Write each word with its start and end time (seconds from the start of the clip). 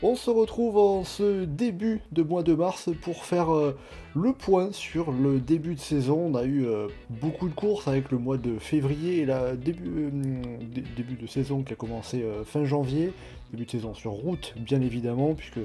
On 0.00 0.14
se 0.14 0.30
retrouve 0.30 0.78
en 0.78 1.02
ce 1.02 1.44
début 1.44 2.00
de 2.12 2.22
mois 2.22 2.44
de 2.44 2.54
mars 2.54 2.88
pour 3.02 3.24
faire 3.24 3.52
euh, 3.52 3.76
le 4.14 4.32
point 4.32 4.70
sur 4.70 5.10
le 5.10 5.40
début 5.40 5.74
de 5.74 5.80
saison. 5.80 6.30
On 6.30 6.34
a 6.36 6.44
eu 6.44 6.66
euh, 6.66 6.86
beaucoup 7.10 7.48
de 7.48 7.54
courses 7.54 7.88
avec 7.88 8.12
le 8.12 8.18
mois 8.18 8.36
de 8.36 8.60
février 8.60 9.18
et 9.18 9.26
la 9.26 9.56
début, 9.56 10.08
euh, 10.14 11.20
de 11.20 11.26
saison 11.26 11.64
qui 11.64 11.72
a 11.72 11.76
commencé 11.76 12.24
fin 12.44 12.64
janvier. 12.64 13.12
Début 13.50 13.64
de 13.64 13.70
saison 13.72 13.92
sur 13.92 14.12
route, 14.12 14.54
bien 14.56 14.80
évidemment, 14.80 15.34
puisque 15.34 15.58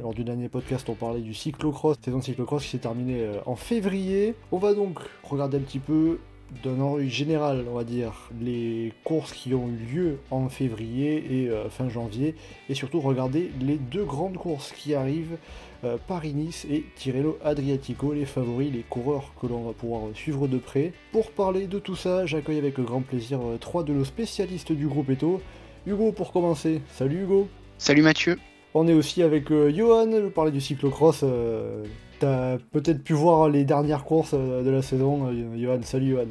lors 0.00 0.12
du 0.12 0.24
dernier 0.24 0.48
podcast, 0.48 0.88
on 0.88 0.94
parlait 0.94 1.20
du 1.20 1.34
cyclocross, 1.34 1.98
saison 2.04 2.20
cyclocross 2.20 2.64
qui 2.64 2.70
s'est 2.70 2.78
terminée 2.78 3.28
en 3.46 3.54
février. 3.54 4.34
On 4.50 4.58
va 4.58 4.74
donc 4.74 4.98
regarder 5.22 5.58
un 5.58 5.60
petit 5.60 5.78
peu 5.78 6.18
d'un 6.64 6.80
ordre 6.80 7.02
général, 7.04 7.64
on 7.70 7.74
va 7.74 7.84
dire, 7.84 8.30
les 8.40 8.92
courses 9.04 9.32
qui 9.32 9.54
ont 9.54 9.68
eu 9.68 9.94
lieu 9.94 10.18
en 10.30 10.48
février 10.48 11.24
et 11.30 11.48
euh, 11.48 11.68
fin 11.68 11.88
janvier, 11.88 12.34
et 12.68 12.74
surtout 12.74 13.00
regarder 13.00 13.50
les 13.60 13.76
deux 13.76 14.04
grandes 14.04 14.36
courses 14.36 14.72
qui 14.72 14.94
arrivent, 14.94 15.36
euh, 15.84 15.96
Paris-Nice 16.08 16.66
et 16.70 16.84
Tirreno 16.96 17.38
Adriatico, 17.44 18.12
les 18.12 18.24
favoris, 18.24 18.72
les 18.72 18.82
coureurs 18.82 19.32
que 19.40 19.46
l'on 19.46 19.62
va 19.62 19.72
pouvoir 19.72 20.02
suivre 20.14 20.48
de 20.48 20.58
près. 20.58 20.92
Pour 21.12 21.30
parler 21.30 21.66
de 21.66 21.78
tout 21.78 21.96
ça, 21.96 22.26
j'accueille 22.26 22.58
avec 22.58 22.80
grand 22.80 23.02
plaisir 23.02 23.38
euh, 23.40 23.58
trois 23.58 23.84
de 23.84 23.92
nos 23.92 24.04
spécialistes 24.04 24.72
du 24.72 24.86
groupe 24.88 25.10
Eto. 25.10 25.40
Hugo 25.86 26.12
pour 26.12 26.32
commencer. 26.32 26.80
Salut 26.92 27.22
Hugo. 27.22 27.48
Salut 27.78 28.02
Mathieu. 28.02 28.38
On 28.74 28.86
est 28.88 28.92
aussi 28.92 29.22
avec 29.22 29.50
euh, 29.50 29.70
Johan, 29.72 30.10
je 30.10 30.28
parlais 30.28 30.50
du 30.50 30.60
cyclocross. 30.60 31.20
euh, 31.22 31.84
T'as 32.20 32.58
peut-être 32.72 33.04
pu 33.04 33.12
voir 33.12 33.48
les 33.48 33.62
dernières 33.64 34.04
courses 34.04 34.34
euh, 34.34 34.64
de 34.64 34.70
la 34.70 34.82
saison, 34.82 35.28
euh, 35.28 35.56
Johan. 35.56 35.78
Salut 35.82 36.10
Johan. 36.10 36.26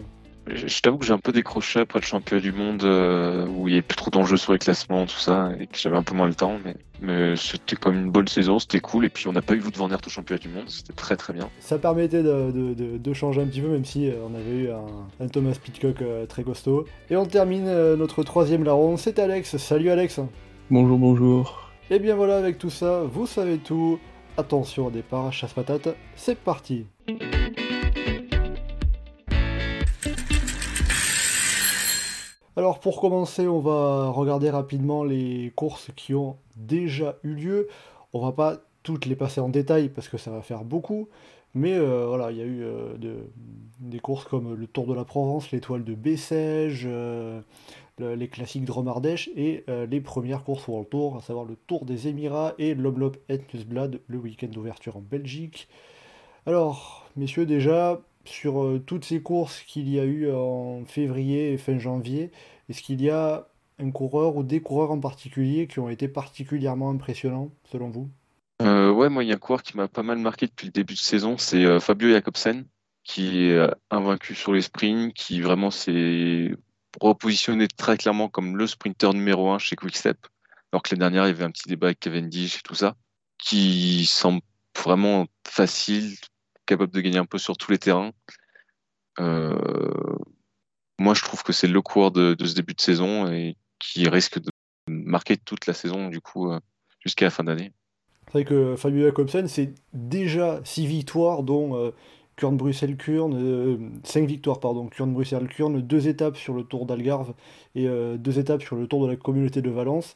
Je, 0.54 0.68
je 0.68 0.82
t'avoue 0.82 0.98
que 0.98 1.06
j'ai 1.06 1.14
un 1.14 1.18
peu 1.20 1.32
décroché 1.32 1.82
après 1.82 2.00
le 2.00 2.06
championnat 2.06 2.42
du 2.42 2.52
monde 2.54 2.84
euh, 2.84 3.46
où 3.48 3.68
il 3.68 3.72
n'y 3.72 3.78
avait 3.78 3.82
plus 3.82 3.98
trop 3.98 4.10
d'enjeux 4.12 4.38
sur 4.38 4.54
les 4.54 4.60
classements, 4.60 5.06
tout 5.06 5.18
ça, 5.20 5.52
et 5.60 5.68
que 5.68 5.78
j'avais 5.78 5.98
un 5.98 6.04
peu 6.04 6.16
moins 6.16 6.28
le 6.28 6.36
temps, 6.36 6.58
mais, 6.64 6.76
mais 7.02 7.36
c'était 7.36 7.76
comme 7.76 7.96
une 7.96 8.12
bonne 8.12 8.28
saison, 8.28 8.58
c'était 8.58 8.80
cool, 8.80 9.06
et 9.06 9.10
puis 9.10 9.28
on 9.28 9.34
n'a 9.34 9.42
pas 9.42 9.56
eu 9.56 9.62
Wout 9.62 9.76
van 9.76 9.90
Aert 9.92 10.00
au 10.06 10.10
championnat 10.10 10.40
du 10.40 10.48
monde, 10.50 10.70
c'était 10.70 10.94
très 10.94 11.18
très 11.18 11.34
bien. 11.34 11.50
Ça 11.60 11.78
permettait 11.78 12.24
de, 12.24 12.52
de- 12.52 12.74
de- 12.74 12.98
de 12.98 13.14
changer 13.14 13.42
un 13.42 13.46
petit 13.48 13.62
peu, 13.62 13.68
même 13.68 13.84
si 13.86 14.08
euh, 14.10 14.14
on 14.26 14.34
avait 14.36 14.56
eu 14.58 14.70
un, 14.70 14.86
un 15.26 15.28
Thomas 15.28 15.58
Pitcock 15.62 16.02
euh, 16.02 16.26
très 16.26 16.44
costaud. 16.44 16.86
Et 17.10 17.18
on 17.18 17.26
termine 17.26 17.68
euh, 17.68 17.96
notre 17.98 18.24
troisième 18.24 18.64
larron, 18.64 18.96
c'est 18.96 19.20
Alex. 19.20 19.58
Salut 19.58 19.90
Alex. 19.90 20.22
Bonjour, 20.70 20.98
bonjour. 20.98 21.72
Et 21.90 22.00
bien 22.00 22.16
voilà, 22.16 22.38
avec 22.38 22.58
tout 22.58 22.70
ça, 22.70 23.04
vous 23.04 23.28
savez 23.28 23.58
tout. 23.58 24.00
Attention 24.38 24.86
au 24.88 24.92
départ, 24.92 25.34
chasse 25.34 25.54
patate, 25.54 25.90
c'est 26.16 26.38
parti. 26.38 26.86
Alors 32.58 32.80
pour 32.80 33.00
commencer, 33.00 33.48
on 33.48 33.60
va 33.60 34.10
regarder 34.10 34.50
rapidement 34.50 35.04
les 35.04 35.54
courses 35.56 35.92
qui 35.96 36.16
ont 36.16 36.38
déjà 36.56 37.16
eu 37.24 37.34
lieu. 37.36 37.68
On 38.14 38.20
va 38.20 38.32
pas 38.32 38.58
toutes 38.82 39.06
les 39.06 39.16
passer 39.16 39.40
en 39.40 39.50
détail 39.50 39.90
parce 39.90 40.10
que 40.10 40.18
ça 40.18 40.32
va 40.32 40.42
faire 40.42 40.64
beaucoup. 40.64 41.08
Mais 41.54 41.74
euh, 41.74 42.08
voilà, 42.08 42.32
il 42.32 42.38
y 42.38 42.42
a 42.42 42.46
eu 42.46 42.64
euh, 42.64 42.98
de- 42.98 43.30
des 43.80 44.00
courses 44.00 44.26
comme 44.26 44.56
le 44.56 44.66
Tour 44.68 44.88
de 44.88 44.96
la 44.96 45.06
Provence, 45.06 45.52
l'étoile 45.52 45.84
de 45.84 45.94
Bessèges, 45.94 46.86
euh, 46.90 47.42
le- 48.00 48.16
les 48.16 48.28
classiques 48.28 48.66
de 48.66 48.72
Romardèche 48.72 49.30
et 49.36 49.64
les 49.90 50.02
premières 50.02 50.44
courses 50.44 50.68
World 50.68 50.90
Tour, 50.90 51.16
à 51.18 51.22
savoir 51.22 51.46
le 51.46 51.56
Tour 51.68 51.86
des 51.86 52.08
Émirats 52.08 52.56
et 52.58 52.74
l'Omloop 52.74 53.18
et 53.30 53.38
Nieuwsblad, 53.54 54.00
le 54.08 54.18
week-end 54.18 54.48
d'ouverture 54.48 54.98
en 54.98 55.02
Belgique. 55.02 55.68
Alors, 56.48 57.06
messieurs, 57.16 57.46
déjà, 57.46 58.00
sur 58.28 58.64
euh, 58.64 58.84
toutes 58.86 59.06
ces 59.06 59.22
courses 59.22 59.62
qu'il 59.62 59.90
y 59.90 60.00
a 60.00 60.06
eu 60.06 60.32
en 60.32 60.86
février 60.86 61.54
et 61.54 61.58
fin 61.58 61.78
janvier, 61.78 62.32
est-ce 62.70 62.82
qu'il 62.82 63.02
y 63.02 63.10
a 63.10 63.48
un 63.80 63.92
coureur 63.92 64.36
ou 64.36 64.44
des 64.44 64.62
coureurs 64.62 64.92
en 64.92 65.00
particulier 65.00 65.68
qui 65.68 65.80
ont 65.80 65.90
été 65.90 66.08
particulièrement 66.08 66.90
impressionnants, 66.90 67.52
selon 67.72 67.90
vous? 67.90 68.10
Euh, 68.62 68.92
ouais, 68.92 69.10
moi 69.10 69.24
il 69.24 69.30
y 69.30 69.32
a 69.32 69.36
un 69.36 69.40
coureur 69.40 69.64
qui 69.64 69.78
m'a 69.78 69.88
pas 69.88 70.04
mal 70.04 70.18
marqué 70.18 70.48
depuis 70.48 70.66
le 70.66 70.72
début 70.72 70.96
de 70.96 71.00
saison, 71.00 71.38
c'est 71.38 71.64
euh, 71.64 71.80
Fabio 71.80 72.10
Jacobsen, 72.10 72.66
qui 73.04 73.44
est 73.44 73.70
invaincu 73.90 74.36
sur 74.36 74.52
les 74.52 74.62
sprints, 74.62 75.14
qui 75.14 75.40
vraiment 75.40 75.72
s'est 75.72 76.52
repositionné 77.00 77.68
très 77.68 77.98
clairement 77.98 78.28
comme 78.28 78.58
le 78.58 78.68
sprinter 78.68 79.14
numéro 79.14 79.50
un 79.52 79.60
chez 79.60 79.76
Quickstep, 79.76 80.18
alors 80.72 80.84
que 80.84 80.90
l'année 80.94 81.00
dernière 81.00 81.26
il 81.26 81.30
y 81.30 81.32
avait 81.32 81.46
un 81.46 81.52
petit 81.52 81.70
débat 81.70 81.88
avec 81.88 82.00
Cavendish 82.02 82.58
et 82.58 82.62
tout 82.64 82.76
ça, 82.76 82.96
qui 83.38 84.06
semble 84.06 84.42
vraiment 84.76 85.28
facile, 85.46 86.16
capable 86.68 86.92
de 86.94 87.02
gagner 87.02 87.18
un 87.18 87.26
peu 87.26 87.40
sur 87.40 87.58
tous 87.58 87.72
les 87.72 87.80
terrains. 87.80 88.12
Euh, 89.20 89.56
moi, 91.00 91.16
je 91.16 91.24
trouve 91.24 91.42
que 91.42 91.54
c'est 91.54 91.68
le 91.68 91.82
coureur 91.82 92.12
de, 92.12 92.36
ce 92.40 92.54
début 92.54 92.76
de 92.76 92.82
saison 92.82 93.32
et 93.32 93.56
qui 93.80 94.08
risque 94.08 94.40
de 94.40 94.52
marquer 94.88 95.38
toute 95.38 95.66
la 95.66 95.74
saison, 95.74 96.10
du 96.10 96.22
coup, 96.22 96.52
euh, 96.52 96.60
jusqu'à 97.00 97.26
la 97.26 97.32
fin 97.32 97.44
d'année. 97.44 97.72
C'est 98.28 98.32
vrai 98.34 98.46
que 98.46 98.76
Fabio 98.76 99.06
Jacobsen, 99.06 99.48
c'est 99.48 99.74
déjà 99.94 100.60
6 100.64 100.86
victoires, 100.86 101.44
dont 101.44 101.76
euh, 101.76 101.92
Kurn 102.36 102.58
Bruxelles-Kurn, 102.58 104.02
5 104.04 104.28
victoires, 104.28 104.60
pardon, 104.60 104.88
Kurn 104.88 105.14
Bruxelles-Kurn, 105.14 105.82
2 105.82 106.08
étapes 106.08 106.38
sur 106.38 106.54
le 106.54 106.64
Tour 106.64 106.86
d'Algarve 106.86 107.34
et 107.74 107.88
2 107.88 108.40
étapes 108.40 108.62
sur 108.62 108.76
le 108.76 108.86
Tour 108.86 109.06
de 109.06 109.12
la 109.12 109.16
communauté 109.16 109.62
de 109.62 109.70
Valence. 109.70 110.16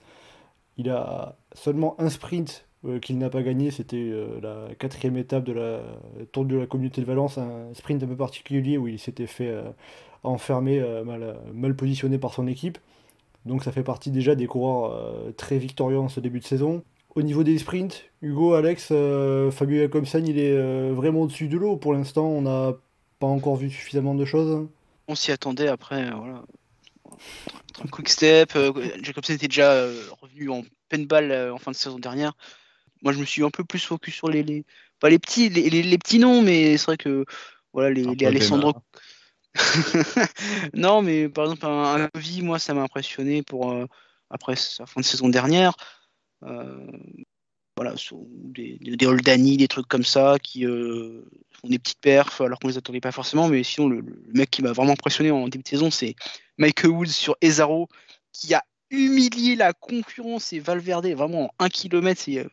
Il 0.78 0.90
a 0.90 1.38
seulement 1.53 2.00
un 2.00 2.09
sprint 2.09 2.67
euh, 2.84 3.00
qu'il 3.00 3.19
n'a 3.19 3.30
pas 3.30 3.44
gagné, 3.44 3.69
c'était 3.69 3.97
euh, 3.97 4.40
la 4.42 4.74
quatrième 4.74 5.16
étape 5.16 5.44
de 5.44 5.53
la 5.53 5.81
Tour 6.31 6.46
de 6.46 6.56
la 6.58 6.66
communauté 6.66 7.02
de 7.02 7.06
Valence, 7.06 7.38
un 7.38 7.72
sprint 7.75 8.02
un 8.02 8.08
peu 8.08 8.16
particulier 8.16 8.78
où 8.80 8.88
il 8.88 8.97
s'était 8.97 9.28
fait 9.28 9.50
euh, 9.50 9.69
enfermer, 10.24 10.80
mal, 11.06 11.38
mal 11.53 11.75
positionné 11.75 12.18
par 12.18 12.34
son 12.34 12.47
équipe. 12.47 12.78
Donc 13.46 13.64
ça 13.64 13.72
fait 13.72 13.84
partie 13.84 14.12
déjà 14.12 14.36
des 14.36 14.46
coureurs 14.46 15.34
très 15.36 15.58
victorieux 15.58 15.97
en 15.97 16.09
ce 16.09 16.20
début 16.20 16.40
de 16.40 16.46
saison. 16.46 16.84
Au 17.16 17.24
niveau 17.24 17.44
des 17.44 17.58
sprints, 17.58 18.06
Hugo, 18.22 18.53
Alex, 18.53 18.90
Fabio 19.52 19.81
Jacobsen, 19.81 20.28
il 20.28 20.38
est 20.38 20.91
vraiment 20.91 21.22
au-dessus 21.22 21.47
de 21.47 21.58
l'eau. 21.58 21.75
Pour 21.75 21.94
l'instant, 21.94 22.28
on 22.28 22.44
n'a 22.44 22.74
pas 23.18 23.25
encore 23.25 23.56
vu 23.56 23.72
suffisamment 23.72 24.14
de 24.14 24.25
choses. 24.25 24.68
On 25.08 25.16
s'y 25.16 25.31
attendait 25.31 25.68
après, 25.68 26.12
voilà. 26.12 26.44
Quick 27.91 28.09
step, 28.09 28.56
Jacobsen 29.02 29.36
était 29.36 29.47
déjà 29.47 29.88
revenu 30.22 30.50
en 30.52 30.62
peine 30.88 31.08
balle 31.08 31.52
en 31.52 31.58
fin 31.58 31.72
de 31.72 31.75
saison 31.75 31.97
dernière. 31.97 32.34
Moi, 33.01 33.13
je 33.13 33.19
me 33.19 33.25
suis 33.25 33.44
un 33.44 33.50
peu 33.50 33.63
plus 33.63 33.79
focus 33.84 34.13
sur 34.16 34.29
les, 34.29 34.44
les- 34.44 34.66
pas 35.00 35.09
les 35.09 35.19
petits, 35.19 35.50
les, 35.50 35.69
les- 35.69 35.84
les 35.84 35.97
petits 35.97 36.19
noms, 36.19 36.41
mais 36.41 36.78
c'est 36.78 36.85
vrai 36.85 36.97
que 36.97 37.25
voilà 37.73 37.89
les, 37.89 38.06
Un 38.07 38.13
les 38.13 38.25
Alessandro. 38.25 38.73
non, 40.73 41.01
mais 41.01 41.28
par 41.29 41.45
exemple 41.45 41.66
un, 41.66 41.95
un 42.03 42.07
Kovi, 42.07 42.41
moi, 42.41 42.59
ça 42.59 42.73
m'a 42.73 42.81
impressionné 42.84 43.44
pour 43.44 43.72
euh, 43.72 43.85
après 44.29 44.56
sa 44.56 44.85
fin 44.85 45.01
de 45.01 45.06
saison 45.06 45.29
dernière. 45.29 45.73
Euh, 46.44 46.88
voilà, 47.75 47.95
sur 47.97 48.17
des, 48.28 48.78
des, 48.81 48.95
des 48.95 49.06
Oldani, 49.06 49.57
des 49.57 49.67
trucs 49.67 49.88
comme 49.88 50.03
ça 50.03 50.38
qui 50.41 50.66
euh, 50.66 51.23
font 51.51 51.67
des 51.67 51.79
petites 51.79 52.00
perfs 52.01 52.41
alors 52.41 52.59
qu'on 52.59 52.67
les 52.67 52.78
attendait 52.78 53.00
pas 53.01 53.11
forcément. 53.11 53.47
Mais 53.47 53.63
sinon, 53.63 53.90
le, 53.90 54.01
le 54.01 54.31
mec 54.34 54.50
qui 54.51 54.61
m'a 54.61 54.72
vraiment 54.72 54.94
impressionné 54.94 55.31
en 55.31 55.47
début 55.47 55.63
de 55.63 55.67
saison, 55.67 55.90
c'est 55.90 56.16
Michael 56.57 56.91
Woods 56.91 57.07
sur 57.07 57.35
Ezaro 57.41 57.88
qui 58.34 58.53
a 58.53 58.63
humilié 58.90 59.56
la 59.56 59.73
concurrence 59.73 60.53
et 60.53 60.59
Valverde 60.59 61.07
vraiment 61.07 61.45
en 61.45 61.66
1 61.66 61.69
km. 61.69 62.22
C'est, 62.22 62.40
euh, 62.40 62.47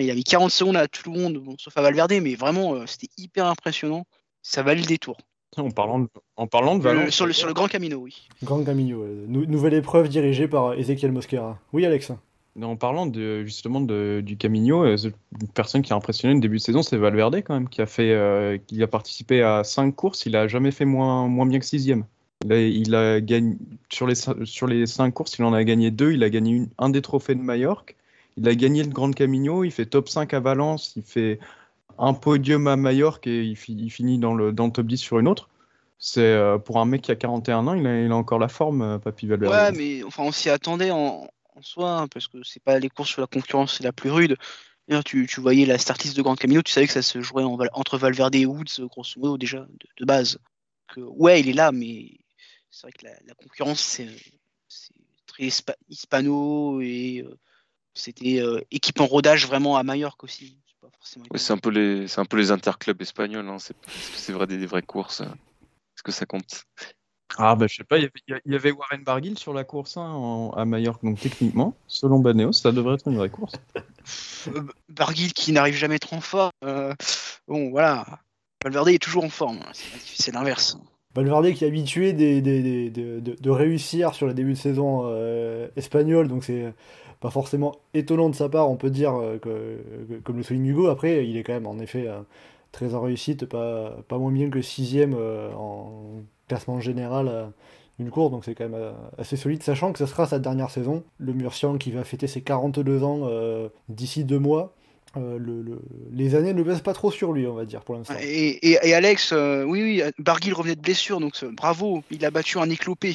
il 0.00 0.10
a 0.10 0.14
mis 0.14 0.24
40 0.24 0.50
secondes 0.50 0.76
à 0.76 0.88
tout 0.88 1.10
le 1.12 1.18
monde, 1.18 1.34
bon, 1.38 1.54
sauf 1.58 1.76
à 1.76 1.82
Valverde, 1.82 2.14
mais 2.22 2.34
vraiment, 2.34 2.74
euh, 2.74 2.84
c'était 2.86 3.08
hyper 3.18 3.46
impressionnant. 3.46 4.04
Ça 4.42 4.62
valait 4.62 4.80
le 4.80 4.86
détour. 4.86 5.16
En 5.56 5.70
parlant 5.70 5.98
de, 6.00 6.08
en 6.36 6.46
parlant 6.46 6.76
de 6.76 6.80
Euh, 6.80 6.94
Valence, 6.94 7.10
sur, 7.10 7.26
le, 7.26 7.32
sur 7.34 7.46
le 7.46 7.52
Grand 7.52 7.68
Camino, 7.68 7.98
oui. 7.98 8.26
Grand 8.42 8.64
Camino. 8.64 9.04
Nou- 9.26 9.44
nouvelle 9.46 9.74
épreuve 9.74 10.08
dirigée 10.08 10.48
par 10.48 10.72
Ezequiel 10.74 11.12
Mosquera. 11.12 11.58
Oui, 11.72 11.84
Alex 11.86 12.12
en 12.60 12.76
parlant 12.76 13.06
de, 13.06 13.44
justement 13.44 13.80
de, 13.80 14.20
du 14.22 14.36
Camino, 14.36 14.84
euh, 14.84 14.96
une 15.40 15.48
personne 15.48 15.80
qui 15.80 15.94
a 15.94 15.96
impressionné 15.96 16.34
le 16.34 16.40
début 16.40 16.58
de 16.58 16.60
saison, 16.62 16.82
c'est 16.82 16.98
Valverde 16.98 17.36
quand 17.36 17.54
même, 17.54 17.66
qui 17.66 17.80
a 17.80 17.86
fait, 17.86 18.10
euh, 18.12 18.58
qui 18.66 18.82
a 18.82 18.86
participé 18.86 19.40
à 19.42 19.64
cinq 19.64 19.96
courses. 19.96 20.26
Il 20.26 20.36
a 20.36 20.46
jamais 20.48 20.70
fait 20.70 20.84
moins, 20.84 21.26
moins 21.28 21.46
bien 21.46 21.58
que 21.60 21.64
sixième. 21.64 22.04
Il 22.44 22.52
a, 22.52 22.60
il 22.60 22.94
a 22.94 23.20
gagné 23.22 23.56
sur 23.90 24.06
les 24.06 24.14
sur 24.44 24.66
les 24.66 24.84
cinq 24.86 25.12
courses, 25.14 25.38
il 25.38 25.44
en 25.46 25.54
a 25.54 25.64
gagné 25.64 25.90
deux. 25.90 26.12
Il 26.12 26.22
a 26.22 26.28
gagné 26.28 26.50
une- 26.56 26.68
un 26.76 26.90
des 26.90 27.00
trophées 27.00 27.34
de 27.34 27.40
Majorque. 27.40 27.96
Il 28.36 28.48
a 28.48 28.54
gagné 28.54 28.82
le 28.82 28.90
Grand 28.90 29.12
Camino. 29.12 29.64
Il 29.64 29.70
fait 29.70 29.86
top 29.86 30.08
5 30.08 30.34
à 30.34 30.40
Valence. 30.40 30.94
Il 30.96 31.02
fait 31.02 31.38
un 31.98 32.14
podium 32.14 32.66
à 32.66 32.76
Majorque 32.76 33.26
et 33.26 33.42
il, 33.42 33.56
fi- 33.56 33.76
il 33.78 33.90
finit 33.90 34.18
dans 34.18 34.34
le, 34.34 34.52
dans 34.52 34.66
le 34.66 34.72
top 34.72 34.86
10 34.86 34.98
sur 34.98 35.18
une 35.18 35.28
autre. 35.28 35.48
C'est 35.98 36.20
euh, 36.20 36.58
pour 36.58 36.78
un 36.78 36.84
mec 36.84 37.02
qui 37.02 37.12
a 37.12 37.16
41 37.16 37.66
ans, 37.68 37.74
il 37.74 37.86
a, 37.86 38.00
il 38.00 38.10
a 38.10 38.16
encore 38.16 38.40
la 38.40 38.48
forme, 38.48 38.82
euh, 38.82 38.98
Papy 38.98 39.26
Valverde. 39.26 39.54
Ouais, 39.54 39.72
mais 39.72 40.02
enfin, 40.02 40.24
on 40.24 40.32
s'y 40.32 40.50
attendait 40.50 40.90
en, 40.90 41.28
en 41.54 41.62
soi, 41.62 41.92
hein, 41.92 42.08
parce 42.08 42.26
que 42.26 42.38
c'est 42.42 42.62
pas 42.62 42.78
les 42.78 42.88
courses 42.88 43.16
où 43.16 43.20
la 43.20 43.26
concurrence 43.26 43.80
est 43.80 43.84
la 43.84 43.92
plus 43.92 44.10
rude. 44.10 44.36
Tu, 45.04 45.26
tu 45.26 45.40
voyais 45.40 45.64
la 45.64 45.78
start 45.78 46.02
list 46.02 46.16
de 46.16 46.22
Grand 46.22 46.34
Camino, 46.34 46.60
tu 46.60 46.72
savais 46.72 46.86
que 46.86 46.92
ça 46.92 47.02
se 47.02 47.22
jouait 47.22 47.44
entre 47.44 47.96
Valverde 47.96 48.34
et 48.34 48.44
Woods, 48.44 48.84
grosso 48.90 49.18
modo, 49.18 49.38
déjà, 49.38 49.66
de, 49.98 50.04
base. 50.04 50.38
que, 50.88 51.00
ouais, 51.00 51.40
il 51.40 51.48
est 51.48 51.54
là, 51.54 51.72
mais 51.72 52.10
c'est 52.70 52.82
vrai 52.82 52.92
que 52.92 53.06
la, 53.06 53.34
concurrence, 53.34 53.80
c'est 53.80 54.08
très 55.26 55.44
hispa- 55.44 55.76
hispano 55.88 56.80
et 56.82 57.24
euh, 57.24 57.38
c'était 57.94 58.40
euh, 58.40 58.60
équipe 58.70 59.00
en 59.00 59.06
rodage 59.06 59.46
vraiment 59.46 59.76
à 59.76 59.82
Majorque 59.82 60.24
aussi. 60.24 60.56
C'est 60.66 60.80
pas 60.80 60.88
forcément 60.96 61.26
Ouais, 61.30 61.38
c'est 61.38 61.52
un 61.52 61.58
peu 61.58 61.70
les, 61.70 62.08
c'est 62.08 62.20
un 62.20 62.24
peu 62.24 62.36
les 62.36 62.50
interclubs 62.50 63.00
espagnols. 63.00 63.48
Hein. 63.48 63.58
C'est, 63.58 64.32
vrai 64.32 64.46
des, 64.46 64.58
des 64.58 64.66
vraies 64.66 64.82
courses 64.82 65.20
euh, 65.20 65.24
Est-ce 65.26 66.02
que 66.02 66.12
ça 66.12 66.26
compte 66.26 66.64
Ah, 67.38 67.54
bah, 67.54 67.66
je 67.68 67.76
sais 67.76 67.84
pas, 67.84 67.98
il 67.98 68.02
y 68.02 68.04
avait- 68.04 68.40
il 68.46 68.52
y, 68.52 68.56
avait 68.56 68.70
Warren 68.72 69.02
Barguil 69.04 69.38
sur 69.38 69.52
la 69.54 69.64
course 69.64 69.96
hein, 69.96 70.10
en- 70.10 70.50
à 70.50 70.64
Majorque, 70.64 71.02
donc 71.04 71.18
techniquement, 71.20 71.74
selon 71.86 72.18
Baneos, 72.18 72.52
ça 72.52 72.72
devrait 72.72 72.94
être 72.96 73.08
une 73.08 73.16
vraie 73.16 73.30
course. 73.30 73.54
Euh, 74.48 74.62
Barguil 74.88 75.32
qui 75.32 75.52
n'arrive 75.52 75.74
jamais 75.74 75.98
trop 75.98 76.16
en 76.16 76.20
forme. 76.20 76.50
euh, 76.64 76.92
bon, 77.48 77.70
voilà. 77.70 78.04
Valverde 78.64 78.88
est 78.90 78.98
toujours 79.02 79.24
en 79.24 79.30
forme. 79.30 79.58
hein. 79.62 79.70
C'est 79.72 80.22
c'est 80.22 80.32
l'inverse. 80.32 80.76
Valverde 81.14 81.52
qui 81.52 81.64
est 81.64 81.68
habitué 81.68 82.12
des, 82.12 82.40
des- 82.40 82.62
des- 82.62 82.90
de, 82.90 83.20
de- 83.20 83.36
de 83.40 83.50
réussir 83.50 84.14
sur 84.14 84.26
le 84.26 84.34
début 84.34 84.52
de 84.54 84.58
saison 84.58 85.02
euh, 85.06 85.68
espagnol, 85.76 86.26
donc 86.28 86.42
c'est 86.44 86.72
pas 87.22 87.30
forcément 87.30 87.72
étonnant 87.94 88.28
de 88.28 88.34
sa 88.34 88.48
part, 88.48 88.68
on 88.68 88.76
peut 88.76 88.90
dire, 88.90 89.14
euh, 89.14 89.38
que, 89.38 89.78
comme 90.24 90.36
le 90.36 90.42
souligne 90.42 90.66
Hugo. 90.66 90.88
Après, 90.88 91.24
il 91.26 91.36
est 91.36 91.44
quand 91.44 91.52
même 91.54 91.68
en 91.68 91.78
effet 91.78 92.06
euh, 92.08 92.20
très 92.72 92.94
en 92.94 93.00
réussite, 93.00 93.46
pas, 93.46 93.96
pas 94.08 94.18
moins 94.18 94.32
bien 94.32 94.50
que 94.50 94.60
sixième 94.60 95.14
euh, 95.16 95.50
en 95.54 95.92
classement 96.48 96.80
général 96.80 97.52
d'une 97.98 98.10
course, 98.10 98.30
donc 98.32 98.44
c'est 98.44 98.54
quand 98.54 98.68
même 98.68 98.92
assez 99.18 99.36
solide, 99.36 99.62
sachant 99.62 99.92
que 99.92 99.98
ce 99.98 100.06
sera 100.06 100.26
sa 100.26 100.38
dernière 100.38 100.70
saison. 100.70 101.04
Le 101.18 101.32
Murcian 101.32 101.78
qui 101.78 101.92
va 101.92 102.02
fêter 102.04 102.26
ses 102.26 102.40
42 102.42 103.04
ans 103.04 103.28
d'ici 103.88 104.24
deux 104.24 104.38
mois. 104.38 104.74
Le- 105.14 105.38
le- 105.38 105.80
les 106.10 106.34
années 106.34 106.54
ne 106.54 106.62
baissent 106.62 106.80
pas 106.80 106.94
trop 106.94 107.10
sur 107.10 107.32
lui, 107.32 107.46
on 107.46 107.54
va 107.54 107.64
dire, 107.66 107.82
pour 107.82 107.94
l'instant. 107.94 108.14
Et, 108.20 108.76
Alex, 108.92 109.32
oui, 109.32 109.82
oui, 109.82 110.02
Barguil 110.18 110.52
revenait 110.54 110.74
de 110.74 110.80
blessure, 110.80 111.20
donc 111.20 111.42
bravo, 111.54 112.02
il 112.10 112.24
a 112.24 112.30
battu 112.30 112.58
un 112.58 112.68
éclopé. 112.68 113.14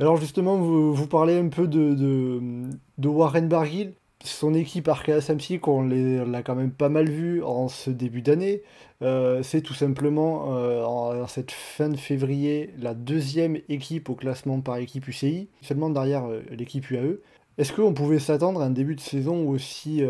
Alors 0.00 0.16
justement, 0.16 0.56
vous, 0.56 0.92
vous 0.92 1.06
parlez 1.06 1.38
un 1.38 1.48
peu 1.48 1.68
de, 1.68 1.94
de, 1.94 3.08
Warren 3.08 3.48
Barguil. 3.48 3.94
Son 4.24 4.54
équipe 4.54 4.88
Arkea 4.88 5.20
Samsic, 5.20 5.68
on 5.68 5.82
l'a 5.82 6.42
quand 6.42 6.56
même 6.56 6.72
pas 6.72 6.88
mal 6.88 7.08
vu 7.08 7.44
en 7.44 7.68
ce 7.68 7.90
début 7.90 8.22
d'année. 8.22 8.62
Euh, 9.02 9.42
c'est 9.42 9.60
tout 9.60 9.74
simplement 9.74 10.56
euh, 10.56 10.82
en, 10.82 11.26
cette 11.28 11.52
fin 11.52 11.90
de 11.90 11.96
février 11.96 12.70
la 12.78 12.94
deuxième 12.94 13.60
équipe 13.68 14.08
au 14.08 14.14
classement 14.14 14.60
par 14.62 14.78
équipe 14.78 15.06
UCI, 15.06 15.48
seulement 15.60 15.90
derrière 15.90 16.24
euh, 16.24 16.42
l'équipe 16.50 16.90
UAE. 16.90 17.18
Est-ce 17.58 17.72
qu'on 17.72 17.94
pouvait 17.94 18.18
s'attendre 18.18 18.62
à 18.62 18.64
un 18.64 18.70
début 18.70 18.96
de 18.96 19.00
saison 19.00 19.48
aussi, 19.48 20.02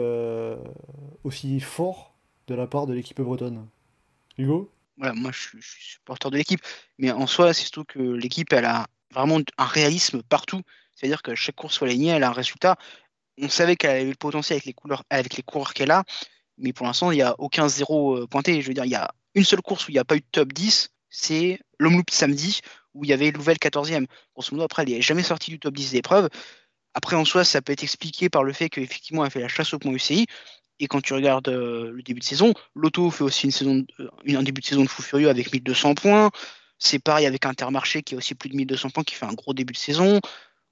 fort 1.61 2.15
de 2.47 2.55
la 2.55 2.67
part 2.67 2.87
de 2.87 2.95
l'équipe 2.95 3.21
bretonne? 3.21 3.67
Hugo? 4.39 4.71
Voilà, 4.97 5.13
moi 5.13 5.31
je 5.33 5.41
suis 5.41 5.59
supporter 5.61 6.31
de 6.31 6.37
l'équipe, 6.37 6.61
mais 6.99 7.11
en 7.11 7.27
soi, 7.27 7.53
c'est 7.53 7.63
surtout 7.63 7.85
que 7.85 7.99
l'équipe, 7.99 8.53
elle 8.53 8.65
a 8.65 8.87
vraiment 9.15 9.41
un 9.59 9.65
réalisme 9.65 10.23
partout. 10.23 10.61
C'est-à-dire 10.95 11.23
que 11.23 11.35
chaque 11.35 11.57
course 11.57 11.75
soit 11.75 11.89
alignée, 11.89 12.11
elle 12.11 12.23
a 12.23 12.29
un 12.29 12.33
résultat. 12.33 12.77
On 13.41 13.49
savait 13.49 13.77
qu'elle 13.77 13.91
avait 13.91 14.05
le 14.05 14.15
potentiel 14.15 14.61
avec 15.11 15.37
les, 15.37 15.43
coureurs 15.43 15.75
qu'elle 15.75 15.91
a, 15.91 16.05
mais 16.59 16.73
pour 16.73 16.87
l'instant, 16.87 17.11
il 17.11 17.17
n'y 17.17 17.23
a 17.23 17.35
aucun 17.39 17.69
zéro 17.69 18.17
euh, 18.17 18.27
pointé. 18.27 18.61
Je 18.63 18.69
veux 18.69 18.75
dire, 18.75 18.85
il 18.85 18.91
y 18.91 18.97
a 18.97 19.11
une 19.35 19.45
seule 19.45 19.63
course 19.63 19.89
où 19.89 19.91
il 19.91 19.95
n'y 19.95 20.01
a 20.01 20.05
pas 20.05 20.17
eu 20.17 20.21
de 20.21 20.27
top 20.31 20.53
10, 20.53 20.91
c'est 21.11 21.59
l'Omloop 21.79 22.11
samedi, 22.11 22.61
où 22.95 23.05
il 23.05 23.11
y 23.11 23.13
avait 23.13 23.33
Louvel 23.33 23.57
14e. 23.57 24.07
Grosso 24.35 24.51
modo, 24.53 24.65
après, 24.65 24.83
elle 24.83 24.91
n'est 24.91 25.03
jamais 25.03 25.23
sortie 25.25 25.51
du 25.51 25.59
top 25.59 25.75
10 25.75 25.93
des 25.93 25.99
épreuves. 25.99 26.29
Après, 26.95 27.17
en 27.17 27.25
soi, 27.25 27.45
ça 27.45 27.61
peut 27.61 27.73
être 27.73 27.83
expliqué 27.83 28.29
par 28.29 28.45
le 28.45 28.53
fait 28.53 28.69
qu'effectivement, 28.69 29.25
elle 29.25 29.31
fait 29.31 29.41
la 29.41 29.49
chasse 29.49 29.75
au 29.75 29.79
point 29.81 29.93
UCI. 29.93 30.27
Et 30.81 30.87
quand 30.87 31.01
tu 31.01 31.15
regardes 31.15 31.49
euh, 31.49 31.91
le 31.93 32.03
début 32.03 32.21
de 32.21 32.25
saison, 32.25 32.53
l'Auto 32.75 33.11
fait 33.11 33.25
aussi 33.25 33.47
une 33.47 33.53
saison, 33.53 33.85
euh, 34.01 34.09
un 34.29 34.43
début 34.43 34.61
de 34.61 34.67
saison 34.67 34.83
de 34.83 34.89
fou 34.89 35.03
furieux 35.03 35.29
avec 35.29 35.53
1200 35.53 35.95
points. 35.95 36.31
C'est 36.85 36.99
pareil 36.99 37.25
avec 37.25 37.47
Intermarché 37.47 38.03
qui 38.03 38.15
a 38.15 38.19
aussi 38.19 38.35
plus 38.35 38.51
de 38.51 38.57
1200 38.57 38.91
points, 38.91 39.05
qui 39.05 39.15
fait 39.15 39.25
un 39.25 39.33
gros 39.33 39.55
début 39.55 39.73
de 39.73 39.79
saison. 39.79 40.21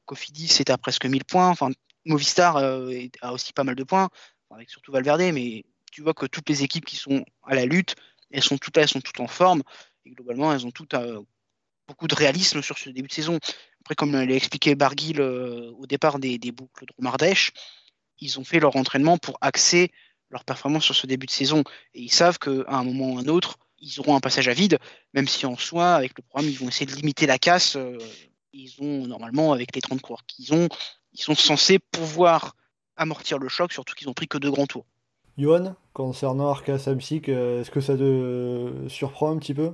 Cofidis 0.05 0.49
c'est 0.49 0.69
à 0.69 0.76
presque 0.76 1.06
1000 1.06 1.25
points. 1.25 1.49
Enfin, 1.49 1.70
Movistar 2.05 2.59
euh, 2.59 2.93
a 3.23 3.32
aussi 3.32 3.55
pas 3.55 3.64
mal 3.64 3.76
de 3.76 3.82
points, 3.82 4.11
avec 4.50 4.69
surtout 4.69 4.93
Valverde. 4.93 5.23
Mais 5.32 5.64
tu 5.91 6.03
vois 6.03 6.12
que 6.12 6.26
toutes 6.26 6.50
les 6.50 6.64
équipes 6.64 6.85
qui 6.85 6.97
sont 6.97 7.25
à 7.44 7.55
la 7.55 7.64
lutte, 7.64 7.94
elles 8.31 8.43
sont 8.43 8.59
toutes 8.59 8.76
elles 8.76 8.88
sont 8.88 9.00
toutes 9.00 9.20
en 9.20 9.26
forme. 9.26 9.62
Et 10.05 10.11
globalement, 10.11 10.53
elles 10.53 10.67
ont 10.67 10.70
toutes 10.70 10.93
euh, 10.93 11.23
beaucoup 11.88 12.09
de 12.09 12.15
réalisme 12.15 12.61
sur 12.61 12.76
ce 12.76 12.91
début 12.91 13.08
de 13.08 13.15
saison. 13.15 13.38
Après, 13.81 13.94
comme 13.94 14.12
l'a 14.12 14.35
expliqué 14.35 14.75
Barguil 14.75 15.19
euh, 15.19 15.73
au 15.79 15.87
départ 15.87 16.19
des, 16.19 16.38
boucles 16.53 16.85
de 16.85 16.93
Romardèche, 16.99 17.53
ils 18.19 18.38
ont 18.38 18.44
fait 18.44 18.61
leur 18.61 18.76
entraînement 18.76 19.17
pour 19.17 19.38
axer 19.41 19.91
leur 20.29 20.44
performance 20.44 20.85
sur 20.85 20.94
ce 20.94 21.06
début 21.06 21.26
de 21.26 21.31
saison. 21.32 21.65
Et 21.94 22.03
ils 22.03 22.12
savent 22.12 22.38
qu'à 22.38 22.50
un 22.69 22.85
moment 22.85 23.15
ou 23.15 23.19
un 23.19 23.29
autre, 23.29 23.56
ils 23.82 24.00
auront 24.00 24.17
un 24.17 24.20
passage 24.20 24.49
à 24.49 24.55
vide, 24.55 24.79
même 25.12 25.29
si 25.29 25.44
en 25.44 25.56
soi, 25.56 25.94
avec 25.94 26.12
le 26.17 26.23
programme, 26.23 26.49
ils 26.50 26.58
vont 26.58 26.69
essayer 26.69 26.87
de 26.87 26.94
limiter 26.94 27.26
la 27.26 27.38
casse. 27.38 27.76
euh, 27.76 27.99
ils 28.55 28.75
ont 28.81 29.06
normalement, 29.06 29.52
avec 29.52 29.75
les 29.75 29.81
30 29.81 30.00
coureurs 30.00 30.25
qu'ils 30.26 30.55
ont, 30.55 30.69
ils 31.12 31.20
sont 31.20 31.34
censés 31.34 31.79
pouvoir 31.79 32.55
amortir 32.96 33.38
le 33.38 33.49
choc, 33.49 33.73
surtout 33.73 33.94
qu'ils 33.94 34.08
ont 34.08 34.14
pris 34.14 34.29
que 34.29 34.38
deux 34.38 34.50
grands 34.50 34.67
tours. 34.67 34.87
Johan, 35.38 35.75
concernant 35.94 36.49
Arkea 36.50 36.79
Samsic, 36.79 37.29
euh, 37.29 37.61
est-ce 37.61 37.70
que 37.70 37.81
ça 37.81 37.96
te 37.96 38.88
surprend 38.88 39.31
un 39.31 39.38
petit 39.38 39.55
peu? 39.55 39.73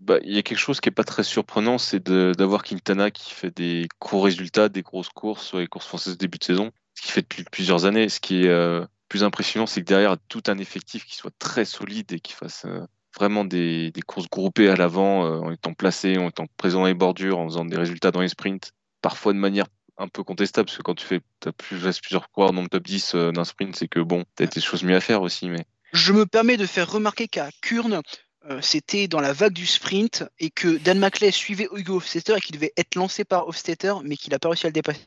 Bah, 0.00 0.18
il 0.22 0.32
y 0.32 0.38
a 0.38 0.42
quelque 0.42 0.58
chose 0.58 0.80
qui 0.80 0.88
est 0.88 0.92
pas 0.92 1.04
très 1.04 1.24
surprenant, 1.24 1.78
c'est 1.78 2.08
d'avoir 2.08 2.62
Quintana 2.62 3.10
qui 3.10 3.32
fait 3.32 3.50
des 3.50 3.88
gros 4.00 4.20
résultats, 4.20 4.68
des 4.68 4.82
grosses 4.82 5.08
courses 5.08 5.54
les 5.54 5.66
courses 5.66 5.86
françaises 5.86 6.16
début 6.16 6.38
de 6.38 6.44
saison, 6.44 6.70
ce 6.94 7.02
qu'il 7.02 7.10
fait 7.10 7.22
depuis 7.22 7.44
plusieurs 7.44 7.84
années. 7.84 8.08
Ce 8.08 8.20
qui 8.20 8.44
est 8.44 8.48
euh, 8.48 8.84
plus 9.08 9.24
impressionnant, 9.24 9.66
c'est 9.66 9.80
que 9.80 9.86
derrière 9.86 10.16
tout 10.28 10.42
un 10.46 10.58
effectif 10.58 11.04
qui 11.04 11.16
soit 11.16 11.32
très 11.38 11.64
solide 11.64 12.12
et 12.12 12.20
qui 12.20 12.32
fasse 12.32 12.64
euh, 12.66 12.86
vraiment 13.16 13.44
des, 13.44 13.92
courses 14.06 14.28
groupées 14.28 14.68
à 14.68 14.76
l'avant, 14.76 15.24
euh, 15.24 15.38
en 15.40 15.52
étant 15.52 15.74
placé, 15.74 16.18
en 16.18 16.28
étant 16.28 16.46
présent 16.56 16.80
dans 16.80 16.86
les 16.86 16.94
bordures, 16.94 17.38
en 17.38 17.46
faisant 17.46 17.64
des 17.64 17.76
résultats 17.76 18.10
dans 18.10 18.20
les 18.20 18.28
sprints, 18.28 18.72
parfois 19.02 19.32
de 19.32 19.38
manière 19.38 19.66
un 19.98 20.08
peu 20.08 20.22
contestable, 20.22 20.66
parce 20.66 20.78
que 20.78 20.82
quand 20.82 20.94
tu 20.94 21.04
fais 21.04 21.20
as 21.44 21.52
plusieurs 21.52 22.30
coureurs 22.30 22.52
dans 22.52 22.62
le 22.62 22.68
top 22.68 22.84
10 22.84 23.14
euh, 23.14 23.32
d'un 23.32 23.44
sprint, 23.44 23.74
c'est 23.76 23.88
que 23.88 24.00
bon, 24.00 24.24
t'as 24.36 24.46
des 24.46 24.60
choses 24.60 24.84
mieux 24.84 24.96
à 24.96 25.00
faire 25.00 25.22
aussi, 25.22 25.48
mais 25.48 25.64
Je 25.92 26.12
me 26.12 26.26
permets 26.26 26.56
de 26.56 26.66
faire 26.66 26.90
remarquer 26.90 27.26
qu'à 27.26 27.50
Kurn, 27.60 28.00
euh, 28.48 28.60
c'était 28.62 29.08
dans 29.08 29.20
la 29.20 29.32
vague 29.32 29.52
du 29.52 29.66
sprint 29.66 30.24
et 30.38 30.50
que 30.50 30.78
Dan 30.78 30.98
Maclay 30.98 31.32
suivait 31.32 31.68
Hugo 31.74 31.96
Hofstetter 31.96 32.34
et 32.36 32.40
qu'il 32.40 32.54
devait 32.54 32.72
être 32.76 32.94
lancé 32.94 33.24
par 33.24 33.48
Hofstetter, 33.48 33.94
mais 34.04 34.16
qu'il 34.16 34.30
n'a 34.32 34.38
pas 34.38 34.48
réussi 34.48 34.66
à 34.66 34.68
le 34.68 34.74
dépasser. 34.74 35.06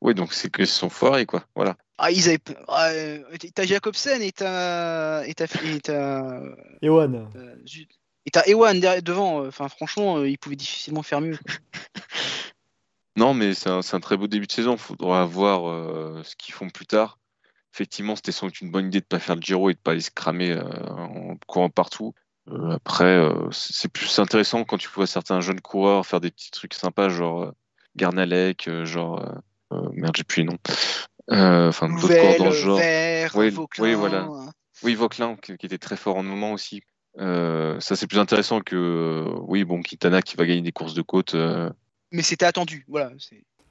Oui, 0.00 0.14
donc 0.14 0.32
c'est 0.32 0.50
qu'ils 0.50 0.66
sont 0.66 0.90
foirés, 0.90 1.26
quoi. 1.26 1.44
Voilà. 1.54 1.76
Ah, 1.98 2.10
ils 2.10 2.28
avaient. 2.28 2.38
ah, 2.68 2.88
euh, 2.90 3.22
t'as 3.54 3.64
Jacobsen 3.64 4.22
et 4.22 4.32
t'as. 4.32 5.24
Et 5.26 5.34
t'as. 5.34 5.46
Et 5.64 5.80
t'as. 5.80 6.40
Ewan 6.82 7.28
euh. 7.34 7.56
Et 8.26 8.30
t'as 8.30 8.44
Ewan 8.46 8.78
derrière, 8.78 9.02
devant. 9.02 9.42
euh, 9.42 9.48
Enfin, 9.48 9.68
franchement, 9.68 10.18
euh, 10.18 10.28
ils 10.28 10.38
pouvaient 10.38 10.56
difficilement 10.56 11.02
faire 11.02 11.20
mieux. 11.20 11.38
Non, 13.16 13.34
mais 13.34 13.52
c'est 13.52 13.68
un, 13.68 13.82
c'est 13.82 13.96
un 13.96 14.00
très 14.00 14.16
beau 14.16 14.28
début 14.28 14.46
de 14.46 14.52
saison. 14.52 14.74
Il 14.74 14.78
faudra 14.78 15.24
voir 15.24 15.68
euh, 15.68 16.22
ce 16.22 16.36
qu'ils 16.36 16.54
font 16.54 16.70
plus 16.70 16.86
tard. 16.86 17.18
Effectivement, 17.74 18.14
c'était 18.14 18.30
sans 18.30 18.46
doute 18.46 18.60
une 18.60 18.70
bonne 18.70 18.86
idée 18.86 19.00
de 19.00 19.04
ne 19.04 19.08
pas 19.08 19.18
faire 19.18 19.34
le 19.34 19.40
Giro 19.42 19.70
et 19.70 19.72
de 19.74 19.78
ne 19.78 19.82
pas 19.82 19.90
aller 19.90 20.00
se 20.00 20.12
cramer 20.12 20.52
euh, 20.52 20.62
en 20.62 21.36
courant 21.48 21.68
partout. 21.68 22.14
Euh, 22.48 22.70
après, 22.76 23.04
euh, 23.16 23.50
c'est 23.50 23.72
c'est 23.74 23.88
plus 23.92 24.16
intéressant 24.20 24.62
quand 24.62 24.78
tu 24.78 24.88
vois 24.88 25.08
certains 25.08 25.40
jeunes 25.40 25.60
coureurs 25.60 26.06
faire 26.06 26.20
des 26.20 26.30
petits 26.30 26.52
trucs 26.52 26.74
sympas, 26.74 27.08
genre 27.08 27.42
euh, 27.42 27.50
Garnalec, 27.96 28.68
euh, 28.68 28.84
genre. 28.84 29.20
Euh, 29.72 29.88
merde, 29.92 30.14
j'ai 30.16 30.24
plus 30.24 30.42
les 30.42 30.48
noms. 30.48 30.58
Euh, 31.30 31.68
Enfin, 31.68 31.88
d'autres 31.88 32.02
Louvel, 32.08 32.38
dans 32.38 32.50
ce 32.52 32.56
genre. 32.56 32.78
Vert, 32.78 33.32
Oui, 33.36 33.50
Vauclin. 33.50 33.84
oui, 33.84 33.94
voilà. 33.94 34.28
Oui, 34.82 34.94
Vauclin, 34.94 35.36
qui, 35.42 35.56
qui 35.56 35.66
était 35.66 35.78
très 35.78 35.96
fort 35.96 36.16
en 36.16 36.22
moment 36.22 36.52
aussi. 36.52 36.82
Euh, 37.18 37.78
ça, 37.80 37.96
c'est 37.96 38.06
plus 38.06 38.18
intéressant 38.18 38.60
que, 38.60 38.76
euh, 38.76 39.38
oui, 39.42 39.64
bon, 39.64 39.82
Quintana 39.82 40.22
qui 40.22 40.36
va 40.36 40.46
gagner 40.46 40.62
des 40.62 40.72
courses 40.72 40.94
de 40.94 41.02
côte. 41.02 41.34
euh, 41.34 41.68
Mais 42.12 42.22
c'était 42.22 42.46
attendu. 42.46 42.84
Voilà. 42.88 43.10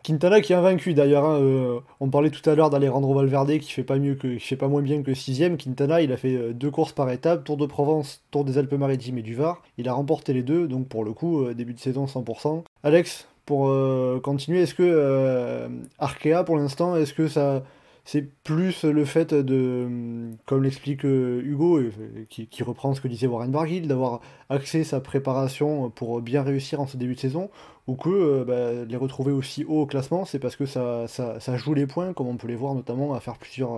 Quintana 0.04 0.42
qui 0.42 0.54
est 0.54 0.56
invaincu 0.56 0.94
d'ailleurs. 0.94 1.26
hein, 1.26 1.40
euh, 1.42 1.80
on 2.00 2.10
parlait 2.10 2.30
tout 2.30 2.48
à 2.50 2.56
l'heure 2.56 2.70
d'Alejandro 2.70 3.14
Valverde 3.16 3.58
qui 3.60 3.72
fait 3.72 3.84
pas 3.84 3.98
mieux 3.98 4.16
que, 4.16 4.28
qui 4.36 4.40
fait 4.40 4.56
pas 4.58 4.68
moins 4.68 4.82
bien 4.82 5.02
que 5.02 5.14
sixième. 5.14 5.58
Quintana, 5.58 6.02
il 6.02 6.12
a 6.12 6.18
fait 6.18 6.36
euh, 6.36 6.54
deux 6.54 6.72
courses 6.72 6.94
par 6.94 7.10
étape, 7.10 7.44
Tour 7.46 7.58
de 7.58 7.66
Provence, 7.66 8.22
Tour 8.32 8.44
des 8.46 8.58
Alpes-Maritimes 8.58 9.18
et 9.18 9.22
du 9.24 9.34
Var. 9.36 9.62
Il 9.78 9.88
a 9.90 9.94
remporté 9.94 10.34
les 10.34 10.44
deux, 10.44 10.68
donc 10.68 10.88
pour 10.90 11.04
le 11.04 11.14
coup, 11.14 11.44
euh, 11.46 11.54
début 11.54 11.74
de 11.74 11.80
saison 11.80 12.06
100%. 12.06 12.64
Alex, 12.84 13.28
pour 13.48 13.70
euh, 13.70 14.20
continuer, 14.20 14.62
est-ce 14.62 14.76
que 14.76 14.84
euh, 14.84 15.70
Arkea 16.00 16.44
pour 16.46 16.58
l'instant, 16.58 16.96
est-ce 16.98 17.14
que 17.14 17.28
ça 17.28 17.64
c'est 18.06 18.22
plus 18.22 18.84
le 18.86 19.04
fait 19.06 19.34
de, 19.34 20.32
comme 20.46 20.64
l'explique 20.64 21.04
euh, 21.06 21.42
Hugo, 21.44 21.82
qui, 22.30 22.48
qui 22.48 22.64
reprend 22.64 22.94
ce 22.94 23.02
que 23.02 23.08
disait 23.10 23.28
Warren 23.28 23.52
Barguil, 23.52 23.88
d'avoir 23.88 24.22
axé 24.50 24.84
sa 24.86 25.02
préparation 25.02 25.90
pour 25.90 26.22
bien 26.22 26.42
réussir 26.44 26.80
en 26.80 26.88
ce 26.88 26.96
début 26.98 27.16
de 27.16 27.20
saison, 27.20 27.50
ou 27.88 27.96
que 27.96 28.44
bah, 28.44 28.86
les 28.88 28.98
retrouver 28.98 29.32
aussi 29.34 29.66
haut 29.66 29.82
au 29.82 29.86
classement, 29.86 30.26
c'est 30.26 30.40
parce 30.40 30.56
que 30.56 30.66
ça, 30.66 31.08
ça, 31.08 31.40
ça 31.42 31.58
joue 31.58 31.74
les 31.74 31.88
points, 31.88 32.14
comme 32.14 32.28
on 32.28 32.38
peut 32.38 32.48
les 32.48 32.56
voir 32.56 32.76
notamment 32.76 33.14
à 33.14 33.20
faire 33.20 33.38
plusieurs, 33.38 33.74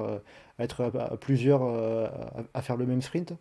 à 0.59 0.63
être 0.63 0.83
à, 0.83 1.17
plusieurs, 1.17 1.63
à 2.53 2.61
faire 2.61 2.77
le 2.77 2.85
même 2.85 3.01
sprint? 3.01 3.33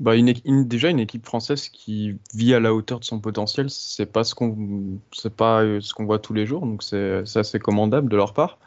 Bah, 0.00 0.16
une, 0.16 0.32
déjà, 0.66 0.88
une 0.88 0.98
équipe 0.98 1.26
française 1.26 1.68
qui 1.68 2.16
vit 2.34 2.54
à 2.54 2.60
la 2.60 2.74
hauteur 2.74 3.00
de 3.00 3.04
son 3.04 3.20
potentiel, 3.20 3.68
c'est 3.68 4.06
pas 4.06 4.24
ce 4.24 4.34
qu'on 4.34 4.98
c'est 5.12 5.34
pas 5.34 5.62
euh, 5.62 5.80
ce 5.82 5.92
qu'on 5.92 6.06
voit 6.06 6.18
tous 6.18 6.32
les 6.32 6.46
jours, 6.46 6.62
donc 6.62 6.82
c'est 6.82 7.22
assez 7.36 7.58
commandable 7.58 8.08
de 8.08 8.16
leur 8.16 8.32
part. 8.32 8.58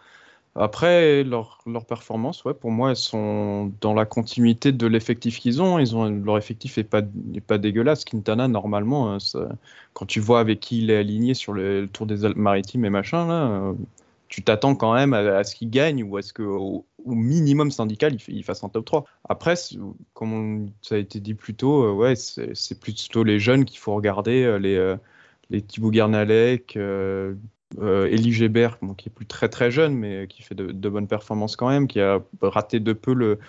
Après, 0.56 1.24
leurs 1.24 1.60
leur 1.66 1.86
performances, 1.86 2.46
ouais, 2.46 2.54
pour 2.54 2.72
moi, 2.72 2.92
elles 2.92 2.96
sont 2.98 3.72
dans 3.82 3.94
la 3.96 4.06
continuité 4.06 4.72
de 4.72 4.86
l'effectif 4.88 5.40
qu'ils 5.40 5.62
ont. 5.64 5.80
Ils 5.80 5.96
ont 5.96 6.10
leur 6.10 6.38
effectif 6.38 6.78
n'est 6.78 6.84
pas, 6.84 7.02
est 7.34 7.42
pas 7.42 7.58
dégueulasse. 7.58 8.06
Quintana, 8.06 8.48
normalement, 8.48 9.16
euh, 9.16 9.48
quand 9.94 10.06
tu 10.06 10.20
vois 10.20 10.40
avec 10.40 10.60
qui 10.60 10.84
il 10.84 10.92
est 10.92 10.98
aligné 10.98 11.34
sur 11.34 11.54
le, 11.54 11.88
Tour 11.92 12.06
des 12.06 12.26
Alpes 12.26 12.38
maritimes 12.38 12.86
et 12.86 12.92
machin, 12.92 13.28
là, 13.28 13.48
euh, 13.48 13.74
tu 14.34 14.42
t'attends 14.42 14.76
quand 14.76 14.96
même 14.96 15.14
à, 15.14 15.44
ce 15.44 15.56
qu'il 15.56 15.70
gagne 15.70 16.04
ou 16.04 16.18
à 16.18 16.24
ce 16.24 16.34
qu'au 16.34 16.88
au 17.06 17.14
minimum 17.14 17.70
syndical, 17.70 18.18
il, 18.28 18.44
fasse 18.44 18.64
un 18.64 18.70
top 18.70 18.86
3. 18.86 19.06
Après, 19.30 19.54
comme 20.14 20.72
ça 20.82 20.96
a 20.96 20.98
été 20.98 21.20
dit 21.20 21.36
plus 21.36 21.54
tôt, 21.54 21.84
euh, 21.84 21.92
ouais, 21.92 22.16
c'est 22.16 22.80
plutôt 22.80 23.24
les 23.24 23.40
jeunes 23.40 23.66
qu'il 23.66 23.78
faut 23.78 23.94
regarder, 23.94 24.58
les, 24.60 24.96
les 25.50 25.62
Thibaut 25.62 25.92
Gernalec, 25.92 26.78
euh, 27.80 28.08
Elie 28.08 28.34
Gébert, 28.34 28.80
qui 28.98 29.10
est 29.10 29.12
plus 29.12 29.26
très 29.26 29.50
très 29.50 29.72
jeune, 29.72 29.96
mais 29.96 30.28
qui 30.28 30.42
fait 30.42 30.56
de, 30.56 30.90
bonnes 30.90 31.08
performances 31.08 31.56
quand 31.56 31.70
même, 31.70 31.88
qui 31.88 32.00
a 32.00 32.22
raté 32.42 32.80
de 32.80 32.94
peu 32.94 33.14
le, 33.14 33.40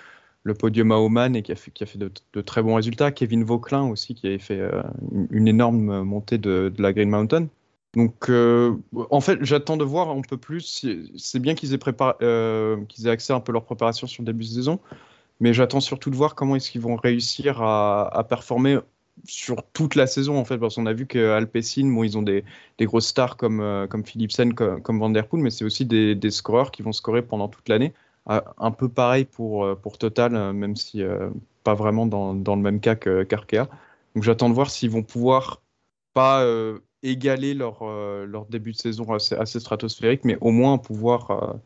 podium 0.54 0.92
à 0.92 0.98
Oman 0.98 1.34
et 1.34 1.42
qui 1.42 1.52
a 1.52 1.56
fait, 1.56 1.98
de, 1.98 2.40
très 2.42 2.62
bons 2.62 2.74
résultats. 2.74 3.10
Kevin 3.10 3.44
Vauclin 3.44 3.84
aussi, 3.84 4.14
qui 4.14 4.26
avait 4.26 4.38
fait 4.38 4.60
euh, 4.60 4.82
une, 5.30 5.48
énorme 5.48 6.02
montée 6.02 6.38
de, 6.38 6.72
la 6.78 6.92
Green 6.92 7.10
Mountain. 7.10 7.48
Donc, 7.94 8.28
euh, 8.28 8.76
en 9.10 9.20
fait, 9.20 9.38
j'attends 9.42 9.76
de 9.76 9.84
voir 9.84 10.10
un 10.10 10.20
peu 10.22 10.36
plus. 10.36 10.84
C'est 11.16 11.38
bien 11.38 11.54
qu'ils 11.54 11.74
aient, 11.74 11.78
qu'ils 12.88 13.06
aient 13.06 13.10
accès 13.10 13.32
un 13.32 13.40
peu 13.40 13.52
leur 13.52 13.64
préparation 13.64 14.06
sur 14.06 14.22
le 14.22 14.26
début 14.26 14.44
de 14.44 14.50
saison, 14.50 14.80
mais 15.40 15.52
j'attends 15.52 15.80
surtout 15.80 16.10
de 16.10 16.16
voir 16.16 16.34
comment 16.34 16.56
est-ce 16.56 16.70
qu'ils 16.70 16.80
vont 16.80 16.96
réussir 16.96 17.62
à, 17.62 18.26
performer 18.28 18.78
sur 19.24 19.62
toute 19.72 19.94
la 19.94 20.08
saison 20.08 20.36
en 20.38 20.44
fait 20.44 20.58
parce 20.58 20.74
qu'on 20.74 20.86
a 20.86 20.92
vu 20.92 21.06
que 21.06 21.30
Alpecin 21.30 21.86
bon 21.86 22.02
ils 22.02 22.18
ont 22.18 22.22
des, 22.22 22.44
des 22.78 22.84
grosses 22.84 23.06
stars 23.06 23.36
comme 23.36 23.60
euh, 23.60 23.86
comme 23.86 24.04
Philipsen 24.04 24.54
comme, 24.54 24.82
comme 24.82 24.98
Van 24.98 25.08
Der 25.08 25.28
Poel 25.28 25.40
mais 25.40 25.50
c'est 25.50 25.64
aussi 25.64 25.86
des, 25.86 26.16
des, 26.16 26.32
scoreurs 26.32 26.72
qui 26.72 26.82
vont 26.82 26.90
scorer 26.90 27.22
pendant 27.22 27.46
toute 27.46 27.68
l'année 27.68 27.94
euh, 28.28 28.40
un 28.58 28.72
peu 28.72 28.88
pareil 28.88 29.24
pour 29.24 29.64
euh, 29.64 29.76
pour 29.76 29.98
Total 29.98 30.52
même 30.52 30.74
si 30.74 31.00
pas 31.62 31.74
vraiment 31.74 32.06
dans, 32.06 32.34
dans, 32.34 32.56
le 32.56 32.62
même 32.62 32.80
cas 32.80 32.96
qu'Arkea 32.96 33.68
donc 34.16 34.24
j'attends 34.24 34.48
de 34.48 34.54
voir 34.54 34.68
s'ils 34.68 34.90
vont 34.90 35.04
pouvoir 35.04 35.62
pas 36.12 36.44
égaler 37.04 37.54
leur 37.54 37.84
leur 37.84 38.46
début 38.46 38.72
de 38.72 38.76
saison 38.76 39.12
assez, 39.12 39.34
assez, 39.34 39.60
stratosphérique 39.60 40.24
mais 40.24 40.36
au 40.40 40.50
moins 40.50 40.78
pouvoir 40.78 41.58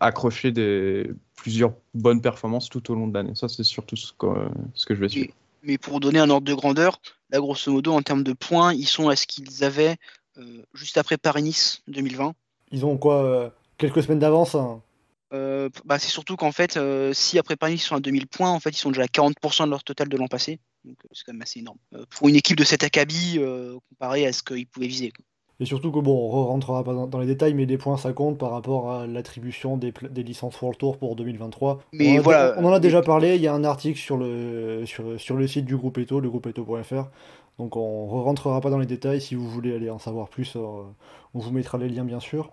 accrocher 0.00 0.50
des 0.50 1.10
plusieurs 1.36 1.72
bonnes 1.94 2.20
performances 2.20 2.68
tout 2.68 2.90
au 2.90 2.94
long 2.94 3.06
de 3.06 3.14
l'année. 3.14 3.34
Ça 3.34 3.48
c'est 3.48 3.64
surtout 3.64 3.96
ce 3.96 4.12
que, 4.12 4.26
ce 4.74 4.86
que 4.86 4.94
je 4.94 5.00
vais 5.00 5.08
suivre. 5.08 5.32
mais 5.62 5.78
pour 5.78 6.00
donner 6.00 6.18
un 6.18 6.30
ordre 6.30 6.46
de 6.46 6.54
grandeur, 6.54 7.00
là, 7.30 7.38
grosso 7.38 7.70
modo, 7.70 7.92
en 7.92 8.02
termes 8.02 8.24
de 8.24 8.32
points, 8.32 8.72
ils 8.72 8.86
sont 8.86 9.08
à 9.08 9.16
ce 9.16 9.26
qu'ils 9.26 9.64
avaient 9.64 9.96
euh, 10.38 10.62
juste 10.74 10.98
après 10.98 11.16
Paris-Nice 11.16 11.82
2020. 11.88 12.34
Ils 12.70 12.84
ont 12.84 12.96
quoi 12.96 13.24
euh, 13.24 13.50
Quelques 13.76 14.02
semaines 14.02 14.18
d'avance 14.18 14.54
hein? 14.54 14.82
Euh, 15.32 15.68
bah, 15.84 15.98
C'est 15.98 16.10
surtout 16.10 16.36
qu'en 16.36 16.52
fait, 16.52 16.78
si 17.12 17.38
après 17.38 17.56
Paris-Nice 17.56 17.84
ils 17.84 17.86
sont 17.86 17.96
à 17.96 18.00
2000 18.00 18.26
points, 18.26 18.50
en 18.50 18.60
fait, 18.60 18.70
ils 18.70 18.78
sont 18.78 18.90
déjà 18.90 19.02
à 19.02 19.06
40% 19.06 19.66
de 19.66 19.70
leur 19.70 19.84
total 19.84 20.08
de 20.08 20.16
l'an 20.16 20.28
passé. 20.28 20.58
Donc 20.84 20.96
c'est 21.12 21.24
quand 21.24 21.32
même 21.32 21.42
assez 21.42 21.60
énorme. 21.60 21.78
pour 22.10 22.28
une 22.28 22.36
équipe 22.36 22.56
de 22.56 22.64
cet 22.64 22.82
acabit, 22.82 23.40
comparé 23.90 24.26
à 24.26 24.32
ce 24.32 24.42
qu'ils 24.42 24.66
pouvaient 24.66 24.86
viser. 24.86 25.12
Et 25.60 25.64
surtout 25.64 25.90
que 25.90 25.98
bon, 25.98 26.14
on 26.14 26.44
rentrera 26.46 26.84
pas 26.84 26.94
dans, 26.94 27.18
les 27.18 27.26
détails, 27.26 27.52
mais 27.52 27.66
les 27.66 27.78
points 27.78 27.96
ça 27.96 28.12
compte 28.12 28.38
par 28.38 28.52
rapport 28.52 28.92
à 28.92 29.06
l'attribution 29.08 29.76
des, 29.76 29.92
licences 30.22 30.60
World 30.60 30.78
Tour 30.78 30.98
pour 30.98 31.16
2023. 31.16 31.80
Mais 31.92 32.18
on 32.18 32.22
voilà. 32.22 32.54
on 32.58 32.64
en 32.64 32.72
a 32.72 32.78
déjà 32.78 33.02
parlé, 33.02 33.34
il 33.34 33.42
y 33.42 33.48
a 33.48 33.54
un 33.54 33.64
article 33.64 33.98
sur 33.98 34.16
le, 34.16 34.84
sur, 34.86 35.20
sur 35.20 35.36
le 35.36 35.48
site 35.48 35.64
du 35.64 35.76
groupe 35.76 35.98
Eto, 35.98 36.20
le 36.20 36.30
groupe 36.30 36.46
Eto.fr. 36.46 37.08
Donc 37.58 37.76
on 37.76 38.06
ne 38.06 38.22
rentrera 38.22 38.60
pas 38.60 38.70
dans 38.70 38.78
les 38.78 38.86
détails, 38.86 39.20
si 39.20 39.34
vous 39.34 39.48
voulez 39.50 39.74
aller 39.74 39.90
en 39.90 39.98
savoir 39.98 40.28
plus, 40.28 40.54
euh, 40.54 40.60
on 41.34 41.40
vous 41.40 41.50
mettra 41.50 41.76
les 41.76 41.88
liens 41.88 42.04
bien 42.04 42.20
sûr. 42.20 42.52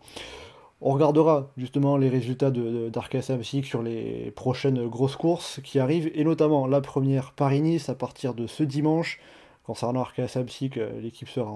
On 0.88 0.92
regardera 0.92 1.50
justement 1.58 1.98
les 1.98 2.10
résultats 2.10 2.52
d'Arca 2.52 3.20
Samsic 3.20 3.66
sur 3.66 3.82
les 3.82 4.30
prochaines 4.30 4.88
grosses 4.88 5.16
courses 5.16 5.60
qui 5.64 5.80
arrivent, 5.80 6.12
et 6.14 6.24
notamment 6.24 6.68
la 6.68 6.80
première 6.80 7.32
Paris-Nice 7.32 7.90
à 7.90 7.96
partir 7.96 8.36
de 8.36 8.46
ce 8.46 8.62
dimanche. 8.62 9.20
Concernant 9.64 10.02
Arkea 10.02 10.28
Samsic, 10.28 10.78
euh, 10.78 11.02
l'équipe 11.02 11.28
sera 11.28 11.52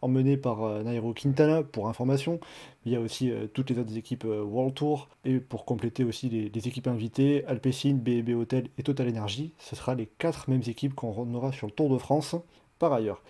emmenée 0.00 0.36
par 0.36 0.64
euh, 0.64 0.82
Nairo 0.82 1.12
Quintana, 1.12 1.62
pour 1.62 1.88
information. 1.88 2.40
Il 2.84 2.90
y 2.90 2.96
a 2.96 3.00
aussi 3.00 3.30
euh, 3.30 3.46
toutes 3.46 3.70
les 3.70 3.78
autres 3.78 3.96
équipes 3.96 4.24
World 4.24 4.74
Tour. 4.74 5.08
Et 5.24 5.38
pour 5.38 5.64
compléter 5.64 6.02
aussi 6.02 6.28
les, 6.28 6.68
équipes 6.68 6.88
invitées, 6.88 7.44
Alpecin, 7.46 7.94
BB 7.94 8.30
Hotel 8.30 8.66
et 8.76 8.82
Total 8.82 9.08
Energy. 9.08 9.52
Ce 9.58 9.76
sera 9.76 9.94
les 9.94 10.06
quatre 10.18 10.50
mêmes 10.50 10.64
équipes 10.66 10.94
qu'on 10.94 11.32
aura 11.32 11.52
sur 11.52 11.68
le 11.68 11.72
Tour 11.72 11.90
de 11.90 11.98
France. 11.98 12.34
Par 12.80 12.92
ailleurs, 12.92 13.22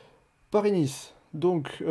Paris-Nice. 0.51 1.13
Donc, 1.35 1.83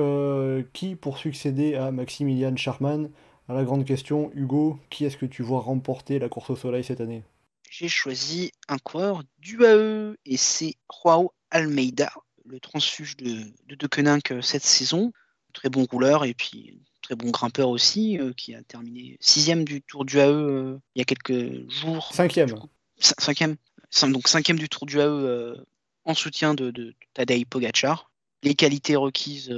qui 0.74 0.95
pour 0.95 1.17
succéder 1.17 1.75
à 1.75 1.91
Maximilian 1.91 2.55
Charman 2.55 3.10
À 3.50 3.53
la 3.53 3.63
grande 3.63 3.86
question, 3.86 4.31
Hugo, 4.36 4.79
qui 4.89 5.05
est-ce 5.05 5.17
que 5.17 5.25
tu 5.25 5.41
vois 5.43 5.62
remporter 5.62 6.19
la 6.19 6.29
course 6.29 6.51
au 6.51 6.55
soleil 6.55 6.83
cette 6.83 7.01
année? 7.01 7.24
J'ai 7.71 7.88
choisi 7.88 8.51
un 8.67 8.77
coureur 8.77 9.24
du 9.39 9.63
AE 9.63 10.17
et 10.25 10.36
c'est 10.36 10.75
Joao 10.91 11.31
Almeida, 11.51 12.12
le 12.45 12.60
transfuge 12.60 13.15
de, 13.15 13.45
de 13.65 14.33
euh, 14.33 14.41
cette 14.41 14.63
saison. 14.63 15.13
Très 15.53 15.69
bon 15.69 15.86
rouleur 15.89 16.25
et 16.25 16.33
puis 16.33 16.81
très 17.01 17.15
bon 17.15 17.29
grimpeur 17.29 17.69
aussi, 17.69 18.19
euh, 18.19 18.33
qui 18.33 18.53
a 18.53 18.62
terminé 18.62 19.15
sixième 19.21 19.63
du 19.63 19.81
Tour 19.81 20.03
du 20.03 20.19
AE 20.19 20.27
euh, 20.27 20.79
il 20.95 21.00
y 21.00 21.01
a 21.01 21.05
quelques 21.05 21.69
jours. 21.71 22.12
Cinquième. 22.13 22.53
cinquième. 22.98 23.55
Donc 24.03 24.27
cinquième 24.27 24.60
du 24.60 24.67
Tour 24.67 24.86
du 24.86 25.00
AE 25.00 25.55
en 26.03 26.13
soutien 26.13 26.53
de, 26.53 26.71
de, 26.71 26.93
Tadej 27.13 27.45
Pogacar. 27.45 28.11
Les 28.43 28.55
qualités 28.55 28.95
requises 28.95 29.53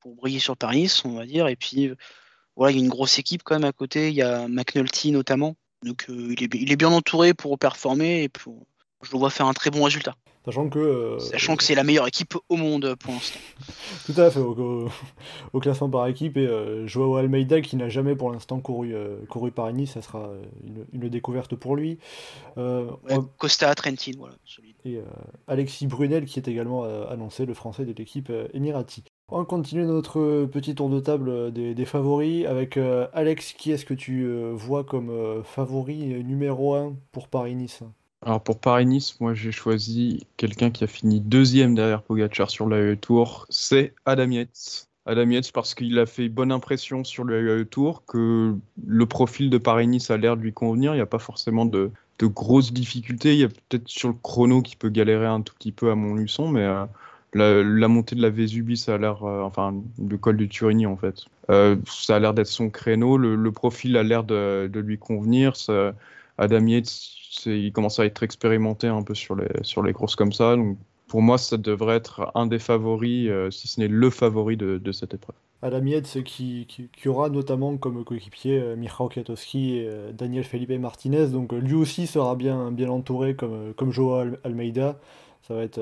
pour 0.00 0.14
briller 0.14 0.38
sur 0.38 0.56
Paris, 0.56 0.92
on 1.04 1.14
va 1.14 1.26
dire. 1.26 1.48
Et 1.48 1.56
puis 1.56 1.90
voilà, 2.56 2.72
il 2.72 2.78
y 2.78 2.80
a 2.80 2.84
une 2.84 2.90
grosse 2.90 3.18
équipe 3.18 3.42
quand 3.42 3.56
même 3.56 3.68
à 3.68 3.72
côté. 3.72 4.08
Il 4.08 4.14
y 4.14 4.22
a 4.22 4.48
McNulty 4.48 5.10
notamment. 5.10 5.56
Donc 5.82 6.06
il 6.08 6.42
est, 6.42 6.54
il, 6.54 6.72
est, 6.72 6.76
bien 6.76 6.90
entouré 6.90 7.34
pour 7.34 7.58
performer 7.58 8.24
et 8.24 8.28
pour, 8.28 8.66
je 9.02 9.12
le 9.12 9.18
vois 9.18 9.30
faire 9.30 9.46
un 9.46 9.54
très 9.54 9.70
bon 9.70 9.84
résultat. 9.84 10.16
Sachant 10.48 10.70
que. 10.70 10.78
Euh, 10.78 11.18
Sachant 11.18 11.56
que 11.56 11.62
c'est 11.62 11.74
la 11.74 11.84
meilleure 11.84 12.06
équipe 12.06 12.34
au 12.48 12.56
monde 12.56 12.94
pour 13.00 13.12
l'instant. 13.12 13.38
Tout 14.06 14.18
à 14.18 14.30
fait, 14.30 14.40
au, 14.40 14.88
classement 15.60 15.90
par 15.90 16.06
équipe. 16.06 16.38
Et 16.38 16.46
euh, 16.46 16.86
Joao 16.86 17.16
Almeida, 17.16 17.60
qui 17.60 17.76
n'a 17.76 17.90
jamais 17.90 18.16
pour 18.16 18.32
l'instant 18.32 18.58
couru, 18.58 18.94
euh, 18.94 19.18
couru 19.28 19.50
par 19.50 19.70
Nice, 19.74 19.92
ça 19.92 20.00
sera 20.00 20.30
une, 20.94 21.10
découverte 21.10 21.54
pour 21.54 21.76
lui. 21.76 21.98
Costa 23.36 23.74
Trentin, 23.74 24.12
voilà. 24.16 24.36
Et 24.86 25.02
Alexis 25.48 25.86
Brunel, 25.86 26.24
qui 26.24 26.38
est 26.38 26.48
également 26.48 26.84
annoncé, 27.10 27.44
le 27.44 27.52
français 27.52 27.84
de 27.84 27.92
l'équipe 27.92 28.32
Emirati. 28.54 29.04
On 29.30 29.44
continue 29.44 29.84
notre 29.84 30.46
petit 30.46 30.74
tour 30.74 30.88
de 30.88 30.98
table 30.98 31.52
des, 31.52 31.84
favoris 31.84 32.46
avec 32.46 32.78
Alex. 33.12 33.52
Qui 33.52 33.72
est-ce 33.72 33.84
que 33.84 33.92
tu 33.92 34.26
vois 34.54 34.84
comme 34.84 35.42
favori 35.44 36.24
numéro 36.24 36.74
1 36.74 36.94
pour 37.12 37.28
Paris-Nice? 37.28 37.82
Alors 38.22 38.42
pour 38.42 38.58
Paris-Nice, 38.58 39.20
moi 39.20 39.32
j'ai 39.34 39.52
choisi 39.52 40.26
quelqu'un 40.36 40.70
qui 40.70 40.82
a 40.82 40.88
fini 40.88 41.20
deuxième 41.20 41.74
derrière 41.74 42.02
Pogacar 42.02 42.50
sur 42.50 42.66
le 42.66 42.96
Tour, 42.96 43.46
c'est 43.48 43.94
Adam 44.06 44.30
Yates. 44.30 44.88
Adam 45.06 45.30
Yates 45.30 45.52
parce 45.52 45.74
qu'il 45.74 45.98
a 45.98 46.04
fait 46.04 46.28
bonne 46.28 46.50
impression 46.50 47.04
sur 47.04 47.24
le 47.24 47.64
Tour, 47.64 48.04
que 48.06 48.56
le 48.86 49.06
profil 49.06 49.50
de 49.50 49.58
Paris-Nice 49.58 50.10
a 50.10 50.16
l'air 50.16 50.36
de 50.36 50.42
lui 50.42 50.52
convenir, 50.52 50.92
il 50.92 50.96
n'y 50.96 51.02
a 51.02 51.06
pas 51.06 51.20
forcément 51.20 51.64
de, 51.64 51.92
grosses 52.20 52.72
difficultés, 52.72 53.34
il 53.34 53.38
y 53.38 53.44
a 53.44 53.48
peut-être 53.48 53.88
sur 53.88 54.08
le 54.08 54.16
chrono 54.20 54.62
qui 54.62 54.74
peut 54.74 54.90
galérer 54.90 55.26
un 55.26 55.40
tout 55.40 55.54
petit 55.54 55.72
peu 55.72 55.90
à 55.90 55.94
Montluçon, 55.94 56.48
mais 56.48 56.64
euh, 57.36 57.62
la, 57.62 57.88
montée 57.88 58.16
de 58.16 58.22
la 58.22 58.30
Vésubie, 58.30 58.76
ça 58.76 58.96
a 58.96 58.98
l'air, 58.98 59.22
euh, 59.22 59.42
enfin 59.42 59.74
le 60.04 60.18
col 60.18 60.36
du 60.36 60.48
Turini 60.48 60.86
en 60.86 60.96
fait, 60.96 61.24
euh, 61.50 61.76
ça 61.86 62.16
a 62.16 62.18
l'air 62.18 62.34
d'être 62.34 62.48
son 62.48 62.68
créneau, 62.68 63.16
le, 63.16 63.52
profil 63.52 63.96
a 63.96 64.02
l'air 64.02 64.24
de, 64.24 64.68
lui 64.74 64.98
convenir, 64.98 65.54
Adam 66.36 66.66
Yates 66.66 67.17
il 67.46 67.72
commence 67.72 67.98
à 67.98 68.06
être 68.06 68.22
expérimenté 68.22 68.86
un 68.86 69.02
peu 69.02 69.14
sur 69.14 69.36
les, 69.36 69.48
sur 69.62 69.82
les 69.82 69.92
courses 69.92 70.16
comme 70.16 70.32
ça. 70.32 70.56
Donc 70.56 70.78
pour 71.08 71.22
moi, 71.22 71.38
ça 71.38 71.56
devrait 71.56 71.96
être 71.96 72.30
un 72.34 72.46
des 72.46 72.58
favoris, 72.58 73.28
euh, 73.28 73.50
si 73.50 73.66
ce 73.66 73.80
n'est 73.80 73.88
le 73.88 74.10
favori 74.10 74.56
de, 74.56 74.78
de 74.78 74.92
cette 74.92 75.14
épreuve. 75.14 75.36
Adam 75.60 75.84
Yates 75.86 76.22
qui, 76.22 76.68
qui, 76.68 77.08
aura 77.08 77.30
notamment 77.30 77.76
comme 77.78 78.04
coéquipier 78.04 78.60
euh, 78.60 78.76
Michał 78.76 79.08
Kwiatkowski 79.08 79.78
et 79.78 79.88
euh, 79.88 80.12
Daniel 80.12 80.44
Felipe 80.44 80.70
Martinez. 80.70 81.28
Donc 81.28 81.52
lui 81.52 81.74
aussi 81.74 82.06
sera 82.06 82.36
bien, 82.36 82.70
bien 82.70 82.90
entouré 82.90 83.34
comme, 83.34 83.74
comme 83.74 83.90
Joao 83.90 84.34
Almeida. 84.44 85.00
Ça 85.48 85.54
va 85.54 85.62
être 85.62 85.80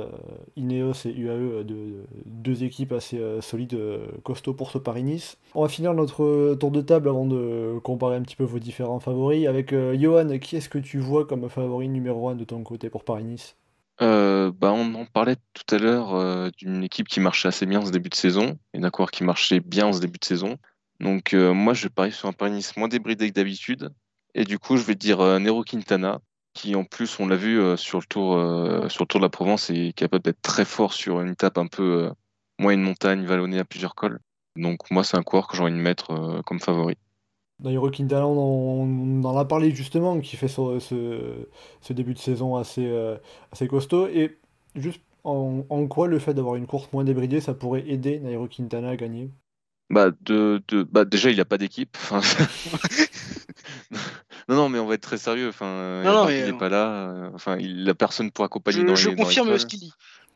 Ineos 0.54 0.92
et 1.06 1.12
UAE, 1.12 1.64
de, 1.64 2.04
deux 2.24 2.62
équipes 2.62 2.92
assez 2.92 3.20
solides, 3.40 3.76
costauds 4.22 4.54
pour 4.54 4.70
ce 4.70 4.78
Paris-Nice. 4.78 5.38
On 5.56 5.62
va 5.62 5.68
finir 5.68 5.92
notre 5.92 6.54
tour 6.54 6.70
de 6.70 6.80
table 6.80 7.08
avant 7.08 7.26
de 7.26 7.80
comparer 7.82 8.14
un 8.14 8.22
petit 8.22 8.36
peu 8.36 8.44
vos 8.44 8.60
différents 8.60 9.00
favoris. 9.00 9.48
Avec 9.48 9.72
Johan, 9.72 10.38
qui 10.38 10.54
est-ce 10.54 10.68
que 10.68 10.78
tu 10.78 10.98
vois 10.98 11.26
comme 11.26 11.48
favori 11.48 11.88
numéro 11.88 12.28
1 12.28 12.36
de 12.36 12.44
ton 12.44 12.62
côté 12.62 12.90
pour 12.90 13.02
Paris-Nice? 13.02 13.56
Bah, 13.98 14.72
on 14.72 14.94
en 14.94 15.04
parlait 15.06 15.36
tout 15.52 15.74
à 15.74 15.78
l'heure 15.78 16.52
d'une 16.52 16.84
équipe 16.84 17.08
qui 17.08 17.18
marchait 17.18 17.48
assez 17.48 17.66
bien 17.66 17.80
en 17.80 17.86
ce 17.86 17.90
début 17.90 18.08
de 18.08 18.14
saison 18.14 18.56
et 18.72 18.78
d'un 18.78 18.90
qui 18.90 19.24
marchait 19.24 19.58
bien 19.58 19.86
en 19.86 19.92
ce 19.92 20.00
début 20.00 20.20
de 20.20 20.24
saison. 20.24 20.58
Donc 21.00 21.32
moi 21.32 21.74
je 21.74 21.88
parie 21.88 22.12
sur 22.12 22.28
un 22.28 22.32
Paris-Nice 22.32 22.76
moins 22.76 22.88
débridé 22.88 23.28
que 23.28 23.34
d'habitude 23.34 23.90
et 24.36 24.44
du 24.44 24.60
coup 24.60 24.76
je 24.76 24.84
vais 24.84 24.94
dire 24.94 25.40
Nero 25.40 25.64
Quintana 25.64 26.20
qui 26.56 26.74
en 26.74 26.84
plus, 26.84 27.20
on 27.20 27.28
l'a 27.28 27.36
vu 27.36 27.60
euh, 27.60 27.76
sur, 27.76 27.98
le 27.98 28.06
tour, 28.06 28.34
euh, 28.34 28.88
sur 28.88 29.04
le 29.04 29.08
Tour 29.08 29.20
de 29.20 29.26
la 29.26 29.30
Provence, 29.30 29.70
est 29.70 29.92
capable 29.94 30.24
d'être 30.24 30.42
très 30.42 30.64
fort 30.64 30.92
sur 30.92 31.20
une 31.20 31.28
étape 31.28 31.58
un 31.58 31.66
peu 31.66 32.06
euh, 32.06 32.10
moins 32.58 32.72
une 32.72 32.82
montagne 32.82 33.24
vallonnée 33.24 33.58
à 33.58 33.64
plusieurs 33.64 33.94
cols. 33.94 34.18
Donc 34.56 34.90
moi, 34.90 35.04
c'est 35.04 35.18
un 35.18 35.22
coureur 35.22 35.46
que 35.46 35.56
j'ai 35.56 35.62
envie 35.62 35.72
de 35.72 35.76
mettre 35.76 36.40
comme 36.46 36.60
favori. 36.60 36.96
Nairo 37.60 37.90
Quintana, 37.90 38.26
on, 38.26 39.24
en 39.24 39.36
a 39.36 39.44
parlé 39.44 39.74
justement, 39.74 40.20
qui 40.20 40.36
fait 40.36 40.48
ce, 40.48 40.78
ce, 41.80 41.92
début 41.92 42.14
de 42.14 42.18
saison 42.18 42.56
assez, 42.56 42.86
euh, 42.86 43.16
assez 43.52 43.68
costaud. 43.68 44.08
Et 44.08 44.38
juste 44.74 45.00
en, 45.24 45.62
quoi 45.88 46.06
le 46.06 46.18
fait 46.18 46.34
d'avoir 46.34 46.56
une 46.56 46.66
course 46.66 46.88
moins 46.92 47.04
débridée, 47.04 47.40
ça 47.40 47.54
pourrait 47.54 47.88
aider 47.88 48.20
Nairo 48.20 48.46
Quintana 48.46 48.90
à 48.90 48.96
gagner? 48.96 49.30
Bah, 49.88 50.10
de, 50.22 50.62
de, 50.68 50.82
bah, 50.82 51.04
déjà, 51.04 51.30
il 51.30 51.36
n'a 51.36 51.44
pas 51.44 51.58
d'équipe. 51.58 51.96
non, 54.48 54.56
non, 54.56 54.68
mais 54.68 54.78
on 54.78 54.86
va 54.86 54.94
être 54.94 55.02
très 55.02 55.18
sérieux. 55.18 55.48
Enfin, 55.48 56.28
il 56.30 56.44
n'est 56.44 56.58
pas 56.58 56.68
là. 56.68 57.30
Enfin, 57.34 57.56
il 57.58 57.84
n'a 57.84 57.94
personne 57.94 58.30
pour 58.30 58.44
accompagner 58.44 58.80
je, 58.80 58.86
dans 58.86 58.94
je 58.94 59.10
les. 59.10 59.16
Confirme 59.16 59.58
ce 59.58 59.66
qu'il 59.66 59.80
dit. 59.80 59.92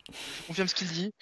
Je 0.09 0.47
confirme 0.49 0.69
ce 0.69 0.75
qu'il 0.75 0.89
dit. 0.89 1.13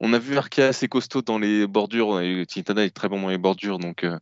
On 0.00 0.12
a 0.12 0.18
vu 0.18 0.36
Arkea 0.36 0.62
assez 0.62 0.88
costaud 0.88 1.22
dans 1.22 1.38
les 1.38 1.66
bordures. 1.66 2.20
Quintana 2.48 2.84
est 2.84 2.94
très 2.94 3.08
bon 3.08 3.20
dans 3.20 3.28
les 3.28 3.38
bordures, 3.38 3.78
donc 3.78 4.04
euh, 4.04 4.18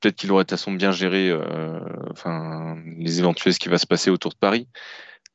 peut-être 0.00 0.16
qu'il 0.16 0.32
aurait 0.32 0.44
de 0.44 0.48
toute 0.48 0.58
façon 0.58 0.72
bien 0.72 0.92
géré 0.92 1.28
euh, 1.30 1.78
enfin, 2.10 2.76
les 2.96 3.18
éventuels 3.18 3.54
ce 3.54 3.58
qui 3.58 3.68
va 3.68 3.78
se 3.78 3.86
passer 3.86 4.10
autour 4.10 4.32
de 4.32 4.38
Paris. 4.38 4.66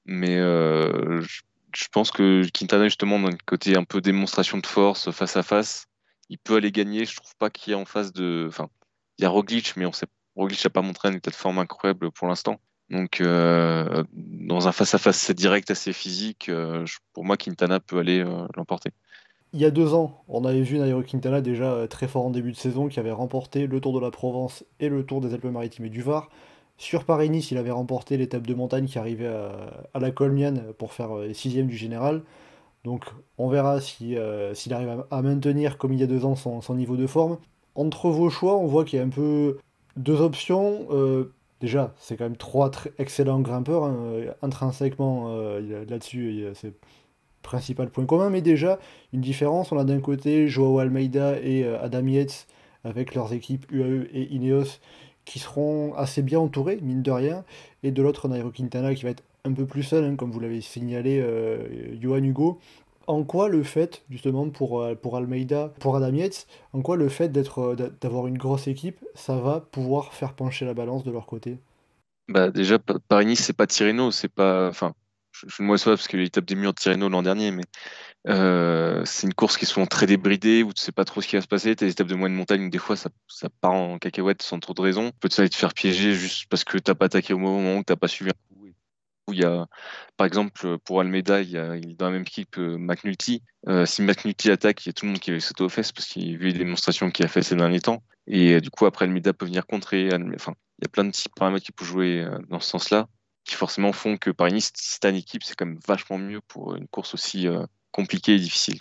Mais 0.05 0.37
euh, 0.37 1.21
je, 1.21 1.87
pense 1.91 2.11
que 2.11 2.43
Quintana, 2.49 2.85
justement, 2.85 3.19
dans 3.19 3.29
le 3.29 3.37
côté 3.45 3.77
un 3.77 3.83
peu 3.83 4.01
démonstration 4.01 4.57
de 4.57 4.65
force 4.65 5.11
face 5.11 5.37
à 5.37 5.43
face, 5.43 5.85
il 6.29 6.39
peut 6.39 6.55
aller 6.55 6.71
gagner. 6.71 7.05
Je 7.05 7.15
trouve 7.15 7.35
pas 7.37 7.49
qu'il 7.49 7.71
y 7.71 7.73
ait 7.73 7.79
en 7.79 7.85
face 7.85 8.11
de. 8.11 8.45
Enfin, 8.49 8.69
il 9.17 9.23
y 9.23 9.25
a 9.25 9.29
Roglic, 9.29 9.77
mais 9.77 9.85
on 9.85 9.93
sait 9.93 10.07
Roglic 10.35 10.63
n'a 10.63 10.69
pas 10.69 10.81
montré 10.81 11.09
un 11.09 11.13
état 11.13 11.31
de 11.31 11.35
forme 11.35 11.59
incroyable 11.59 12.11
pour 12.11 12.27
l'instant. 12.27 12.59
Donc, 12.89 13.21
euh, 13.21 14.03
dans 14.13 14.67
un 14.67 14.71
face-à-face 14.71 15.31
direct 15.31 15.71
assez 15.71 15.93
physique, 15.93 16.51
pour 17.13 17.25
moi, 17.25 17.37
Quintana 17.37 17.79
peut 17.79 17.99
aller 17.99 18.23
l'emporter 18.55 18.91
il 19.53 19.61
y 19.61 19.65
a 19.65 19.71
deux 19.71 19.93
ans, 19.93 20.23
on 20.27 20.45
avait 20.45 20.61
vu 20.61 20.79
Nairo 20.79 21.03
Quintana 21.03 21.39
déjà 21.39 21.71
euh, 21.71 21.87
très 21.87 22.07
fort 22.07 22.25
en 22.25 22.31
début 22.31 22.51
de 22.51 22.57
saison, 22.57 22.87
qui 22.87 22.99
avait 22.99 23.11
remporté 23.11 23.67
le 23.67 23.79
Tour 23.79 23.93
de 23.93 23.99
la 23.99 24.09
Provence 24.09 24.65
et 24.79 24.89
le 24.89 25.05
Tour 25.05 25.21
des 25.21 25.33
Alpes-Maritimes 25.33 25.85
et 25.85 25.89
du 25.89 26.01
Var. 26.01 26.29
Sur 26.77 27.05
Paris-Nice, 27.05 27.51
il 27.51 27.59
avait 27.59 27.71
remporté 27.71 28.17
l'étape 28.17 28.47
de 28.47 28.53
montagne 28.55 28.87
qui 28.87 28.97
arrivait 28.97 29.31
à, 29.93 29.99
la 29.99 30.11
Colmiane 30.11 30.73
pour 30.79 30.91
faire 30.91 31.15
euh, 31.15 31.33
sixième 31.33 31.67
du 31.67 31.77
général. 31.77 32.23
Donc 32.83 33.05
on 33.37 33.47
verra 33.47 33.77
euh, 34.01 34.53
s'il 34.55 34.73
arrive 34.73 35.05
à, 35.09 35.21
maintenir, 35.21 35.77
comme 35.77 35.93
il 35.93 35.99
y 35.99 36.03
a 36.03 36.07
deux 36.07 36.25
ans, 36.25 36.35
son, 36.35 36.75
niveau 36.75 36.97
de 36.97 37.05
forme. 37.05 37.37
Entre 37.75 38.09
vos 38.09 38.29
choix, 38.29 38.57
on 38.57 38.65
voit 38.65 38.85
qu'il 38.85 38.97
y 38.97 39.01
a 39.01 39.05
un 39.05 39.09
peu 39.09 39.57
deux 39.97 40.21
options. 40.21 40.87
déjà, 41.61 41.93
c'est 41.97 42.17
quand 42.17 42.25
même 42.25 42.37
trois 42.37 42.71
excellents 42.97 43.41
grimpeurs. 43.41 43.83
Hein, 43.83 44.33
intrinsèquement, 44.41 45.35
là-dessus, 45.87 46.45
c'est 46.55 46.73
principal 47.43 47.91
point 47.91 48.05
commun, 48.05 48.31
mais 48.31 48.41
déjà 48.41 48.79
une 49.11 49.21
différence. 49.21 49.71
On 49.71 49.77
a 49.77 49.83
d'un 49.83 49.99
côté 49.99 50.47
Joao 50.47 50.79
Almeida 50.79 51.39
et 51.39 51.63
euh, 51.63 51.79
Adam 51.83 52.07
Yates 52.07 52.47
avec 52.83 53.13
leurs 53.13 53.33
équipes 53.33 53.71
UAE 53.71 54.07
et 54.11 54.33
Ineos 54.33 54.79
qui 55.25 55.39
seront 55.39 55.93
assez 55.93 56.21
bien 56.21 56.39
entourés, 56.39 56.79
mine 56.81 57.01
de 57.01 57.11
rien, 57.11 57.45
et 57.83 57.91
de 57.91 58.01
l'autre 58.01 58.27
Nairo 58.27 58.49
Quintana 58.49 58.93
qui 58.95 59.03
va 59.03 59.11
être 59.11 59.23
un 59.45 59.53
peu 59.53 59.65
plus 59.65 59.83
seul, 59.83 60.03
hein, 60.03 60.15
comme 60.15 60.31
vous 60.31 60.39
l'avez 60.39 60.59
signalé, 60.61 61.19
euh, 61.21 61.95
Johan 62.01 62.23
Hugo. 62.23 62.59
En 63.07 63.23
quoi 63.23 63.49
le 63.49 63.63
fait, 63.63 64.03
justement, 64.09 64.49
pour, 64.49 64.81
euh, 64.81 64.95
Almeida, 65.13 65.73
pour 65.79 65.95
Adam 65.95 66.13
en 66.73 66.81
quoi 66.81 66.95
le 66.95 67.09
fait 67.09 67.29
d'être, 67.29 67.75
d'avoir 68.01 68.27
une 68.27 68.37
grosse 68.37 68.67
équipe, 68.67 69.03
ça 69.13 69.35
va 69.37 69.59
pouvoir 69.59 70.13
faire 70.13 70.33
pencher 70.33 70.65
la 70.65 70.73
balance 70.73 71.03
de 71.03 71.11
leur 71.11 71.25
côté? 71.25 71.57
Bah 72.29 72.49
déjà, 72.49 72.79
Paris-Nice, 72.79 73.43
c'est 73.43 73.53
pas 73.53 73.67
Tirreno, 73.67 74.11
c'est 74.11 74.29
pas. 74.29 74.69
Enfin, 74.69 74.93
je, 75.33 75.47
je 75.49 75.63
ne 75.63 75.67
parce 75.67 76.07
que 76.07 76.15
l'étape 76.15 76.45
des 76.45 76.55
murs 76.55 76.73
de 76.73 77.07
l'an 77.07 77.21
dernier, 77.21 77.51
mais 77.51 77.63
euh, 78.29 79.03
c'est 79.05 79.27
une 79.27 79.33
course 79.33 79.57
qui 79.57 79.65
est 79.65 79.67
souvent 79.67 79.85
très 79.85 80.05
débridée 80.05 80.63
où 80.63 80.71
tu 80.71 80.81
sais 80.81 80.93
pas 80.93 81.03
trop 81.03 81.21
ce 81.21 81.27
qui 81.27 81.35
va 81.35 81.41
se 81.41 81.47
passer. 81.47 81.75
Tu 81.75 81.83
as 81.83 81.87
des 81.87 81.91
étapes 81.91 82.07
de 82.07 82.15
moyenne 82.15 82.37
montagne 82.37 82.65
où 82.65 82.69
des 82.69 82.77
fois 82.77 82.95
ça, 82.95 83.09
ça 83.27 83.49
part 83.49 83.73
en 83.73 83.97
cacahuète 83.97 84.41
sans 84.41 84.59
trop 84.59 84.73
de 84.73 84.81
raison. 84.81 85.11
Peut-être 85.19 85.39
aller 85.39 85.49
te 85.49 85.57
faire 85.57 85.73
piéger 85.73 86.13
juste 86.13 86.45
parce 86.49 86.63
que 86.63 86.77
t'as 86.77 86.95
pas 86.95 87.05
attaqué 87.05 87.33
au 87.33 87.37
moment 87.37 87.77
où 87.77 87.83
t'as 87.83 87.97
pas 87.97 88.07
suivi 88.07 88.31
un. 88.31 88.52
Il 89.31 89.39
y 89.39 89.45
a, 89.45 89.67
par 90.17 90.27
exemple, 90.27 90.77
pour 90.79 90.99
Almeida, 90.99 91.41
il, 91.41 91.55
est 91.55 91.97
dans 91.97 92.07
la 92.07 92.11
même 92.11 92.23
équipe 92.23 92.51
que 92.51 92.75
McNulty. 92.75 93.41
Euh, 93.67 93.85
si 93.85 94.01
McNulty 94.01 94.51
attaque, 94.51 94.85
il 94.85 94.89
y 94.89 94.91
a 94.91 94.93
tout 94.93 95.05
le 95.05 95.11
monde 95.11 95.19
qui 95.19 95.31
va 95.31 95.39
sauter 95.39 95.63
aux 95.63 95.69
fesses 95.69 95.91
parce 95.91 96.07
qu'il 96.07 96.35
a 96.35 96.37
vu 96.37 96.47
les 96.47 96.59
démonstrations 96.59 97.09
qu'il 97.09 97.25
a 97.25 97.29
fait 97.29 97.41
ces 97.41 97.55
derniers 97.55 97.79
temps. 97.79 98.03
Et 98.27 98.53
euh, 98.53 98.61
du 98.61 98.69
coup, 98.69 98.85
après, 98.85 99.05
Almeida 99.05 99.33
peut 99.33 99.45
venir 99.45 99.65
contrer. 99.65 100.09
Enfin, 100.35 100.53
il 100.79 100.83
y 100.83 100.85
a 100.85 100.89
plein 100.89 101.05
de 101.05 101.11
petits 101.11 101.29
paramètres 101.35 101.65
qui 101.65 101.71
peuvent 101.71 101.87
jouer 101.87 102.21
euh, 102.21 102.37
dans 102.49 102.59
ce 102.59 102.69
sens-là 102.69 103.07
qui 103.45 103.55
forcément 103.55 103.91
font 103.91 104.17
que 104.17 104.29
t'as 104.29 105.09
une 105.09 105.15
équipe, 105.15 105.43
c'est 105.43 105.55
quand 105.55 105.65
même 105.65 105.79
vachement 105.85 106.17
mieux 106.17 106.41
pour 106.47 106.75
une 106.75 106.87
course 106.87 107.13
aussi 107.13 107.47
euh, 107.47 107.65
compliquée 107.91 108.35
et 108.35 108.39
difficile. 108.39 108.77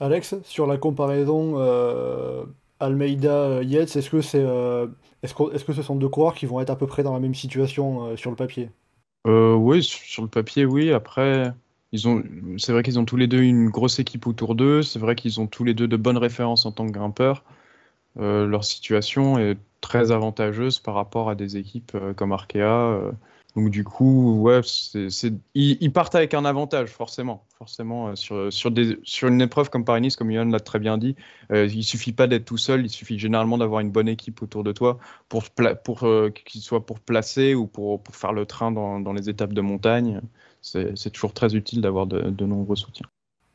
Alex, 0.00 0.36
sur 0.44 0.66
la 0.66 0.76
comparaison 0.76 1.54
euh, 1.58 2.44
Almeida-Yates, 2.80 3.96
est-ce 3.96 4.10
que, 4.10 4.20
c'est, 4.20 4.42
euh, 4.42 4.86
que, 5.22 5.54
est-ce 5.54 5.64
que 5.64 5.72
ce 5.72 5.82
sont 5.82 5.96
deux 5.96 6.08
coureurs 6.08 6.34
qui 6.34 6.46
vont 6.46 6.60
être 6.60 6.70
à 6.70 6.76
peu 6.76 6.86
près 6.86 7.02
dans 7.02 7.12
la 7.12 7.20
même 7.20 7.34
situation 7.34 8.16
sur 8.16 8.30
le 8.30 8.36
papier? 8.36 8.70
Oui, 9.24 9.82
sur 9.82 10.22
le 10.22 10.28
papier, 10.28 10.64
oui. 10.64 10.92
Après, 10.92 11.52
ils 11.92 12.08
ont, 12.08 12.22
c'est 12.58 12.72
vrai 12.72 12.82
qu'ils 12.82 12.98
ont 12.98 13.04
tous 13.04 13.16
les 13.16 13.26
deux 13.26 13.42
une 13.42 13.70
grosse 13.70 13.98
équipe 13.98 14.26
autour 14.26 14.54
d'eux. 14.54 14.82
C'est 14.82 14.98
vrai 14.98 15.14
qu'ils 15.14 15.40
ont 15.40 15.46
tous 15.46 15.64
les 15.64 15.74
deux 15.74 15.88
de 15.88 15.96
bonnes 15.96 16.18
références 16.18 16.66
en 16.66 16.72
tant 16.72 16.86
que 16.86 16.92
grimpeurs. 16.92 17.44
leur 18.16 18.64
situation 18.64 19.38
est 19.38 19.58
très 19.80 20.12
avantageuse 20.12 20.78
par 20.78 20.94
rapport 20.94 21.30
à 21.30 21.34
des 21.34 21.56
équipes 21.56 21.96
comme 22.16 22.32
Arkea 22.32 23.12
donc 23.56 23.70
du 23.70 23.84
coup, 23.84 24.40
ouais, 24.40 24.60
Ils, 25.54 25.92
partent 25.92 26.16
avec 26.16 26.34
un 26.34 26.44
avantage, 26.44 26.88
forcément. 26.88 27.44
Forcément, 27.56 28.08
euh, 28.08 28.16
sur, 28.16 28.52
sur, 28.52 28.72
des, 28.72 28.98
sur 29.04 29.28
une 29.28 29.40
épreuve 29.40 29.70
comme 29.70 29.84
Paris-Nice, 29.84 30.16
comme 30.16 30.32
Yann 30.32 30.50
l'a 30.50 30.58
très 30.58 30.80
bien 30.80 30.98
dit, 30.98 31.14
euh, 31.52 31.66
il 31.66 31.84
suffit 31.84 32.12
pas 32.12 32.26
d'être 32.26 32.44
tout 32.44 32.56
seul, 32.56 32.84
il 32.84 32.90
suffit 32.90 33.16
généralement 33.16 33.56
d'avoir 33.56 33.80
une 33.80 33.90
bonne 33.90 34.08
équipe 34.08 34.42
autour 34.42 34.64
de 34.64 34.72
toi, 34.72 34.98
pour, 35.28 35.44
pour 35.84 36.02
euh, 36.02 36.30
qu'il 36.30 36.62
soit 36.62 36.84
pour 36.84 36.98
placer 36.98 37.54
ou 37.54 37.68
pour, 37.68 38.02
pour 38.02 38.16
faire 38.16 38.32
le 38.32 38.44
train 38.44 38.72
dans, 38.72 38.98
dans 38.98 39.12
les 39.12 39.30
étapes 39.30 39.52
de 39.52 39.60
montagne. 39.60 40.20
C'est, 40.60 41.10
toujours 41.12 41.34
très 41.34 41.54
utile 41.54 41.80
d'avoir 41.80 42.06
de, 42.06 42.22
de, 42.30 42.46
nombreux 42.46 42.74
soutiens. 42.74 43.06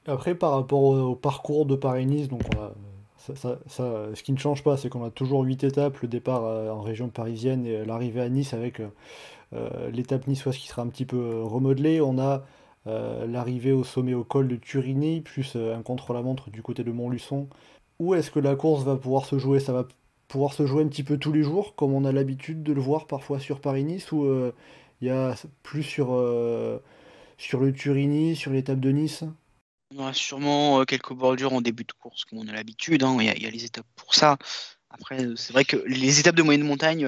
Après, 0.05 0.35
par 0.35 0.51
rapport 0.51 0.83
au, 0.83 1.15
parcours 1.15 1.65
de 1.65 1.75
Paris-Nice, 1.75 2.29
ça, 3.17 3.57
ça, 3.67 4.07
ce 4.13 4.23
qui 4.23 4.31
ne 4.31 4.37
change 4.37 4.63
pas, 4.63 4.77
c'est 4.77 4.89
qu'on 4.89 5.03
a 5.03 5.09
toujours 5.09 5.41
8 5.41 5.63
étapes, 5.65 5.97
le 6.01 6.07
départ 6.07 6.43
en 6.43 6.81
région 6.81 7.09
parisienne 7.09 7.65
et 7.65 7.83
l'arrivée 7.83 8.21
à 8.21 8.29
Nice 8.29 8.53
avec 8.53 8.79
euh, 8.79 8.87
l'étape 9.91 10.27
niçoise 10.27 10.57
qui 10.57 10.67
sera 10.67 10.81
un 10.81 10.87
petit 10.87 11.05
peu 11.05 11.17
euh, 11.17 11.43
remodelée. 11.43 12.01
On 12.01 12.19
a 12.19 12.43
euh, 12.87 13.25
l'arrivée 13.27 13.71
au 13.71 13.83
sommet 13.83 14.13
au 14.13 14.23
col 14.23 14.47
de 14.47 14.55
Turini, 14.55 15.21
plus 15.21 15.55
un 15.55 15.81
contre-la-montre 15.81 16.49
du 16.49 16.61
côté 16.61 16.83
de 16.83 16.91
Montluçon. 16.91 17.47
Où 17.99 18.15
est-ce 18.15 18.31
que 18.31 18.39
la 18.39 18.55
course 18.55 18.83
va 18.83 18.95
pouvoir 18.95 19.25
se 19.25 19.37
jouer? 19.37 19.59
Ça 19.59 19.73
va 19.73 19.87
pouvoir 20.27 20.53
se 20.53 20.65
jouer 20.65 20.83
un 20.83 20.87
petit 20.87 21.03
peu 21.03 21.17
tous 21.17 21.33
les 21.33 21.43
jours, 21.43 21.75
comme 21.75 21.93
on 21.93 22.05
a 22.05 22.11
l'habitude 22.11 22.63
de 22.63 22.71
le 22.71 22.81
voir 22.81 23.07
parfois 23.07 23.39
sur 23.39 23.59
Paris-Nice, 23.59 24.11
ou 24.11 24.25
il 25.01 25.07
y 25.07 25.09
a 25.09 25.35
plus 25.63 25.83
sur, 25.83 26.07
sur 27.37 27.59
le 27.59 27.73
Turini, 27.73 28.35
sur 28.35 28.51
l'étape 28.51 28.79
de 28.79 28.91
Nice? 28.91 29.23
On 29.93 30.01
aura 30.01 30.13
sûrement 30.13 30.85
quelques 30.85 31.13
bordures 31.13 31.51
en 31.51 31.61
début 31.61 31.83
de 31.83 31.91
course, 31.91 32.23
comme 32.23 32.39
on 32.39 32.47
a 32.47 32.53
l'habitude. 32.53 33.03
Hein. 33.03 33.17
Il 33.19 33.25
y, 33.25 33.47
a 33.47 33.49
les 33.49 33.65
étapes 33.65 33.87
pour 33.95 34.13
ça. 34.13 34.37
Après, 34.91 35.25
c'est 35.35 35.51
vrai 35.51 35.65
que 35.65 35.77
les 35.87 36.19
étapes 36.19 36.35
de 36.35 36.43
moyenne 36.43 36.63
montagne, 36.63 37.05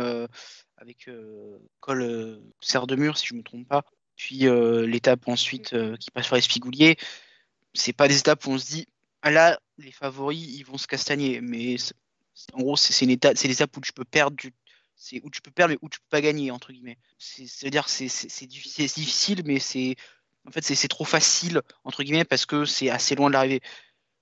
avec 0.81 1.07
euh, 1.07 1.59
col 1.79 2.01
euh, 2.01 2.41
serre 2.59 2.87
de 2.87 2.95
mur, 2.95 3.17
si 3.17 3.27
je 3.27 3.33
ne 3.33 3.39
me 3.39 3.43
trompe 3.43 3.67
pas. 3.67 3.85
Puis 4.15 4.47
euh, 4.47 4.85
l'étape 4.85 5.27
ensuite 5.27 5.75
qui 5.99 6.11
passe 6.11 6.25
sur 6.25 6.35
les 6.35 6.41
Spigouliers. 6.41 6.97
C'est 7.73 7.93
pas 7.93 8.07
des 8.07 8.17
étapes 8.17 8.45
où 8.45 8.51
on 8.51 8.57
se 8.57 8.65
dit, 8.65 8.87
ah 9.21 9.31
là, 9.31 9.59
les 9.77 9.91
favoris, 9.91 10.39
ils 10.39 10.63
vont 10.63 10.77
se 10.77 10.87
castagner. 10.87 11.39
Mais 11.39 11.77
en 12.53 12.61
gros, 12.61 12.75
c'est 12.75 13.05
une 13.05 13.11
étape, 13.11 13.35
des 13.35 13.51
étapes 13.51 13.77
où 13.77 13.81
tu 13.81 13.93
peux 13.93 14.03
perdre 14.03 14.35
du, 14.35 14.53
c'est 14.95 15.21
où 15.23 15.29
tu 15.29 15.41
peux 15.41 15.51
perdre 15.51 15.73
mais 15.73 15.79
où 15.81 15.89
tu 15.89 15.99
peux 15.99 16.09
pas 16.09 16.21
gagner 16.21 16.51
entre 16.51 16.71
guillemets. 16.73 16.97
C'est 17.17 17.67
à 17.67 17.69
dire 17.69 17.87
c'est 17.87 18.47
difficile 18.47 19.43
mais 19.45 19.59
c'est 19.59 19.95
en 20.47 20.51
fait 20.51 20.63
c'est 20.63 20.87
trop 20.87 21.05
facile 21.05 21.61
entre 21.83 22.03
guillemets 22.03 22.25
parce 22.25 22.45
que 22.45 22.65
c'est 22.65 22.89
assez 22.89 23.15
loin 23.15 23.29
de 23.29 23.33
l'arrivée. 23.33 23.61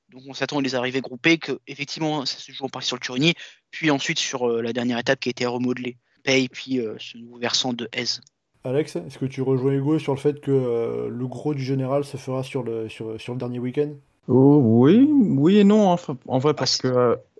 Donc 0.09 0.23
on 0.27 0.33
s'attend 0.33 0.59
à 0.59 0.61
des 0.61 0.75
arrivées 0.75 1.01
groupées 1.01 1.37
que 1.37 1.59
effectivement 1.67 2.25
ça 2.25 2.37
se 2.37 2.51
joue 2.51 2.65
en 2.65 2.69
partie 2.69 2.87
sur 2.87 2.97
le 2.97 3.01
Turini 3.01 3.33
puis 3.71 3.91
ensuite 3.91 4.19
sur 4.19 4.47
la 4.47 4.73
dernière 4.73 4.99
étape 4.99 5.19
qui 5.19 5.29
a 5.29 5.31
été 5.31 5.45
remodelée 5.45 5.97
et 6.37 6.49
puis 6.49 6.79
euh, 6.79 6.95
ce 6.99 7.17
nouveau 7.17 7.37
versant 7.37 7.73
de 7.73 7.87
Aise. 7.93 8.21
Alex, 8.63 8.95
est-ce 8.97 9.17
que 9.17 9.25
tu 9.25 9.41
rejoins 9.41 9.73
Hugo 9.73 9.99
sur 9.99 10.13
le 10.13 10.19
fait 10.19 10.41
que 10.41 10.51
euh, 10.51 11.09
le 11.09 11.27
gros 11.27 11.53
du 11.53 11.63
général 11.63 12.03
se 12.03 12.17
fera 12.17 12.43
sur 12.43 12.63
le, 12.63 12.89
sur, 12.89 13.19
sur 13.19 13.33
le 13.33 13.39
dernier 13.39 13.59
week-end? 13.59 13.91
Oh, 14.27 14.59
Oui, 14.63 15.07
oui 15.09 15.57
et 15.57 15.63
non, 15.63 15.95
en 16.27 16.39
vrai, 16.39 16.53
parce 16.53 16.79
ah, 16.83 16.87
que. 16.87 16.87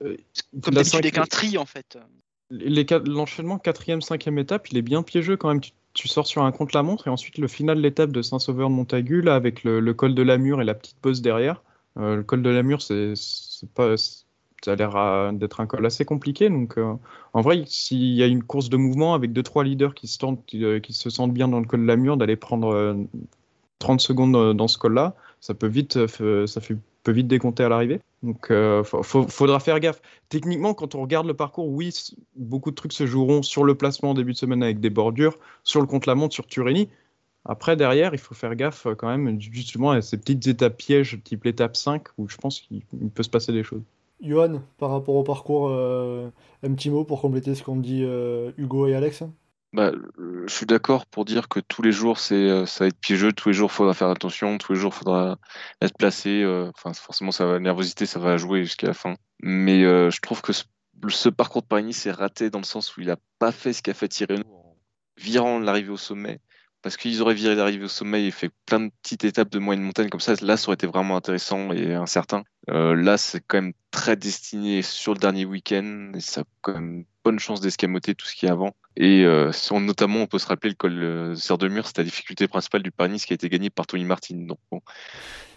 Euh, 0.04 0.18
comme 0.62 0.74
d'habitude 0.74 1.00
avec 1.00 1.18
un 1.18 1.26
tri, 1.26 1.58
en 1.58 1.66
fait. 1.66 1.98
L'enchaînement 2.50 3.58
4ème, 3.58 4.02
5ème 4.02 4.40
étape, 4.40 4.70
il 4.70 4.78
est 4.78 4.82
bien 4.82 5.04
piégeux 5.04 5.38
quand 5.38 5.50
même. 5.50 5.62
Tu, 5.94 6.08
sors 6.08 6.26
sur 6.26 6.44
un 6.44 6.52
contre-la-montre 6.52 7.08
et 7.08 7.10
ensuite 7.10 7.38
le 7.38 7.48
final 7.48 7.78
de 7.78 7.82
l'étape 7.82 8.12
de 8.12 8.22
Saint-Sauveur 8.22 8.70
de 8.70 8.74
Montagu, 8.74 9.22
là, 9.22 9.36
avec 9.36 9.64
le, 9.64 9.94
col 9.94 10.16
de 10.16 10.22
la 10.22 10.38
Mure 10.38 10.62
et 10.62 10.66
la 10.66 10.74
petite 10.74 10.98
pause 10.98 11.22
derrière. 11.22 11.62
le 11.98 12.22
col 12.22 12.42
de 12.42 12.50
la 12.50 12.64
Mure, 12.64 12.82
c'est 12.82 13.14
pas 13.76 13.96
ça 14.64 14.74
a 14.74 14.76
l'air 14.76 15.34
d'être 15.34 15.62
un 15.62 15.68
col 15.68 15.86
assez 15.86 16.06
compliqué. 16.06 16.50
Donc, 16.50 16.78
euh, 16.78 16.94
en 17.34 17.42
vrai, 17.42 17.64
s'il 17.66 18.14
y 18.14 18.24
a 18.24 18.28
une 18.28 18.44
course 18.44 18.70
de 18.70 18.78
mouvement 18.78 19.14
avec 19.14 19.34
deux 19.34 19.44
trois 19.44 19.64
leaders 19.64 19.94
qui 19.94 20.08
se, 20.08 20.26
euh, 20.26 20.80
sentent 21.10 21.34
bien 21.34 21.48
dans 21.48 21.60
le 21.60 21.66
col 21.66 21.82
de 21.82 21.86
la 21.86 21.96
mur, 21.96 22.18
d'aller 22.18 22.36
prendre 22.36 22.96
30 23.80 24.00
euh, 24.00 24.04
secondes 24.04 24.58
dans 24.58 24.68
ce 24.68 24.78
col-là, 24.78 25.16
ça 25.40 25.54
peut 25.54 25.68
vite 25.68 25.98
décompter 27.06 27.64
à 27.64 27.70
l'arrivée. 27.70 28.02
Donc, 28.24 28.52
euh, 28.52 28.84
faudra 28.84 29.60
faire 29.60 29.80
gaffe. 29.80 30.02
Techniquement, 30.28 30.74
quand 30.74 30.96
on 30.96 31.02
regarde 31.02 31.28
le 31.28 31.34
parcours, 31.34 31.70
oui, 31.70 31.94
beaucoup 32.36 32.72
de 32.72 32.76
trucs 32.76 32.94
se 32.94 33.06
joueront 33.06 33.42
sur 33.44 33.64
le 33.64 33.76
placement 33.76 34.12
en 34.12 34.14
début 34.14 34.34
de 34.34 34.38
semaine 34.38 34.62
avec 34.62 34.80
des 34.80 34.90
bordures, 34.90 35.38
sur 35.64 35.80
le 35.80 35.88
contre-la-montre, 35.88 36.34
sur 36.34 36.48
Turini. 36.48 36.90
Après, 37.46 37.78
derrière, 37.78 38.14
il 38.14 38.20
faut 38.20 38.36
faire 38.36 38.56
gaffe 38.56 38.88
quand 38.98 39.08
même, 39.08 39.40
justement, 39.40 39.92
à 39.92 40.02
ces 40.02 40.18
petites 40.18 40.46
étapes 40.48 40.78
pièges, 40.78 41.18
type 41.24 41.46
l'étape 41.46 41.78
5, 41.78 42.04
où 42.18 42.28
je 42.28 42.36
pense 42.36 42.60
qu'il 42.60 42.84
peut 43.16 43.24
se 43.24 43.30
passer 43.30 43.54
des 43.54 43.64
choses. 43.64 43.82
Johan, 44.22 44.62
par 44.78 44.92
rapport 44.92 45.16
au 45.16 45.24
parcours, 45.24 45.70
euh, 45.70 46.30
un 46.64 46.74
petit 46.74 46.90
mot 46.90 47.04
pour 47.04 47.22
compléter 47.22 47.56
ce 47.56 47.64
qu'ont 47.64 47.78
dit 47.78 48.04
euh, 48.04 48.52
Hugo 48.58 48.88
et 48.88 48.96
Alex? 48.96 49.24
Bah, 49.72 49.92
je 50.18 50.52
suis 50.54 50.66
d'accord 50.66 51.06
pour 51.06 51.26
dire 51.26 51.48
que 51.48 51.60
tous 51.60 51.82
les 51.82 51.92
jours, 51.92 52.20
c'est, 52.20 52.36
euh, 52.36 52.66
ça 52.66 52.84
va 52.84 52.88
être 52.88 53.00
piégeux, 53.00 53.32
tous 53.32 53.50
les 53.50 53.54
jours, 53.54 53.70
il 53.72 53.76
faudra 53.76 53.94
faire 53.94 54.10
attention, 54.10 54.58
tous 54.58 54.74
les 54.74 54.80
jours, 54.80 54.92
il 54.96 54.98
faudra 55.00 55.38
être 55.82 55.96
placé. 55.98 56.44
Enfin, 56.76 56.94
forcément, 56.94 57.32
ça 57.32 57.46
va, 57.46 57.54
la 57.54 57.60
nervosité, 57.60 58.06
ça 58.06 58.20
va 58.20 58.38
jouer 58.38 58.64
jusqu'à 58.64 58.88
la 58.88 58.94
fin. 58.94 59.16
Mais 59.42 59.84
je 59.84 60.20
trouve 60.22 60.42
que 60.42 60.54
ce, 60.54 61.30
parcours 61.30 61.62
de 61.62 61.68
Paris-Nice 61.68 62.06
est 62.08 62.12
raté 62.12 62.50
dans 62.50 62.60
le 62.60 62.66
sens 62.66 62.98
où 62.98 63.02
il 63.02 63.08
n'a 63.08 63.18
pas 63.38 63.52
fait 63.52 63.74
ce 63.74 63.84
qu'a 63.84 63.94
fait 63.94 64.08
Tirreno 64.08 64.44
en 64.48 64.76
virant 65.18 65.60
l'arrivée 65.60 65.92
au 65.92 65.98
sommet 65.98 66.40
parce 66.82 66.98
qu'ils 66.98 67.22
auraient 67.22 67.34
viré 67.34 67.56
l'arrivée 67.56 67.86
au 67.86 67.90
sommet 67.90 68.26
et 68.26 68.32
fait 68.32 68.52
plein 68.66 68.80
de 68.80 68.92
petites 69.02 69.26
étapes 69.26 69.50
de 69.50 69.60
moyenne 69.60 69.84
montagne 69.84 70.10
comme 70.10 70.20
ça, 70.20 70.34
là, 70.42 70.56
ça 70.56 70.68
aurait 70.68 70.76
été 70.76 70.88
vraiment 70.88 71.18
intéressant 71.18 71.72
et 71.74 71.94
incertain. 71.94 72.44
Euh, 72.70 72.96
là, 72.96 73.18
c'est 73.18 73.42
quand 73.46 73.62
même 73.62 73.74
très 73.92 74.16
destiné 74.16 74.82
sur 74.82 75.14
le 75.14 75.20
dernier 75.20 75.46
week-end 75.46 76.12
et 76.16 76.22
ça 76.22 76.42
a 76.42 76.44
quand 76.62 76.74
même 76.74 77.06
bonne 77.24 77.40
chance 77.40 77.60
d'escamoter 77.60 78.16
tout 78.16 78.26
ce 78.26 78.36
qui 78.36 78.46
est 78.46 78.50
avant. 78.50 78.76
Et 78.96 79.24
euh, 79.26 79.52
notamment, 79.72 80.20
on 80.20 80.28
peut 80.28 80.40
se 80.40 80.48
rappeler 80.48 80.70
le 80.70 80.76
col 80.76 80.96
de 80.96 81.34
Serre 81.36 81.58
de 81.58 81.68
Mur, 81.68 81.86
c'était 81.86 82.02
la 82.02 82.06
difficulté 82.06 82.48
principale 82.48 82.84
du 82.84 82.92
Paris-Nice 82.92 83.26
qui 83.26 83.34
a 83.34 83.36
été 83.36 83.50
gagné 83.50 83.70
par 83.70 83.86
Tony 83.86 84.06
Martin. 84.06 84.36
Donc, 84.36 84.60
bon, 84.72 84.82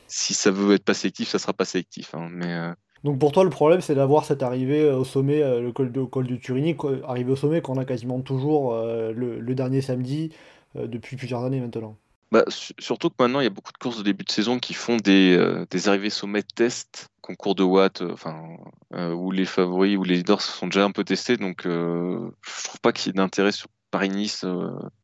si 0.09 0.35
ça 0.35 0.51
veut 0.51 0.75
être 0.75 0.85
pas 0.85 0.95
sélectif, 0.95 1.29
ça 1.29 1.39
sera 1.39 1.53
pas 1.53 1.65
sélectif. 1.65 2.15
Hein, 2.15 2.29
mais, 2.33 2.53
euh, 2.53 2.73
Donc 3.05 3.21
pour 3.21 3.31
toi, 3.31 3.45
le 3.45 3.51
problème, 3.51 3.81
c'est 3.81 3.95
d'avoir 3.95 4.25
cette 4.25 4.43
arrivée 4.43 4.91
au 4.91 5.05
sommet, 5.05 5.39
le 5.61 5.71
col, 5.71 5.93
de, 5.93 6.03
col 6.03 6.27
du 6.27 6.41
Turini, 6.41 6.77
arrivé 7.07 7.31
au 7.31 7.37
sommet 7.37 7.61
qu'on 7.61 7.79
a 7.79 7.85
quasiment 7.85 8.21
toujours 8.21 8.75
le, 8.75 9.55
dernier 9.55 9.83
samedi, 9.83 10.31
euh, 10.31 10.37
depuis 10.75 11.17
plusieurs 11.17 11.45
années 11.45 11.61
maintenant. 11.61 11.97
Bah, 12.33 12.45
surtout 12.49 13.11
que 13.11 13.17
maintenant, 13.19 13.41
il 13.41 13.45
y 13.45 13.47
a 13.47 13.51
beaucoup 13.51 13.73
de 13.73 13.77
courses 13.77 13.99
de 13.99 14.03
début 14.03 14.25
de 14.25 14.31
saison 14.31 14.59
qui 14.59 14.73
font 14.73 14.97
des, 14.97 15.37
euh, 15.37 15.67
des 15.71 15.89
arrivées 15.91 16.09
sommet 16.09 16.43
test, 16.43 17.09
concours 17.21 17.55
de 17.55 17.63
watts, 17.63 18.01
euh, 18.01 18.15
enfin, 18.15 18.57
où 18.91 19.31
les 19.33 19.45
favoris 19.45 19.99
ou 19.99 20.03
les 20.03 20.17
leaders 20.17 20.41
sont 20.41 20.67
déjà 20.67 20.83
un 20.87 20.93
peu 20.93 21.05
testés. 21.05 21.37
Donc, 21.37 21.65
je 21.65 22.65
trouve 22.65 22.81
pas 22.81 22.93
qu'il 22.93 23.09
y 23.09 23.11
ait 23.11 23.13
d'intérêt 23.13 23.53
sur 23.53 23.69
Paris-Nice 23.91 24.47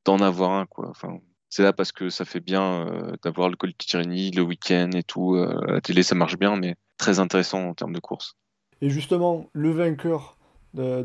d'en 0.06 0.18
avoir 0.20 0.52
un. 0.52 0.64
Quoi. 0.64 0.88
Enfin, 0.88 1.18
c'est 1.50 1.62
là 1.62 1.74
parce 1.74 1.92
que 1.92 2.08
ça 2.08 2.24
fait 2.24 2.40
bien 2.40 2.86
d'avoir 3.22 3.50
le 3.50 3.56
col 3.56 3.74
Tirreni 3.74 4.30
le 4.30 4.40
week-end 4.40 4.90
et 4.94 5.02
tout. 5.02 5.34
à 5.34 5.72
la 5.72 5.80
télé, 5.82 6.02
ça 6.02 6.14
marche 6.14 6.38
bien, 6.38 6.56
mais 6.56 6.76
très 6.96 7.20
intéressant 7.20 7.60
en 7.68 7.74
termes 7.74 7.92
de 7.92 8.00
course. 8.00 8.36
Et 8.80 8.88
justement, 8.88 9.50
le 9.52 9.70
vainqueur 9.70 10.37
de, 10.74 11.02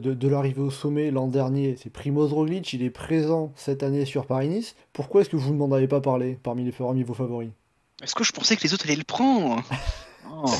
de, 0.00 0.28
l'arrivée 0.28 0.62
au 0.62 0.70
sommet 0.70 1.10
l'an 1.10 1.28
dernier, 1.28 1.76
c'est 1.76 1.90
Primoz 1.90 2.32
Roglic, 2.32 2.72
il 2.72 2.82
est 2.82 2.90
présent 2.90 3.52
cette 3.56 3.82
année 3.82 4.04
sur 4.04 4.26
Paris-Nice. 4.26 4.74
Pourquoi 4.92 5.20
est-ce 5.20 5.30
que 5.30 5.36
vous 5.36 5.52
ne 5.52 5.58
m'en 5.58 5.70
avez 5.72 5.88
pas 5.88 6.00
parlé 6.00 6.38
parmi, 6.42 6.64
les, 6.64 6.72
parmi 6.72 7.02
vos 7.02 7.14
favoris? 7.14 7.50
Est-ce 8.02 8.14
que 8.14 8.24
je 8.24 8.32
pensais 8.32 8.56
que 8.56 8.62
les 8.62 8.74
autres 8.74 8.86
allaient 8.86 8.96
le 8.96 9.04
prendre? 9.04 9.62
Oh. 10.28 10.50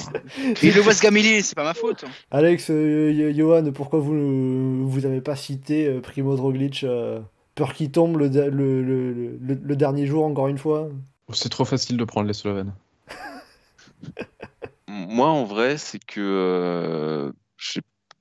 Et 0.63 0.71
le 0.71 0.81
voit 0.81 0.95
se 0.95 1.03
gameler, 1.03 1.43
c'est 1.43 1.57
pas 1.57 1.65
ma 1.65 1.75
faute. 1.75 2.05
Alex, 2.31 2.69
euh, 2.71 3.33
Johan, 3.35 3.73
pourquoi 3.73 3.99
vous 3.99 4.89
vous 4.89 5.07
avez 5.07 5.21
pas 5.21 5.35
cité 5.35 5.87
euh, 5.87 6.01
Primoz 6.01 6.41
Roglic 6.41 6.85
euh, 6.85 7.21
Peur 7.57 7.75
qu'il 7.75 7.91
tombe 7.91 8.17
le, 8.17 8.29
le, 8.29 8.83
le, 8.83 9.39
le, 9.41 9.77
dernier 9.77 10.07
jour 10.07 10.25
encore 10.25 10.47
une 10.47 10.57
fois? 10.57 10.89
C'est 11.33 11.49
trop 11.49 11.65
facile 11.65 11.97
de 11.97 12.05
prendre 12.05 12.29
les 12.29 12.33
Slovènes. 12.33 12.73
Moi, 14.89 15.27
en 15.27 15.45
vrai, 15.45 15.79
c'est 15.79 16.03
que 16.03 17.33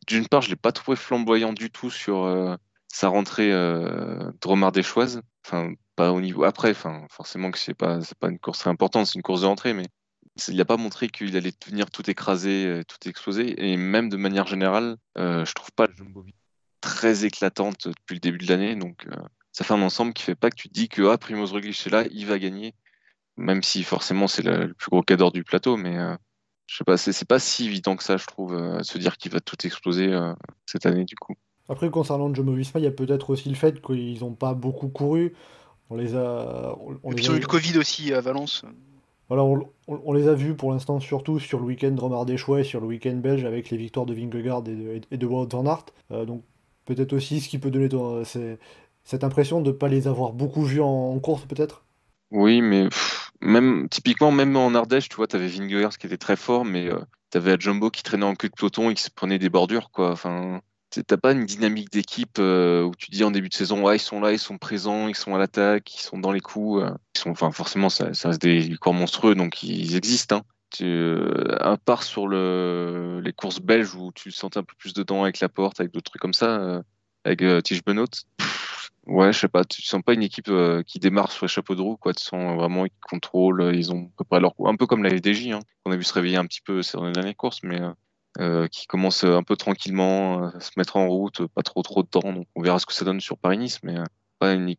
d'une 0.07 0.27
part, 0.27 0.41
je 0.41 0.49
l'ai 0.49 0.55
pas 0.55 0.71
trouvé 0.71 0.97
flamboyant 0.97 1.53
du 1.53 1.71
tout 1.71 1.89
sur 1.89 2.23
euh, 2.23 2.55
sa 2.87 3.09
rentrée 3.09 3.51
euh, 3.51 4.31
Dromardéchoise. 4.41 5.21
Enfin, 5.45 5.73
pas 5.95 6.11
au 6.11 6.21
niveau. 6.21 6.43
Après, 6.43 6.71
enfin, 6.71 7.05
forcément 7.09 7.51
que 7.51 7.59
c'est 7.59 7.73
pas, 7.73 8.01
c'est 8.01 8.17
pas 8.17 8.29
une 8.29 8.39
course 8.39 8.59
très 8.59 8.69
importante, 8.69 9.07
c'est 9.07 9.15
une 9.15 9.21
course 9.21 9.41
de 9.41 9.47
rentrée, 9.47 9.73
mais 9.73 9.87
il 10.47 10.57
n'a 10.57 10.65
pas 10.65 10.77
montré 10.77 11.09
qu'il 11.09 11.35
allait 11.37 11.53
venir 11.65 11.89
tout 11.91 12.09
écraser, 12.09 12.65
euh, 12.65 12.83
tout 12.83 13.07
exploser. 13.07 13.69
Et 13.69 13.77
même 13.77 14.09
de 14.09 14.17
manière 14.17 14.47
générale, 14.47 14.97
euh, 15.17 15.45
je 15.45 15.53
trouve 15.53 15.71
pas 15.71 15.87
très 16.81 17.25
éclatante 17.25 17.87
depuis 17.87 18.15
le 18.15 18.19
début 18.19 18.37
de 18.45 18.47
l'année. 18.47 18.75
Donc, 18.75 19.07
ça 19.51 19.63
fait 19.63 19.73
un 19.73 19.81
ensemble 19.81 20.13
qui 20.13 20.23
fait 20.23 20.35
pas 20.35 20.49
que 20.49 20.55
tu 20.55 20.69
te 20.69 20.73
dis 20.73 20.89
que 20.89 21.09
ah, 21.09 21.17
Primoz 21.17 21.51
Roglic 21.51 21.87
est 21.87 21.89
là, 21.89 22.05
il 22.11 22.25
va 22.25 22.39
gagner. 22.39 22.73
Même 23.37 23.63
si 23.63 23.83
forcément 23.83 24.27
c'est 24.27 24.43
le, 24.43 24.73
plus 24.73 24.89
gros 24.89 25.01
cadre 25.01 25.31
du 25.31 25.43
plateau, 25.43 25.75
mais 25.75 25.97
je 26.67 26.77
sais 26.77 26.83
pas, 26.83 26.97
c'est 26.97 27.27
pas 27.27 27.39
si 27.39 27.65
évident 27.65 27.95
que 27.95 28.03
ça, 28.03 28.17
je 28.17 28.25
trouve, 28.25 28.53
euh, 28.53 28.79
à 28.79 28.83
se 28.83 28.97
dire 28.97 29.17
qu'il 29.17 29.31
va 29.31 29.39
tout 29.39 29.57
exploser 29.65 30.07
euh, 30.07 30.33
cette 30.65 30.85
année, 30.85 31.05
du 31.05 31.15
coup. 31.15 31.35
Après, 31.69 31.89
concernant 31.89 32.33
Jumbo 32.33 32.53
Visma, 32.53 32.79
il 32.79 32.83
y 32.83 32.87
a 32.87 32.91
peut-être 32.91 33.29
aussi 33.29 33.49
le 33.49 33.55
fait 33.55 33.81
qu'ils 33.81 34.19
n'ont 34.19 34.33
pas 34.33 34.53
beaucoup 34.53 34.87
couru. 34.87 35.33
On 35.89 35.95
les 35.95 36.15
a. 36.15 36.75
On, 37.03 37.11
Et 37.11 37.15
puis, 37.15 37.25
ils 37.25 37.31
ont 37.31 37.35
eu 37.35 37.39
le 37.39 37.47
Covid 37.47 37.77
aussi 37.77 38.13
à 38.13 38.21
Valence. 38.21 38.65
Voilà, 39.27 39.43
on, 39.87 40.13
les 40.13 40.27
a 40.27 40.35
vus 40.35 40.53
pour 40.53 40.71
l'instant 40.71 40.99
surtout 40.99 41.39
sur 41.39 41.59
le 41.59 41.65
week-end 41.65 41.95
Romardéchois 41.97 42.59
et 42.59 42.63
sur 42.63 42.79
le 42.79 42.85
week-end 42.85 43.15
belge 43.15 43.43
avec 43.43 43.71
les 43.71 43.77
victoires 43.77 44.05
de 44.05 44.13
Vingegaard 44.13 44.63
et 44.67 44.75
de, 44.75 45.01
et 45.09 45.17
de 45.17 45.25
Wout 45.25 45.47
van 45.51 45.65
Aert. 45.65 45.85
Euh, 46.11 46.25
donc 46.25 46.43
peut-être 46.85 47.13
aussi 47.13 47.41
ce 47.41 47.49
qui 47.49 47.57
peut 47.57 47.71
donner 47.71 47.89
c'est 48.23 48.59
cette 49.03 49.23
impression 49.23 49.61
de 49.61 49.71
ne 49.71 49.75
pas 49.75 49.87
les 49.87 50.07
avoir 50.07 50.31
beaucoup 50.31 50.63
vus 50.63 50.81
en, 50.81 51.17
course 51.19 51.45
peut-être? 51.45 51.85
Oui, 52.31 52.61
mais 52.61 52.87
même 53.41 53.87
typiquement, 53.89 54.31
même 54.31 54.55
en 54.55 54.73
Ardèche, 54.73 55.09
tu 55.09 55.15
vois, 55.15 55.27
tu 55.27 55.35
avais 55.35 55.49
qui 55.49 56.07
était 56.07 56.17
très 56.17 56.35
fort, 56.35 56.65
mais 56.65 56.91
euh, 56.91 56.99
tu 57.31 57.37
avais 57.37 57.57
Jumbo 57.59 57.89
qui 57.89 58.03
traînait 58.03 58.25
en 58.25 58.35
queue 58.35 58.49
de 58.49 58.53
peloton 58.53 58.89
et 58.89 58.93
qui 58.93 59.03
se 59.03 59.09
prenait 59.09 59.39
des 59.39 59.49
bordures, 59.49 59.91
quoi. 59.91 60.11
Enfin, 60.11 60.61
t'as 60.89 61.17
pas 61.17 61.33
une 61.33 61.45
dynamique 61.45 61.91
d'équipe 61.91 62.37
euh, 62.39 62.83
où 62.83 62.93
tu 62.95 63.11
dis 63.11 63.23
en 63.23 63.31
début 63.31 63.49
de 63.49 63.53
saison, 63.53 63.83
ouais, 63.83 63.97
ils 63.97 63.99
sont 63.99 64.21
là, 64.21 64.31
ils 64.31 64.39
sont 64.39 64.57
présents, 64.57 65.07
ils 65.07 65.15
sont 65.15 65.35
à 65.35 65.37
l'attaque, 65.37 65.93
ils 65.95 66.01
sont 66.01 66.17
dans 66.17 66.31
les 66.31 66.41
coups. 66.41 66.83
Euh, 66.83 66.91
sont, 67.15 67.31
enfin, 67.31 67.51
forcément, 67.51 67.89
ça, 67.89 68.05
reste 68.05 68.41
des 68.41 68.75
corps 68.79 68.93
monstrueux, 68.93 69.35
donc 69.35 69.63
ils 69.63 69.95
existent. 69.95 70.37
Hein. 70.37 70.41
Tu, 70.71 71.17
à 71.59 71.77
part 71.77 72.03
sur 72.03 72.27
le, 72.27 73.21
les 73.23 73.31
courses 73.31 73.61
belges 73.61 73.95
où 73.95 74.11
tu 74.13 74.31
sentais 74.31 74.57
un 74.57 74.63
peu 74.63 74.73
plus 74.77 74.93
dedans 74.93 75.23
avec 75.23 75.39
la 75.39 75.47
porte, 75.47 75.79
avec 75.79 75.93
d'autres 75.93 76.11
trucs 76.11 76.21
comme 76.21 76.33
ça, 76.33 76.81
avec 77.23 77.41
Tige 77.63 77.83
Benoît, 77.85 78.07
Ouais, 79.05 79.31
je 79.31 79.39
sais 79.39 79.47
pas, 79.47 79.63
tu 79.63 79.83
sens 79.83 80.01
pas 80.01 80.13
une 80.13 80.23
équipe 80.23 80.47
euh, 80.49 80.81
qui 80.81 80.97
démarre 80.97 81.31
sur 81.31 81.45
les 81.45 81.49
chapeaux 81.49 81.75
de 81.75 81.81
roue, 81.81 81.95
quoi. 81.95 82.13
Tu 82.13 82.23
sens 82.23 82.55
vraiment 82.55 82.85
qu'ils 82.85 82.99
contrôlent, 83.07 83.61
euh, 83.61 83.73
ils 83.75 83.93
ont 83.93 84.05
à 84.05 84.17
peu 84.17 84.23
près 84.23 84.39
leur 84.39 84.55
coup. 84.55 84.67
Un 84.67 84.75
peu 84.75 84.87
comme 84.87 85.03
la 85.03 85.11
FDJ, 85.11 85.49
hein, 85.51 85.59
qu'on 85.83 85.91
a 85.91 85.95
vu 85.95 86.03
se 86.03 86.13
réveiller 86.13 86.37
un 86.37 86.45
petit 86.45 86.61
peu 86.61 86.81
ces 86.81 86.97
dernières 86.97 87.35
courses, 87.37 87.61
mais 87.61 87.79
euh, 88.39 88.67
qui 88.67 88.87
commence 88.87 89.23
un 89.23 89.43
peu 89.43 89.55
tranquillement 89.57 90.45
à 90.47 90.59
se 90.59 90.71
mettre 90.77 90.97
en 90.97 91.07
route, 91.07 91.45
pas 91.47 91.61
trop 91.61 91.83
trop 91.83 92.01
de 92.01 92.07
temps. 92.07 92.33
Donc 92.33 92.47
on 92.55 92.61
verra 92.63 92.79
ce 92.79 92.87
que 92.87 92.93
ça 92.93 93.05
donne 93.05 93.21
sur 93.21 93.37
Paris-Nice, 93.37 93.81
mais 93.83 93.95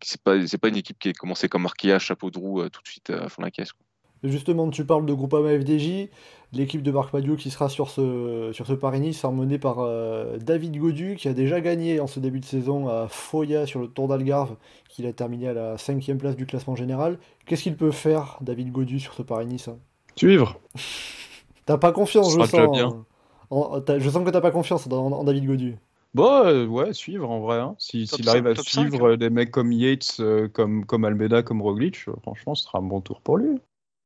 c'est 0.02 0.20
pas, 0.22 0.44
c'est 0.46 0.58
pas 0.58 0.68
une 0.68 0.76
équipe 0.76 0.98
qui 0.98 1.10
a 1.10 1.12
commencé 1.12 1.48
comme 1.48 1.66
à 1.66 1.98
chapeau 2.00 2.30
de 2.30 2.38
roue 2.38 2.68
tout 2.68 2.82
de 2.82 2.88
suite 2.88 3.10
à 3.10 3.28
fond 3.28 3.42
la 3.42 3.50
caisse. 3.52 3.72
Quoi. 3.72 3.85
Justement, 4.22 4.68
tu 4.70 4.84
parles 4.84 5.06
de 5.06 5.12
Groupama 5.12 5.50
FDJ, 5.58 6.08
l'équipe 6.52 6.82
de 6.82 6.90
Marc 6.90 7.12
Madiot 7.12 7.36
qui 7.36 7.50
sera 7.50 7.68
sur 7.68 7.90
ce, 7.90 8.50
sur 8.52 8.66
ce 8.66 8.72
Paris-Nice, 8.72 9.24
emmenée 9.24 9.58
par 9.58 9.80
euh, 9.80 10.38
David 10.38 10.76
Godu, 10.76 11.16
qui 11.16 11.28
a 11.28 11.32
déjà 11.32 11.60
gagné 11.60 12.00
en 12.00 12.06
ce 12.06 12.20
début 12.20 12.40
de 12.40 12.44
saison 12.44 12.88
à 12.88 13.08
Foya 13.08 13.66
sur 13.66 13.80
le 13.80 13.88
Tour 13.88 14.08
d'Algarve, 14.08 14.56
qu'il 14.88 15.06
a 15.06 15.12
terminé 15.12 15.48
à 15.48 15.52
la 15.52 15.78
cinquième 15.78 16.18
place 16.18 16.36
du 16.36 16.46
classement 16.46 16.76
général. 16.76 17.18
Qu'est-ce 17.46 17.64
qu'il 17.64 17.76
peut 17.76 17.90
faire, 17.90 18.38
David 18.40 18.72
Godu, 18.72 18.98
sur 19.00 19.14
ce 19.14 19.22
Paris-Nice 19.22 19.68
Suivre 20.16 20.58
T'as 21.66 21.78
pas 21.78 21.92
confiance, 21.92 22.32
je 22.32 22.46
sens. 22.46 22.78
Hein. 22.78 23.82
je 23.98 24.08
sens 24.08 24.24
que 24.24 24.30
t'as 24.30 24.40
pas 24.40 24.52
confiance 24.52 24.86
en, 24.90 25.24
David 25.24 25.46
Godu. 25.46 25.76
Bon, 26.14 26.46
euh, 26.46 26.64
ouais, 26.64 26.94
suivre 26.94 27.28
en 27.28 27.40
vrai. 27.40 27.58
Hein. 27.58 27.74
S'il 27.78 28.06
arrive 28.28 28.46
à 28.46 28.54
suivre 28.54 29.16
des 29.16 29.30
mecs 29.30 29.50
comme 29.50 29.72
Yates, 29.72 30.16
euh, 30.20 30.48
comme, 30.48 30.86
comme 30.86 31.04
Almeida, 31.04 31.42
comme 31.42 31.60
Roglic, 31.60 32.06
franchement, 32.22 32.54
ce 32.54 32.64
sera 32.64 32.78
un 32.78 32.82
bon 32.82 33.00
tour 33.00 33.20
pour 33.20 33.36
lui. 33.36 33.58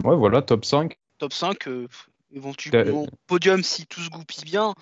Ouais, 0.05 0.17
voilà, 0.17 0.43
top 0.43 0.65
5. 0.65 0.97
Top 1.19 1.33
5, 1.33 1.69
euh, 1.69 1.89
éventuellement 2.33 3.07
podium 3.27 3.63
si 3.63 3.87
tout 3.87 4.01
se 4.01 4.11
goupille 4.11 4.45
bien. 4.45 4.75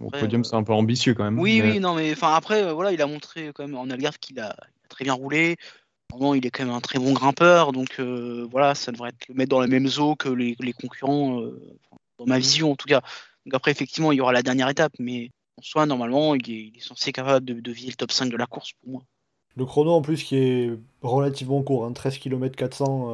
Bon, 0.00 0.10
podium, 0.10 0.40
euh, 0.40 0.44
c'est 0.44 0.56
un 0.56 0.62
peu 0.62 0.72
ambitieux 0.72 1.14
quand 1.14 1.24
même. 1.24 1.38
Oui, 1.38 1.60
oui, 1.62 1.80
non, 1.80 1.94
mais 1.94 2.12
enfin 2.12 2.34
après, 2.34 2.62
euh, 2.62 2.72
voilà, 2.72 2.92
il 2.92 3.00
a 3.02 3.06
montré 3.06 3.52
quand 3.54 3.66
même 3.66 3.76
en 3.76 3.90
Algarve 3.90 4.18
qu'il 4.18 4.40
a, 4.40 4.56
très 4.88 5.04
bien 5.04 5.14
roulé. 5.14 5.56
Normalement, 6.10 6.34
il 6.34 6.46
est 6.46 6.50
quand 6.50 6.64
même 6.64 6.74
un 6.74 6.80
très 6.80 6.98
bon 6.98 7.12
grimpeur, 7.12 7.72
donc 7.72 7.98
voilà, 7.98 8.74
ça 8.74 8.92
devrait 8.92 9.10
être 9.10 9.28
le 9.28 9.34
mettre 9.34 9.50
dans 9.50 9.60
la 9.60 9.66
même 9.66 9.88
eau 9.98 10.14
que 10.14 10.28
les, 10.28 10.54
concurrents, 10.72 11.40
dans 12.18 12.26
ma 12.26 12.38
vision 12.38 12.72
en 12.72 12.76
tout 12.76 12.86
cas. 12.86 13.00
Donc 13.46 13.54
après, 13.54 13.70
effectivement, 13.70 14.12
il 14.12 14.16
y 14.16 14.20
aura 14.20 14.32
la 14.32 14.42
dernière 14.42 14.68
étape, 14.68 14.92
mais 14.98 15.30
en 15.58 15.62
soi, 15.62 15.86
normalement, 15.86 16.34
il 16.34 16.76
est, 16.76 16.80
censé 16.80 17.10
être 17.10 17.16
capable 17.16 17.44
de, 17.44 17.54
de 17.54 17.72
viser 17.72 17.88
le 17.88 17.94
top 17.94 18.12
5 18.12 18.28
de 18.28 18.36
la 18.36 18.46
course 18.46 18.72
pour 18.80 18.92
moi. 18.92 19.02
Le 19.56 19.64
chrono 19.64 19.92
en 19.92 20.02
plus 20.02 20.22
qui 20.22 20.36
est 20.36 20.70
relativement 21.02 21.62
court, 21.62 21.90
13 21.92 22.18
km 22.18 22.56
400 22.56 23.12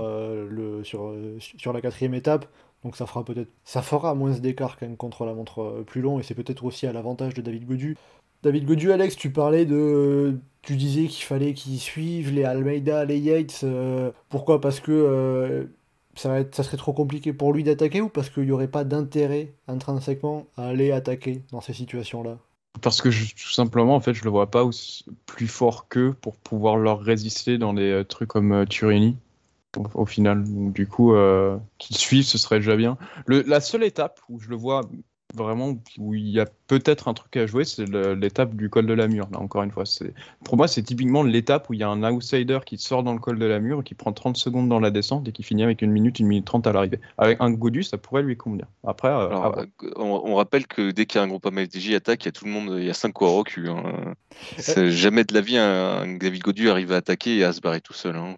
le, 0.49 0.83
sur, 0.85 1.15
sur 1.39 1.73
la 1.73 1.81
quatrième 1.81 2.15
étape, 2.15 2.47
donc 2.85 2.97
ça 2.97 3.07
fera 3.07 3.25
peut-être 3.25 3.51
ça 3.65 3.83
fera 3.83 4.15
moins 4.15 4.31
d'écart 4.39 4.79
quand 4.79 4.87
même 4.87 4.97
contre 4.97 5.25
la 5.25 5.35
montre 5.35 5.63
euh, 5.63 5.85
plus 5.85 6.01
long 6.01 6.19
et 6.19 6.23
c'est 6.23 6.35
peut-être 6.35 6.65
aussi 6.65 6.87
à 6.87 6.93
l'avantage 6.93 7.35
de 7.35 7.43
David 7.43 7.67
Godu. 7.67 7.97
David 8.43 8.65
Godu, 8.65 8.91
Alex, 8.93 9.17
tu 9.17 9.31
parlais 9.31 9.67
de, 9.67 10.39
tu 10.63 10.77
disais 10.77 11.07
qu'il 11.07 11.25
fallait 11.25 11.53
qu'ils 11.53 11.79
suivent 11.79 12.33
les 12.33 12.45
Almeida, 12.45 13.05
les 13.05 13.19
Yates. 13.19 13.61
Euh, 13.65 14.13
pourquoi? 14.31 14.63
Parce 14.63 14.81
que 14.81 14.93
euh, 14.93 15.67
ça, 16.15 16.41
être, 16.41 16.55
ça 16.55 16.63
serait 16.63 16.79
trop 16.79 16.95
compliqué 16.95 17.35
pour 17.35 17.53
lui 17.53 17.65
d'attaquer 17.65 18.01
ou 18.01 18.09
parce 18.09 18.31
qu'il 18.31 18.45
n'y 18.45 18.53
aurait 18.53 18.69
pas 18.69 18.85
d'intérêt 18.85 19.53
intrinsèquement 19.69 20.47
à 20.57 20.69
aller 20.69 20.91
attaquer 20.91 21.43
dans 21.53 21.61
ces 21.61 21.75
situations-là? 21.75 22.39
Parce 22.83 23.03
que 23.03 23.11
je- 23.11 23.35
tout 23.35 23.51
simplement, 23.51 23.97
en 23.97 24.01
fait, 24.01 24.15
je 24.15 24.25
le 24.25 24.31
vois 24.31 24.51
pas 24.51 24.65
plus 25.27 25.49
fort 25.49 25.89
qu'eux 25.89 26.15
pour 26.15 26.37
pouvoir 26.37 26.77
leur 26.77 27.01
résister 27.01 27.59
dans 27.59 27.75
des 27.75 27.91
euh, 27.91 28.05
trucs 28.05 28.29
comme 28.29 28.53
euh, 28.53 28.65
Turini. 28.65 29.17
Au, 29.95 30.05
final, 30.05 30.45
du 30.73 30.89
coup, 30.89 31.15
euh, 31.15 31.57
qu'ils 31.79 31.97
suivent, 31.97 32.25
ce 32.25 32.39
serait 32.39 32.59
déjà 32.59 32.77
bien. 32.77 32.99
Le- 33.27 33.43
la 33.43 33.61
seule 33.61 33.85
étape 33.85 34.21
où 34.29 34.41
je 34.41 34.49
le 34.49 34.57
vois 34.57 34.83
vraiment, 35.35 35.75
où 35.99 36.15
il 36.15 36.29
y 36.29 36.41
a 36.41 36.47
peut-être 36.67 37.09
un 37.09 37.15
truc 37.15 37.37
à 37.37 37.47
jouer, 37.47 37.65
c'est 37.65 37.85
l'étape 37.89 38.55
du 38.55 38.69
col 38.71 38.87
de 38.87 38.93
la 38.93 39.09
mur. 39.09 39.29
Là, 39.33 39.39
encore 39.41 39.63
une 39.63 39.71
fois, 39.71 39.87
c'est 39.87 40.13
pour 40.45 40.57
moi, 40.57 40.69
c'est 40.69 40.83
typiquement 40.83 41.23
l'étape 41.23 41.69
où 41.71 41.75
il 41.75 41.81
y 41.81 41.83
a 41.83 41.89
un 41.89 42.03
outsider 42.11 42.59
qui 42.65 42.79
sort 42.79 43.03
dans 43.03 43.13
le 43.13 43.19
col 43.19 43.39
de 43.39 43.47
la 43.47 43.61
mur, 43.61 43.83
qui 43.85 43.95
prend 43.95 44.13
30 44.13 44.37
secondes 44.37 44.69
dans 44.69 44.81
la 44.81 44.91
descente 44.91 45.29
et 45.29 45.33
qui 45.33 45.43
finit 45.43 45.63
avec 45.63 45.83
une 45.83 45.91
minute, 45.91 46.19
une 46.19 46.27
minute 46.27 46.45
30 46.47 46.67
à 46.67 46.73
l'arrivée. 46.73 47.01
Avec 47.19 47.41
un 47.41 47.51
Godu, 47.51 47.83
ça 47.83 47.99
pourrait 47.99 48.23
lui 48.23 48.37
convenir. 48.37 48.67
Après, 48.87 49.09
euh, 49.09 49.29
Alors, 49.29 49.59
euh, 49.59 49.65
on, 49.97 50.23
on 50.25 50.35
rappelle 50.37 50.67
que 50.67 50.91
dès 50.91 51.07
qu'il 51.07 51.19
y 51.19 51.23
a 51.23 51.25
un 51.25 51.29
groupe 51.29 51.47
MSDJ 51.47 51.95
attaque, 51.95 52.25
il 52.25 52.27
y 52.27 52.31
a 52.31 52.33
tout 52.33 52.45
le 52.45 52.51
monde, 52.51 52.77
il 52.79 52.85
y 52.85 52.91
a 52.91 52.95
5 52.95 53.13
coureurs 53.13 53.35
au 53.35 53.45
cul. 53.45 53.69
hein. 53.69 54.15
C'est 54.59 54.91
jamais 54.91 55.25
de 55.25 55.35
la 55.35 55.41
vie 55.41 55.59
un, 55.59 56.01
un 56.03 56.17
David 56.17 56.43
Godu 56.43 56.71
arrive 56.71 56.93
à 56.93 56.97
attaquer 56.97 57.37
et 57.39 57.45
à 57.45 57.53
se 57.53 57.61
barrer 57.61 57.81
tout 57.81 57.93
seul. 57.93 58.17
hein. 58.17 58.37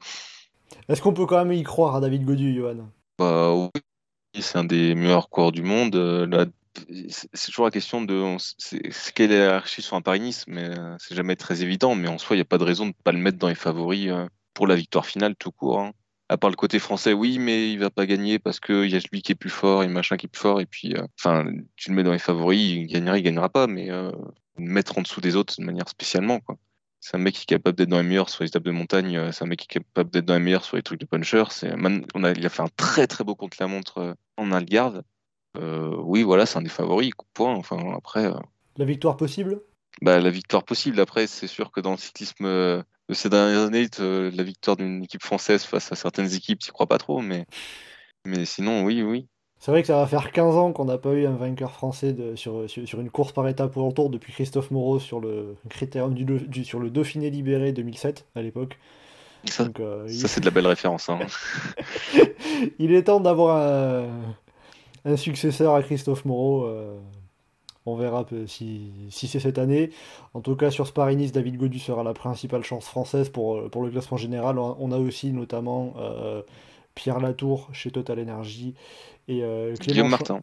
Est-ce 0.88 1.00
qu'on 1.02 1.12
peut 1.14 1.26
quand 1.26 1.44
même 1.44 1.52
y 1.52 1.62
croire 1.62 1.94
à 1.96 2.00
David 2.00 2.24
Godu, 2.24 2.54
Johan? 2.54 2.88
Bah, 3.18 3.52
oui, 3.54 3.70
c'est 4.40 4.58
un 4.58 4.64
des 4.64 4.94
meilleurs 4.94 5.28
coureurs 5.28 5.52
du 5.52 5.62
monde. 5.62 5.94
euh, 5.96 6.26
là, 6.26 6.46
c'est 7.08 7.46
toujours 7.46 7.66
la 7.66 7.70
question 7.70 8.02
de 8.02 8.36
c'est 8.38 8.80
quelle 9.14 9.32
est 9.32 9.38
la 9.38 9.44
hiérarchie 9.44 9.82
sur 9.82 9.96
un 9.96 10.02
Paris-Nice, 10.02 10.44
mais 10.46 10.64
euh, 10.64 10.96
c'est 10.98 11.14
jamais 11.14 11.36
très 11.36 11.62
évident. 11.62 11.94
Mais 11.94 12.08
en 12.08 12.18
soi, 12.18 12.36
il 12.36 12.38
n'y 12.38 12.42
a 12.42 12.46
pas 12.46 12.58
de 12.58 12.64
raison 12.64 12.84
de 12.84 12.90
ne 12.90 13.02
pas 13.04 13.12
le 13.12 13.18
mettre 13.18 13.38
dans 13.38 13.48
les 13.48 13.54
favoris 13.54 14.08
euh, 14.08 14.26
pour 14.54 14.66
la 14.66 14.74
victoire 14.74 15.06
finale 15.06 15.36
tout 15.36 15.52
court. 15.52 15.80
hein. 15.80 15.92
À 16.28 16.38
part 16.38 16.50
le 16.50 16.56
côté 16.56 16.78
français, 16.78 17.12
oui, 17.12 17.38
mais 17.38 17.70
il 17.70 17.78
va 17.78 17.90
pas 17.90 18.06
gagner 18.06 18.38
parce 18.38 18.58
qu'il 18.58 18.90
y 18.90 18.96
a 18.96 19.00
lui 19.12 19.20
qui 19.20 19.32
est 19.32 19.36
plus 19.36 19.50
fort 19.50 19.82
et 19.82 19.88
machin 19.88 20.16
qui 20.16 20.26
est 20.26 20.28
plus 20.30 20.40
fort. 20.40 20.60
Et 20.60 20.66
puis, 20.66 20.94
euh, 20.94 21.06
enfin, 21.18 21.46
tu 21.76 21.90
le 21.90 21.96
mets 21.96 22.04
dans 22.04 22.12
les 22.12 22.18
favoris, 22.18 22.60
il 22.60 22.86
gagnera, 22.86 23.18
il 23.18 23.22
gagnera 23.22 23.50
pas, 23.50 23.66
mais 23.66 23.88
le 23.88 24.12
mettre 24.56 24.96
en 24.96 25.02
dessous 25.02 25.20
des 25.20 25.36
autres 25.36 25.54
de 25.58 25.64
manière 25.64 25.88
spécialement, 25.88 26.40
quoi. 26.40 26.56
C'est 27.04 27.16
un 27.16 27.18
mec 27.18 27.34
qui 27.34 27.42
est 27.42 27.46
capable 27.46 27.76
d'être 27.76 27.88
dans 27.88 28.00
les 28.00 28.06
meilleurs 28.06 28.30
sur 28.30 28.44
les 28.44 28.48
étapes 28.48 28.62
de 28.62 28.70
montagne. 28.70 29.32
C'est 29.32 29.42
un 29.42 29.48
mec 29.48 29.58
qui 29.58 29.64
est 29.64 29.82
capable 29.82 30.08
d'être 30.10 30.24
dans 30.24 30.34
les 30.34 30.40
meilleurs 30.40 30.64
sur 30.64 30.76
les 30.76 30.84
trucs 30.84 31.00
de 31.00 31.04
puncher. 31.04 31.42
On 32.14 32.22
a, 32.22 32.30
il 32.30 32.46
a 32.46 32.48
fait 32.48 32.62
un 32.62 32.68
très 32.76 33.08
très 33.08 33.24
beau 33.24 33.34
contre-la-montre 33.34 33.98
euh, 33.98 34.14
en 34.36 34.52
Algarve. 34.52 35.02
Euh, 35.56 35.94
oui, 35.98 36.22
voilà, 36.22 36.46
c'est 36.46 36.58
un 36.58 36.62
des 36.62 36.68
favoris. 36.68 37.12
Point. 37.34 37.54
Enfin, 37.54 37.78
après, 37.96 38.26
euh, 38.26 38.34
La 38.76 38.84
victoire 38.84 39.16
possible? 39.16 39.60
Bah, 40.00 40.18
la 40.20 40.30
victoire 40.30 40.64
possible. 40.64 40.98
Après, 41.00 41.26
c'est 41.26 41.46
sûr 41.46 41.70
que 41.70 41.80
dans 41.80 41.92
le 41.92 41.96
cyclisme 41.98 42.44
euh, 42.46 42.82
de 43.08 43.14
ces 43.14 43.28
dernières 43.28 43.60
années, 43.66 43.86
la 43.98 44.42
victoire 44.42 44.76
d'une 44.76 45.02
équipe 45.04 45.22
française 45.22 45.64
face 45.64 45.92
à 45.92 45.96
certaines 45.96 46.32
équipes, 46.34 46.58
tu 46.60 46.72
crois 46.72 46.86
pas 46.86 46.98
trop. 46.98 47.20
Mais, 47.20 47.46
mais 48.24 48.44
sinon, 48.44 48.84
oui, 48.84 49.02
oui. 49.02 49.28
C'est 49.58 49.70
vrai 49.70 49.82
que 49.82 49.86
ça 49.86 49.96
va 49.96 50.06
faire 50.08 50.32
15 50.32 50.56
ans 50.56 50.72
qu'on 50.72 50.86
n'a 50.86 50.98
pas 50.98 51.12
eu 51.12 51.24
un 51.24 51.36
vainqueur 51.36 51.70
français 51.70 52.12
de- 52.12 52.34
sur, 52.34 52.68
sur, 52.68 52.88
sur 52.88 53.00
une 53.00 53.10
course 53.10 53.30
par 53.32 53.46
étape 53.46 53.76
au 53.76 53.92
tour 53.92 54.10
depuis 54.10 54.32
Christophe 54.32 54.72
Moreau 54.72 54.98
sur 54.98 55.20
le 55.20 55.54
critérium 55.68 56.14
du, 56.14 56.24
du- 56.24 56.64
sur 56.64 56.80
le 56.80 56.90
Dauphiné 56.90 57.30
libéré 57.30 57.70
2007 57.72 58.26
à 58.34 58.42
l'époque. 58.42 58.76
Ça, 59.48 59.64
Donc, 59.64 59.80
il- 60.08 60.18
ça 60.18 60.26
c'est 60.26 60.40
de 60.40 60.46
la 60.46 60.50
belle 60.50 60.66
référence. 60.66 61.08
hein. 61.10 61.18
il 62.80 62.92
est 62.92 63.04
temps 63.04 63.20
d'avoir 63.20 63.56
un, 63.56 64.08
un 65.04 65.16
successeur 65.16 65.74
à 65.74 65.82
Christophe 65.82 66.24
Moreau. 66.24 66.64
euh, 66.64 66.98
on 67.86 67.96
verra 67.96 68.24
si, 68.46 68.92
si 69.10 69.26
c'est 69.28 69.40
cette 69.40 69.58
année. 69.58 69.90
En 70.34 70.40
tout 70.40 70.54
cas, 70.56 70.70
sur 70.70 70.86
Spa-Nice, 70.86 71.32
David 71.32 71.56
Godu 71.56 71.78
sera 71.78 72.02
la 72.02 72.14
principale 72.14 72.62
chance 72.62 72.86
française 72.86 73.28
pour, 73.28 73.56
euh, 73.56 73.68
pour 73.68 73.82
le 73.82 73.90
classement 73.90 74.16
général. 74.16 74.58
On 74.58 74.92
a 74.92 74.98
aussi 74.98 75.32
notamment 75.32 75.94
euh, 75.98 76.42
Pierre 76.94 77.18
Latour 77.20 77.68
chez 77.72 77.90
Total 77.90 78.20
Energy 78.20 78.74
et 79.28 79.42
euh, 79.42 79.74
Guillaume 79.74 80.08
Martin, 80.08 80.40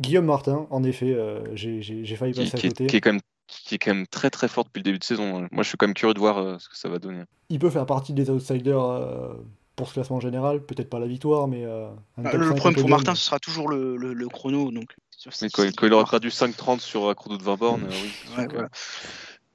Guillaume 0.00 0.26
Martin, 0.26 0.66
en 0.70 0.82
effet, 0.84 1.12
euh, 1.12 1.54
j'ai 1.54 2.16
failli 2.16 2.32
qui, 2.32 2.40
passer 2.40 2.56
à 2.56 2.60
qui 2.60 2.66
est, 2.66 2.70
côté. 2.70 2.86
qui 2.86 2.96
est 2.96 3.00
quand 3.00 3.12
même, 3.12 3.22
qui 3.46 3.74
est 3.74 3.78
quand 3.78 3.94
même 3.94 4.06
très 4.06 4.30
très 4.30 4.48
fort 4.48 4.64
depuis 4.64 4.80
le 4.80 4.84
début 4.84 4.98
de 4.98 5.04
saison. 5.04 5.46
Moi, 5.52 5.62
je 5.62 5.68
suis 5.68 5.76
quand 5.76 5.86
même 5.86 5.94
curieux 5.94 6.14
de 6.14 6.18
voir 6.18 6.60
ce 6.60 6.68
que 6.68 6.76
ça 6.76 6.88
va 6.88 6.98
donner. 6.98 7.22
Il 7.50 7.58
peut 7.58 7.70
faire 7.70 7.86
partie 7.86 8.12
des 8.12 8.30
outsiders 8.30 9.36
pour 9.76 9.88
ce 9.88 9.94
classement 9.94 10.20
général, 10.20 10.64
peut-être 10.64 10.88
pas 10.88 10.98
la 10.98 11.06
victoire, 11.06 11.48
mais 11.48 11.64
euh, 11.64 11.88
Bah, 12.18 12.34
le 12.34 12.46
5 12.46 12.56
problème 12.56 12.80
pour. 12.80 12.90
Martin, 12.90 13.14
ce 13.14 13.24
sera 13.24 13.38
toujours 13.38 13.68
le, 13.68 13.96
le- 13.96 14.12
le 14.12 14.28
chrono. 14.28 14.70
Donc, 14.70 14.94
Mais 15.42 15.48
quand, 15.48 15.64
il 15.82 15.92
aura 15.92 16.04
perdu 16.04 16.30
5-30 16.30 16.80
sur 16.80 17.08
un 17.08 17.14
chrono 17.14 17.36
de 17.36 17.42
20 17.42 17.56
bornes, 17.56 17.84
euh, 17.84 18.02
oui. 18.02 18.10
Ouais, 18.36 18.46
voilà. 18.48 18.68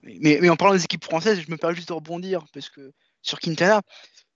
Mais, 0.03 0.39
mais 0.41 0.49
en 0.49 0.55
parlant 0.55 0.73
des 0.73 0.83
équipes 0.83 1.03
françaises, 1.03 1.41
je 1.45 1.51
me 1.51 1.57
permets 1.57 1.75
juste 1.75 1.89
de 1.89 1.93
rebondir 1.93 2.45
parce 2.53 2.69
que 2.69 2.91
sur 3.21 3.39
Quintana, 3.39 3.81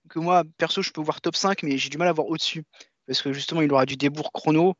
que 0.10 0.20
moi 0.20 0.44
perso 0.58 0.82
je 0.82 0.92
peux 0.92 1.02
voir 1.02 1.22
top 1.22 1.36
5, 1.36 1.64
mais 1.64 1.78
j'ai 1.78 1.90
du 1.90 1.98
mal 1.98 2.08
à 2.08 2.14
voir 2.14 2.28
au-dessus 2.28 2.64
parce 3.08 3.22
que 3.22 3.34
justement 3.34 3.62
il 3.62 3.72
aura 3.72 3.86
du 3.86 3.96
débours 3.98 4.32
chrono 4.34 4.76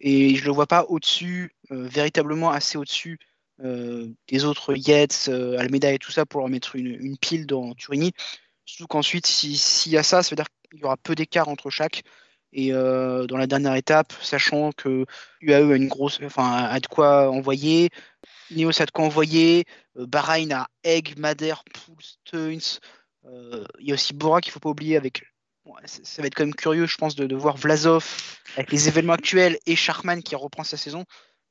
et 0.00 0.36
je 0.36 0.44
le 0.44 0.52
vois 0.52 0.66
pas 0.66 0.84
au-dessus, 0.88 1.52
euh, 1.72 1.88
véritablement 1.88 2.50
assez 2.50 2.78
au-dessus 2.78 3.18
euh, 3.64 4.08
des 4.28 4.44
autres 4.44 4.74
Yates, 4.76 5.26
euh, 5.28 5.58
Almeida 5.58 5.92
et 5.92 5.98
tout 5.98 6.12
ça 6.12 6.24
pour 6.24 6.40
leur 6.40 6.48
mettre 6.48 6.76
une, 6.76 6.86
une 6.86 7.18
pile 7.18 7.46
dans 7.46 7.74
Turini. 7.74 8.12
Surtout 8.68 8.86
qu'ensuite, 8.86 9.26
si- 9.26 9.56
s'il 9.56 9.92
y 9.92 9.96
a 9.96 10.02
ça, 10.02 10.22
ça 10.22 10.28
veut 10.30 10.36
dire 10.36 10.44
qu'il 10.70 10.80
y 10.80 10.84
aura 10.84 10.98
peu 10.98 11.14
d'écart 11.14 11.48
entre 11.48 11.70
chaque. 11.70 12.02
Et 12.52 12.72
euh, 12.74 13.26
dans 13.26 13.38
la 13.38 13.46
dernière 13.46 13.74
étape, 13.74 14.12
sachant 14.22 14.72
que 14.72 15.06
UAE 15.40 15.72
a 15.72 15.76
une 15.76 15.88
grosse, 15.88 16.20
enfin, 16.22 16.64
a 16.64 16.78
de 16.78 16.86
quoi 16.86 17.30
envoyer, 17.30 17.88
Ineos 18.50 18.80
a 18.82 18.84
de 18.86 18.90
quoi 18.90 19.04
envoyer, 19.06 19.64
euh, 19.96 20.06
Bahreïn 20.06 20.52
a 20.52 20.68
Egg, 20.84 21.18
Madère, 21.18 21.64
Poul, 21.64 21.96
Steuns. 22.00 22.78
Euh, 23.24 23.64
Il 23.80 23.88
y 23.88 23.90
a 23.90 23.94
aussi 23.94 24.12
Bora 24.12 24.42
qu'il 24.42 24.52
faut 24.52 24.60
pas 24.60 24.68
oublier 24.68 24.96
avec. 24.98 25.24
ça, 25.86 26.00
ça 26.02 26.22
va 26.22 26.26
être 26.26 26.34
quand 26.34 26.44
même 26.44 26.54
curieux, 26.54 26.86
je 26.86 26.96
pense, 26.96 27.14
de, 27.16 27.26
de 27.26 27.36
voir 27.36 27.56
Vlasov 27.56 28.06
avec 28.56 28.70
les 28.70 28.88
événements 28.88 29.14
actuels 29.14 29.58
et 29.66 29.76
Charman 29.76 30.22
qui 30.22 30.34
reprend 30.36 30.64
sa 30.64 30.76
saison. 30.76 31.04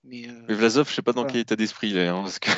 Mais, 0.03 0.27
euh, 0.29 0.45
Mais 0.47 0.53
Vlasov, 0.55 0.87
je 0.89 0.93
sais 0.95 1.01
pas 1.01 1.13
dans 1.13 1.21
Voilà. 1.21 1.33
quel 1.33 1.41
état 1.41 1.55
d'esprit 1.55 1.89
il 1.89 1.97
est. 1.97 2.07
hein, 2.07 2.21
parce 2.21 2.37
que... 2.39 2.49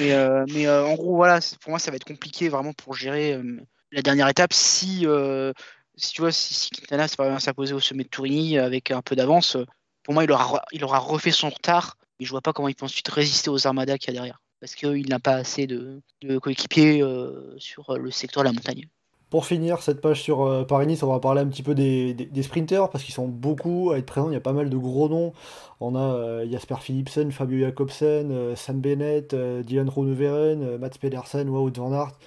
mais, 0.00 0.12
euh, 0.12 0.44
mais, 0.52 0.66
euh, 0.66 0.84
en 0.84 0.94
gros, 0.94 1.14
voilà, 1.14 1.38
pour 1.60 1.70
moi, 1.70 1.78
ça 1.78 1.90
va 1.90 1.96
être 1.96 2.04
compliqué 2.04 2.48
vraiment 2.48 2.72
pour 2.72 2.94
gérer 2.94 3.34
euh, 3.34 3.60
la 3.92 4.02
dernière 4.02 4.28
étape. 4.28 4.52
Si, 4.52 5.06
euh, 5.06 5.52
si 5.96 6.12
tu 6.12 6.22
vois, 6.22 6.32
si, 6.32 6.70
Quintana 6.70 7.08
se 7.08 7.16
parvient 7.16 7.36
à 7.36 7.40
s'imposer 7.40 7.74
au 7.74 7.80
sommet 7.80 8.04
de 8.04 8.08
Tourigny 8.08 8.58
avec 8.58 8.90
un 8.90 9.02
peu 9.02 9.16
d'avance, 9.16 9.56
euh, 9.56 9.64
pour 10.02 10.14
moi, 10.14 10.24
il 10.24 10.32
aura, 10.32 10.62
il 10.72 10.84
aura 10.84 10.98
refait 10.98 11.30
son 11.30 11.50
retard. 11.50 11.96
Et 12.18 12.24
je 12.24 12.30
vois 12.30 12.40
pas 12.40 12.52
comment 12.52 12.68
il 12.68 12.74
peut 12.74 12.84
ensuite 12.84 13.08
résister 13.08 13.50
aux 13.50 13.66
armadas 13.66 13.98
qu'il 13.98 14.08
y 14.08 14.16
a 14.16 14.20
derrière. 14.20 14.40
Parce 14.60 14.74
qu'il 14.74 15.08
n'a 15.08 15.18
pas 15.18 15.36
assez 15.36 15.66
de, 15.66 16.02
coéquipiers 16.38 17.02
euh, 17.02 17.54
sur 17.58 17.96
le 17.96 18.10
secteur 18.10 18.42
de 18.42 18.48
la 18.48 18.52
montagne. 18.52 18.88
Pour 19.30 19.46
finir 19.46 19.80
cette 19.80 20.00
page 20.00 20.20
sur 20.20 20.66
Paris-Nice, 20.66 21.04
on 21.04 21.12
va 21.12 21.20
parler 21.20 21.40
un 21.40 21.46
petit 21.46 21.62
peu 21.62 21.74
des, 21.74 22.14
des, 22.14 22.42
sprinters 22.42 22.90
parce 22.90 23.04
qu'ils 23.04 23.14
sont 23.14 23.28
beaucoup 23.28 23.92
à 23.92 23.98
être 23.98 24.04
présents. 24.04 24.28
Il 24.28 24.34
y 24.34 24.36
a 24.36 24.40
pas 24.40 24.52
mal 24.52 24.68
de 24.68 24.76
gros 24.76 25.08
noms. 25.08 25.32
On 25.78 25.94
a 25.94 26.44
Jasper 26.46 26.74
Philipsen, 26.80 27.30
Fabio 27.30 27.64
Jacobsen, 27.64 28.56
Sam 28.56 28.80
Bennett, 28.80 29.32
Dylan 29.34 29.86
Groenewegen, 29.86 30.62
euh, 30.64 30.78
Mats 30.78 30.98
Pedersen, 31.00 31.48
Wout 31.48 31.72
van 31.76 31.92
Aert. 31.92 32.18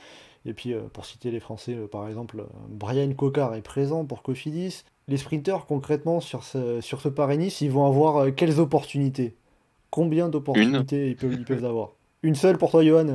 Et 0.45 0.53
puis, 0.53 0.73
euh, 0.73 0.81
pour 0.91 1.05
citer 1.05 1.31
les 1.31 1.39
Français, 1.39 1.73
euh, 1.75 1.87
par 1.87 2.07
exemple, 2.07 2.41
euh, 2.41 2.45
Brian 2.69 3.11
Cocard 3.13 3.55
est 3.55 3.61
présent 3.61 4.05
pour 4.05 4.23
Cofidis. 4.23 4.83
Les 5.07 5.17
sprinters, 5.17 5.65
concrètement, 5.65 6.19
sur 6.19 6.43
ce, 6.43 6.81
sur 6.81 7.01
ce 7.01 7.09
Paris-Nice, 7.09 7.61
ils 7.61 7.71
vont 7.71 7.85
avoir 7.85 8.33
quelles 8.35 8.59
opportunités? 8.59 9.35
Combien 9.89 10.29
d'opportunités 10.29 11.09
ils 11.09 11.15
peuvent, 11.15 11.33
ils 11.33 11.45
peuvent 11.45 11.63
avoir? 11.65 11.91
Une 12.23 12.35
seule 12.35 12.57
pour 12.57 12.71
toi, 12.71 12.83
Johan? 12.83 13.07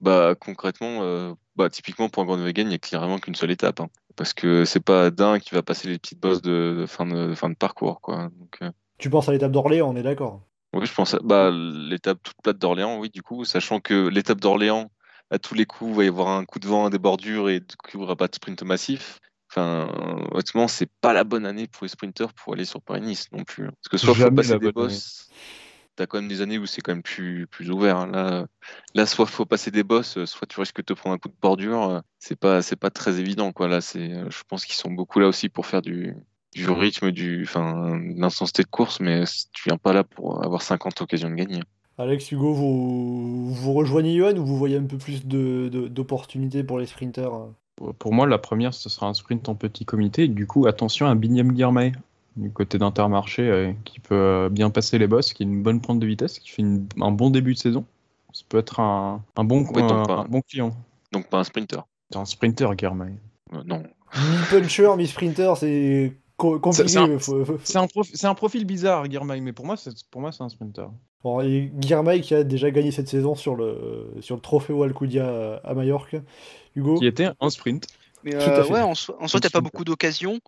Bah 0.00 0.34
concrètement, 0.38 1.02
euh, 1.02 1.34
bah, 1.56 1.68
typiquement 1.70 2.08
pour 2.08 2.22
un 2.22 2.26
Groenewegen, 2.26 2.66
il 2.66 2.70
n'y 2.70 2.74
a 2.74 2.78
clairement 2.78 3.18
qu'une 3.18 3.34
seule 3.34 3.50
étape. 3.50 3.80
hein. 3.80 3.88
parce 4.16 4.32
que 4.32 4.64
c'est 4.64 4.80
pas 4.80 5.10
d'un 5.10 5.38
qui 5.38 5.54
va 5.54 5.62
passer 5.62 5.88
les 5.88 5.98
petites 5.98 6.20
bosses 6.20 6.42
de, 6.42 6.76
de 6.80 6.86
fin, 6.86 7.06
de, 7.06 7.28
de 7.28 7.34
fin 7.34 7.48
de 7.50 7.54
parcours. 7.54 8.00
Quoi. 8.00 8.30
Donc, 8.38 8.58
euh, 8.62 8.70
Tu 8.98 9.10
penses 9.10 9.28
à 9.28 9.32
l'étape 9.32 9.52
d'Orléans, 9.52 9.90
on 9.90 9.96
est 9.96 10.02
d'accord? 10.02 10.40
Oui, 10.74 10.84
je 10.86 10.92
pense 10.94 11.14
à 11.14 11.18
bah, 11.22 11.50
l'étape 11.50 12.18
toute 12.22 12.36
plate 12.42 12.58
d'Orléans, 12.58 12.98
oui, 12.98 13.10
du 13.10 13.22
coup, 13.22 13.44
sachant 13.44 13.80
que 13.80 14.08
l'étape 14.08 14.40
d'Orléans, 14.40 14.90
à 15.30 15.38
tous 15.38 15.54
les 15.54 15.66
coups, 15.66 15.90
il 15.92 15.96
va 15.96 16.04
y 16.04 16.08
avoir 16.08 16.28
un 16.28 16.44
coup 16.44 16.58
de 16.58 16.68
vent, 16.68 16.90
des 16.90 16.98
bordures 16.98 17.48
et 17.50 17.60
du 17.60 17.76
coup, 17.76 17.90
il 17.94 17.98
n'y 17.98 18.04
aura 18.04 18.16
pas 18.16 18.28
de 18.28 18.34
sprint 18.34 18.62
massif. 18.62 19.18
Enfin, 19.50 19.88
honnêtement, 20.32 20.68
c'est 20.68 20.90
pas 21.00 21.12
la 21.12 21.24
bonne 21.24 21.46
année 21.46 21.66
pour 21.68 21.84
les 21.84 21.88
sprinters 21.88 22.32
pour 22.34 22.52
aller 22.54 22.64
sur 22.66 22.82
Paris-Nice 22.82 23.32
non 23.32 23.44
plus. 23.44 23.64
Parce 23.66 23.88
que 23.90 23.96
soit 23.98 24.14
il 24.14 24.16
faut 24.16 24.30
passer 24.30 24.58
des 24.58 24.68
bosses, 24.68 25.28
t'as 25.96 26.06
quand 26.06 26.18
même 26.18 26.28
des 26.28 26.40
années 26.42 26.58
où 26.58 26.66
c'est 26.66 26.80
quand 26.82 26.92
même 26.92 27.02
plus, 27.02 27.46
plus 27.48 27.70
ouvert. 27.70 27.96
hein. 27.98 28.06
Là, 28.08 28.46
là, 28.94 29.06
soit 29.06 29.26
faut 29.26 29.46
passer 29.46 29.70
des 29.70 29.82
bosses, 29.84 30.24
soit 30.26 30.46
tu 30.46 30.60
risques 30.60 30.76
de 30.78 30.82
te 30.82 30.92
prendre 30.92 31.14
un 31.14 31.18
coup 31.18 31.28
de 31.28 31.34
bordure. 31.40 31.82
euh, 31.90 32.00
C'est 32.18 32.36
pas, 32.38 32.62
c'est 32.62 32.76
pas 32.76 32.90
très 32.90 33.18
évident, 33.20 33.52
quoi. 33.52 33.68
Là, 33.68 33.80
c'est, 33.80 34.12
euh, 34.12 34.30
je 34.30 34.42
pense 34.48 34.64
qu'ils 34.64 34.76
sont 34.76 34.90
beaucoup 34.90 35.18
là 35.20 35.28
aussi 35.28 35.48
pour 35.48 35.66
faire 35.66 35.82
du, 35.82 36.14
du 36.54 36.68
rythme, 36.70 37.10
du, 37.10 37.42
enfin, 37.44 37.98
l'intensité 38.16 38.62
de 38.62 38.68
course, 38.68 39.00
mais 39.00 39.24
tu 39.52 39.64
viens 39.68 39.78
pas 39.78 39.92
là 39.92 40.04
pour 40.04 40.44
avoir 40.44 40.62
50 40.62 41.00
occasions 41.00 41.30
de 41.30 41.34
gagner. 41.36 41.62
Alex, 41.98 42.30
Hugo, 42.30 42.52
vous, 42.52 43.52
vous 43.52 43.72
rejoignez 43.72 44.14
Johan 44.16 44.36
ou 44.36 44.46
vous 44.46 44.56
voyez 44.56 44.76
un 44.76 44.84
peu 44.84 44.98
plus 44.98 45.26
de- 45.26 45.68
de- 45.70 45.88
d'opportunités 45.88 46.62
pour 46.62 46.78
les 46.78 46.86
sprinters 46.86 47.32
hein? 47.32 47.48
Pour 47.98 48.12
moi, 48.12 48.26
la 48.26 48.38
première, 48.38 48.74
ce 48.74 48.88
sera 48.88 49.06
un 49.06 49.14
sprint 49.14 49.48
en 49.48 49.54
petit 49.54 49.84
comité. 49.84 50.24
Et 50.24 50.28
du 50.28 50.46
coup, 50.48 50.66
attention 50.66 51.06
à 51.06 51.14
Binyam 51.14 51.56
Girmay, 51.56 51.92
du 52.36 52.50
côté 52.50 52.76
d'Intermarché, 52.76 53.42
euh, 53.48 53.72
qui 53.84 54.00
peut 54.00 54.14
euh, 54.16 54.48
bien 54.48 54.70
passer 54.70 54.98
les 54.98 55.06
bosses, 55.06 55.32
qui 55.32 55.44
a 55.44 55.46
une 55.46 55.62
bonne 55.62 55.80
pointe 55.80 56.00
de 56.00 56.06
vitesse, 56.06 56.40
qui 56.40 56.50
fait 56.50 56.62
une- 56.62 56.88
un 57.00 57.12
bon 57.12 57.30
début 57.30 57.54
de 57.54 57.58
saison. 57.58 57.84
Ça 58.32 58.42
peut 58.48 58.58
être 58.58 58.80
un, 58.80 59.22
un 59.36 59.44
bon, 59.44 59.64
Ouais, 59.64 59.82
donc 59.82 59.92
un- 59.92 60.02
pas- 60.04 60.20
un 60.22 60.24
bon 60.24 60.40
client. 60.42 60.72
Donc 61.12 61.28
pas 61.28 61.38
un 61.38 61.44
sprinter. 61.44 61.84
C'est 62.10 62.18
un 62.18 62.24
sprinter, 62.24 62.76
Girmay. 62.76 63.12
Euh, 63.54 63.62
non. 63.64 63.82
Mi-puncher, 64.16 64.96
mi-sprinter, 64.96 65.56
c'est 65.56 66.12
compliqué. 66.38 66.88
C'est 66.88 66.98
un- 66.98 67.18
faut- 67.18 67.44
profil 68.34 68.64
bizarre, 68.64 69.06
Guirmail, 69.08 69.40
mais 69.40 69.52
pour 69.52 69.66
moi, 69.66 69.76
c'est 69.76 69.92
pour 70.10 70.20
moi, 70.20 70.32
c'est 70.32 70.42
un 70.42 70.48
sprinter. 70.48 70.88
Bon, 71.22 71.40
et 71.40 71.70
qui 72.22 72.34
a 72.34 72.44
déjà 72.44 72.70
gagné 72.70 72.92
cette 72.92 73.08
saison 73.08 73.34
sur 73.34 73.56
le, 73.56 74.14
sur 74.20 74.36
le 74.36 74.40
trophée 74.40 74.72
Alcudia 74.84 75.60
à, 75.64 75.74
Majorque. 75.74 76.16
Hugo 76.76 76.98
Qui 76.98 77.06
était 77.06 77.28
un 77.40 77.50
sprint. 77.50 77.86
Mais 78.22 78.32
Tout 78.32 78.38
à 78.38 78.40
euh, 78.58 78.64
fait. 78.64 78.72
ouais, 78.72 78.80
en 78.82 78.94
soi, 78.94 79.16
en 79.20 79.28
soi, 79.28 79.40
t'as 79.40 79.50
pas 79.50 79.60
beaucoup 79.60 79.84
d'occasions. 79.84 80.40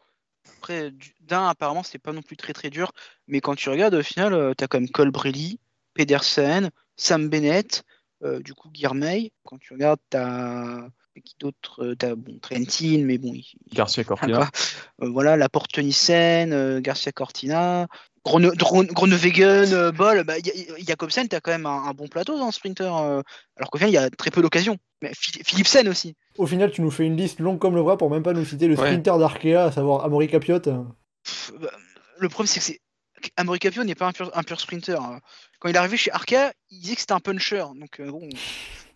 Après, 0.59 0.91
du- 0.93 1.15
d'un, 1.23 1.49
apparemment, 1.49 1.83
c'est 1.83 1.99
pas 1.99 2.13
non 2.13 2.23
plus 2.23 2.37
très 2.37 2.53
très 2.53 2.71
dur. 2.71 2.93
Mais 3.27 3.41
quand 3.41 3.57
tu 3.57 3.69
regardes, 3.69 3.95
au 3.95 4.03
final, 4.03 4.33
euh, 4.33 4.55
t'as 4.55 4.67
quand 4.69 4.79
même 4.79 4.91
Colbrelli, 4.91 5.59
Pedersen, 5.95 6.71
Sam 6.97 7.29
Bennett, 7.29 7.85
euh, 8.23 8.41
du 8.41 8.55
coup, 8.55 8.71
Guirmeil. 8.71 9.33
Quand 9.45 9.59
tu 9.59 9.73
regardes, 9.73 10.01
t'as. 10.09 10.87
Qui 11.25 11.35
d'autre 11.41 11.85
Euh, 11.85 11.95
T'as 11.97 12.15
bon, 12.15 12.39
Trentin, 12.41 13.03
mais 13.05 13.19
bon, 13.19 13.33
il, 13.35 13.45
il- 13.71 13.75
Garcia 13.77 14.05
Cortina. 14.05 14.49
Euh, 15.03 15.09
voilà, 15.11 15.37
la 15.37 15.49
euh, 15.53 16.81
Garcia 16.81 17.13
Cortina, 17.13 17.87
Groenewegen, 18.25 19.73
euh, 19.73 19.93
Boll, 19.93 20.25
bah, 20.25 20.39
y 20.39 20.51
a- 20.51 20.75
Jacobsen, 20.87 21.29
tu 21.29 21.37
as 21.37 21.41
quand 21.41 21.51
même 21.51 21.67
un, 21.67 21.85
un 21.85 21.93
bon 21.93 22.07
plateau 22.09 22.39
dans 22.39 22.47
le 22.47 22.53
sprinter, 22.53 22.95
euh, 22.97 23.23
alors 23.57 23.71
qu'au 23.71 23.79
final, 23.79 23.91
il 23.91 23.95
y 23.95 23.99
a 23.99 24.09
très 24.11 24.31
peu 24.31 24.41
d'occasions. 24.43 24.77
Mais 25.03 25.13
Phil- 25.15 25.43
Philipsen 25.45 25.89
aussi. 25.89 26.15
Au 26.39 26.47
final, 26.47 26.71
tu 26.71 26.81
nous 26.83 26.91
fais 26.91 27.05
une 27.07 27.17
liste 27.17 27.41
longue 27.41 27.59
comme 27.59 27.75
le 27.75 27.83
bras 27.83 27.97
pour 27.99 28.11
même 28.11 28.23
pas 28.23 28.33
nous 28.33 28.45
citer 28.45 28.69
le 28.69 28.77
Ouais. 28.79 28.87
sprinter 28.87 29.19
d'Arkea, 29.19 29.65
à 29.65 29.73
savoir 29.73 30.05
Amaury 30.05 30.29
Capiot. 30.29 30.61
Pff, 30.61 31.53
bah, 31.61 31.71
le 32.19 32.29
problème, 32.29 32.47
c'est 32.47 32.61
que 32.61 32.67
c'est. 32.67 32.81
Amaury 33.37 33.59
Capio 33.59 33.85
n'est 33.85 33.95
pas 33.95 34.07
un 34.07 34.13
pur, 34.13 34.31
un 34.35 34.43
pur 34.43 34.61
sprinter. 34.61 34.99
hein. 35.03 35.21
Quand 35.59 35.69
il 35.69 35.75
est 35.75 35.79
arrivé 35.79 35.99
chez 35.99 36.11
Arca, 36.13 36.53
il 36.71 36.81
disait 36.81 36.95
que 36.95 37.01
c'était 37.03 37.13
un 37.13 37.21
puncher. 37.21 37.65
Donc, 37.79 38.01
euh, 38.01 38.11
bon, 38.11 38.27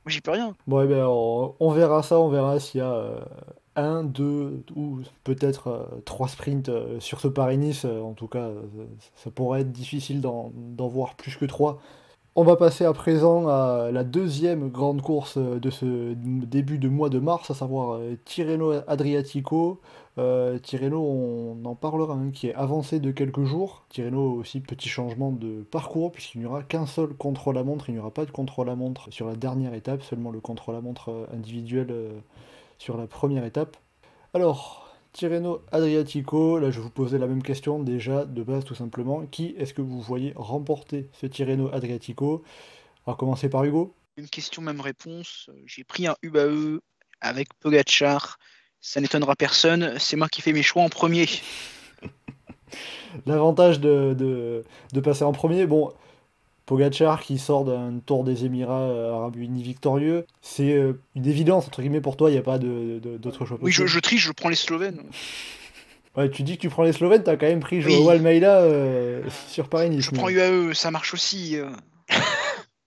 j'y 0.07 0.21
peux 0.21 0.33
rien. 0.33 0.55
Bon, 0.67 0.83
eh 0.83 0.87
ben, 0.87 1.07
on, 1.07 1.71
verra 1.71 2.03
ça, 2.03 2.19
on 2.19 2.29
verra 2.29 2.61
s'il 2.61 2.79
y 2.79 2.83
a 2.83 2.93
euh, 2.93 3.21
un, 3.77 4.05
deux 4.05 4.65
ou 4.77 4.99
peut-être 5.25 5.69
euh, 5.69 6.01
trois 6.05 6.29
sprints 6.29 6.69
euh, 6.69 7.01
sur 7.01 7.21
ce 7.21 7.29
Paris-Nice. 7.29 7.85
En 7.85 8.13
tout 8.13 8.29
cas, 8.29 8.51
ça 9.17 9.31
pourrait 9.31 9.63
être 9.63 9.73
difficile 9.73 10.21
d'en 10.21 10.53
voir 10.89 11.15
plus 11.17 11.37
que 11.37 11.45
trois. 11.45 11.81
On 12.37 12.43
va 12.43 12.57
passer 12.57 12.85
à 12.85 12.93
présent 12.93 13.47
à 13.47 13.91
la 13.93 14.03
deuxième 14.03 14.69
grande 14.69 15.03
course 15.03 15.39
de 15.39 15.71
ce 15.71 16.15
début 16.15 16.79
de 16.79 16.89
mois 16.89 17.09
de 17.09 17.21
mars, 17.21 17.53
à 17.53 17.55
savoir 17.55 18.01
Tirreno 18.25 18.73
Adriatico. 18.89 19.81
Euh, 20.17 20.59
Tirreno, 20.59 21.01
on 21.01 21.65
en 21.65 21.75
parlera, 21.75 22.15
hein, 22.15 22.31
qui 22.31 22.49
est 22.49 22.55
avancé 22.55 23.01
de 23.01 23.11
quelques 23.11 23.45
jours. 23.45 23.85
Tirreno 23.89 24.33
aussi, 24.35 24.61
petit 24.61 24.89
changement 24.89 25.33
de 25.33 25.63
parcours, 25.63 26.13
puisqu'il 26.13 26.41
n'y 26.41 26.47
aura 26.47 26.63
qu'un 26.63 26.87
seul 26.87 27.15
contre-la-montre, 27.15 27.89
il 27.89 27.95
n'y 27.95 27.99
aura 27.99 28.13
pas 28.13 28.25
de 28.25 28.31
contre-la-montre 28.31 29.13
sur 29.13 29.27
la 29.27 29.35
dernière 29.35 29.75
étape, 29.75 30.03
seulement 30.03 30.31
le 30.31 30.41
contre-la-montre 30.41 31.11
euh, 31.11 31.27
individuel 31.33 31.89
euh, 31.91 32.21
sur 32.79 32.97
la 32.97 33.07
première 33.07 33.45
étape. 33.45 33.77
Alors, 34.35 34.85
Tirreno 35.13 35.63
Adriatico, 35.71 36.59
là 36.59 36.73
je 36.73 36.81
vous 36.81 36.91
poser 36.91 37.19
la 37.19 37.29
même 37.29 37.43
question 37.43 37.79
déjà 37.81 38.25
de 38.25 38.43
base 38.43 38.65
tout 38.65 38.75
simplement. 38.75 39.25
Qui 39.27 39.55
est-ce 39.59 39.73
que 39.73 39.81
vous 39.81 40.01
voyez 40.01 40.33
remporter 40.35 41.09
ce 41.13 41.27
Tirreno 41.27 41.73
Adriatico? 41.73 42.43
On 43.07 43.13
va 43.13 43.17
commencer 43.17 43.49
par 43.49 43.63
Hugo. 43.63 43.95
Une 44.17 44.29
question, 44.29 44.61
même 44.63 44.81
réponse. 44.81 45.51
J'ai 45.67 45.85
pris 45.85 46.09
un 46.09 46.17
UAE 46.23 46.81
avec 47.21 47.49
Pogachar. 47.61 48.39
Ça 48.87 49.01
n'étonnera 49.01 49.35
personne. 49.35 49.95
C'est 49.99 50.15
moi 50.15 50.29
qui 50.29 50.43
fais 50.43 50.53
mes 50.53 50.63
choix 50.63 50.83
en 50.83 50.91
premier. 50.91 51.27
L'avantage 53.27 53.81
de, 53.81 54.15
de, 54.17 54.63
de 54.93 55.01
passer 55.01 55.25
en 55.25 55.33
premier, 55.33 55.67
bon, 55.67 55.93
Pogachar 56.67 57.23
qui 57.23 57.39
sort 57.39 57.65
d'un 57.65 57.99
tour 58.05 58.25
des 58.25 58.45
Émirats 58.45 58.83
euh, 58.91 59.13
Arabes 59.15 59.37
Unis 59.37 59.63
victorieux, 59.63 60.27
c'est 60.43 60.73
euh, 60.73 61.01
une 61.15 61.27
évidence, 61.27 61.67
entre 61.67 61.81
guillemets, 61.81 62.03
pour 62.03 62.17
toi, 62.19 62.29
il 62.29 62.35
n'y 62.35 62.39
a 62.39 62.43
pas 62.43 62.59
de- 62.59 62.99
d'autre 63.19 63.47
choix 63.47 63.57
Oui, 63.63 63.73
je, 63.73 63.99
triche, 64.01 64.23
je 64.23 64.33
prends 64.33 64.49
les 64.51 64.55
Slovènes. 64.57 65.01
Ouais, 66.17 66.31
tu 66.31 66.45
dis 66.45 66.55
que 66.57 66.61
tu 66.63 66.69
prends 66.69 66.85
les 66.85 66.93
Slovènes, 66.93 67.25
t'as 67.25 67.37
quand 67.37 67.47
même 67.49 67.59
pris 67.59 67.79
Oui. 67.85 67.93
Joao 67.93 68.11
Almeida 68.11 68.61
euh, 68.61 69.21
sur 69.49 69.69
Paris-Nice. 69.69 70.05
Je 70.05 70.11
prends 70.13 70.29
UAE, 70.29 70.73
ça 70.73 70.93
marche 70.93 71.13
aussi. 71.13 71.57
euh. 71.57 71.69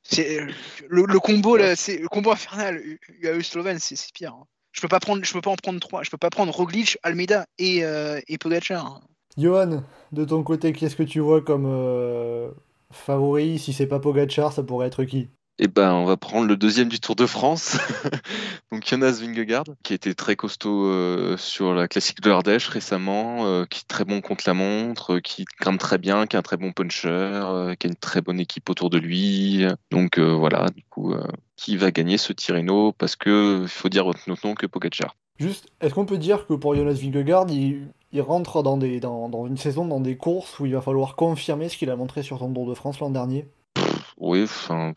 C'est 0.01 0.39
le, 0.87 1.03
le 1.05 1.19
combo 1.19 1.57
là, 1.57 1.75
c'est 1.75 1.97
le 1.97 2.07
combo 2.07 2.31
infernal. 2.31 2.77
U- 2.77 2.99
UAE 3.21 3.41
Slovène, 3.43 3.79
c'est 3.79 3.97
c'est 3.97 4.13
pire. 4.13 4.31
hein. 4.33 4.45
Je 4.77 4.81
peux 4.83 4.87
pas 4.87 4.99
prendre, 4.99 5.25
je 5.25 5.33
peux 5.33 5.41
pas 5.41 5.49
en 5.49 5.55
prendre 5.55 5.79
trois. 5.79 6.03
Je 6.03 6.11
peux 6.11 6.19
pas 6.19 6.29
prendre 6.29 6.53
Roglic, 6.53 6.99
Almeida 7.01 7.47
et 7.57 7.83
euh, 7.83 8.19
et 8.27 8.37
Pogacar. 8.37 9.01
Johan, 9.35 9.83
de 10.11 10.23
ton 10.23 10.43
côté, 10.43 10.71
qu'est-ce 10.71 10.95
que 10.95 11.01
tu 11.01 11.19
vois 11.19 11.41
comme 11.41 11.65
euh, 11.65 12.51
favori? 12.91 13.57
Si 13.57 13.73
c'est 13.73 13.87
pas 13.87 13.99
Pogachar, 13.99 14.53
ça 14.53 14.61
pourrait 14.61 14.85
être 14.85 15.03
qui? 15.03 15.29
Eh 15.59 15.67
ben, 15.67 15.91
on 15.93 16.05
va 16.05 16.17
prendre 16.17 16.45
le 16.45 16.55
deuxième 16.55 16.87
du 16.87 16.99
Tour 16.99 17.15
de 17.15 17.25
France, 17.25 17.77
donc 18.71 18.85
Jonas 18.85 19.19
Vingegaard, 19.19 19.63
qui 19.81 19.95
était 19.95 20.13
très 20.13 20.35
costaud 20.35 20.85
euh, 20.85 21.35
sur 21.35 21.73
la 21.73 21.87
classique 21.87 22.21
de 22.21 22.29
l'Ardèche 22.29 22.67
récemment, 22.67 23.47
euh, 23.47 23.65
qui 23.65 23.79
est 23.79 23.87
très 23.87 24.05
bon 24.05 24.21
contre 24.21 24.43
la 24.45 24.53
montre, 24.53 25.15
euh, 25.15 25.19
qui 25.19 25.45
grimpe 25.59 25.79
très 25.79 25.97
bien, 25.97 26.27
qui 26.27 26.35
est 26.35 26.39
un 26.39 26.43
très 26.43 26.57
bon 26.57 26.73
puncher, 26.73 27.73
qui 27.79 27.87
a 27.87 27.89
une 27.89 27.95
très 27.95 28.21
bonne 28.21 28.39
équipe 28.39 28.69
autour 28.69 28.91
de 28.91 28.99
lui. 28.99 29.65
Donc 29.89 30.19
voilà, 30.19 30.67
du 30.75 30.83
coup, 30.83 31.15
qui 31.55 31.75
va 31.75 31.89
gagner 31.89 32.19
ce 32.19 32.33
Tirreno? 32.33 32.91
Parce 32.91 33.15
que 33.15 33.63
il 33.63 33.67
faut 33.67 33.89
dire 33.89 34.05
notre 34.27 34.47
nom 34.47 34.53
que 34.53 34.67
Pogacar. 34.67 35.15
Juste, 35.39 35.69
est-ce 35.81 35.95
qu'on 35.95 36.05
peut 36.05 36.19
dire 36.19 36.45
que 36.45 36.53
pour 36.53 36.75
Jonas 36.75 36.99
Vingegaard, 37.01 37.47
il, 37.49 37.87
il 38.11 38.21
rentre 38.21 38.61
dans, 38.61 38.77
des, 38.77 38.99
dans, 38.99 39.27
dans 39.27 39.47
une 39.47 39.57
saison, 39.57 39.85
dans 39.85 39.99
des 39.99 40.17
courses 40.17 40.59
où 40.59 40.67
il 40.67 40.73
va 40.73 40.81
falloir 40.81 41.15
confirmer 41.15 41.67
ce 41.69 41.77
qu'il 41.77 41.89
a 41.89 41.95
montré 41.95 42.21
sur 42.21 42.37
son 42.37 42.53
Tour 42.53 42.69
de 42.69 42.75
France 42.75 42.99
l'an 42.99 43.09
dernier? 43.09 43.47
Oui, 44.17 44.43
enfin. 44.43 44.93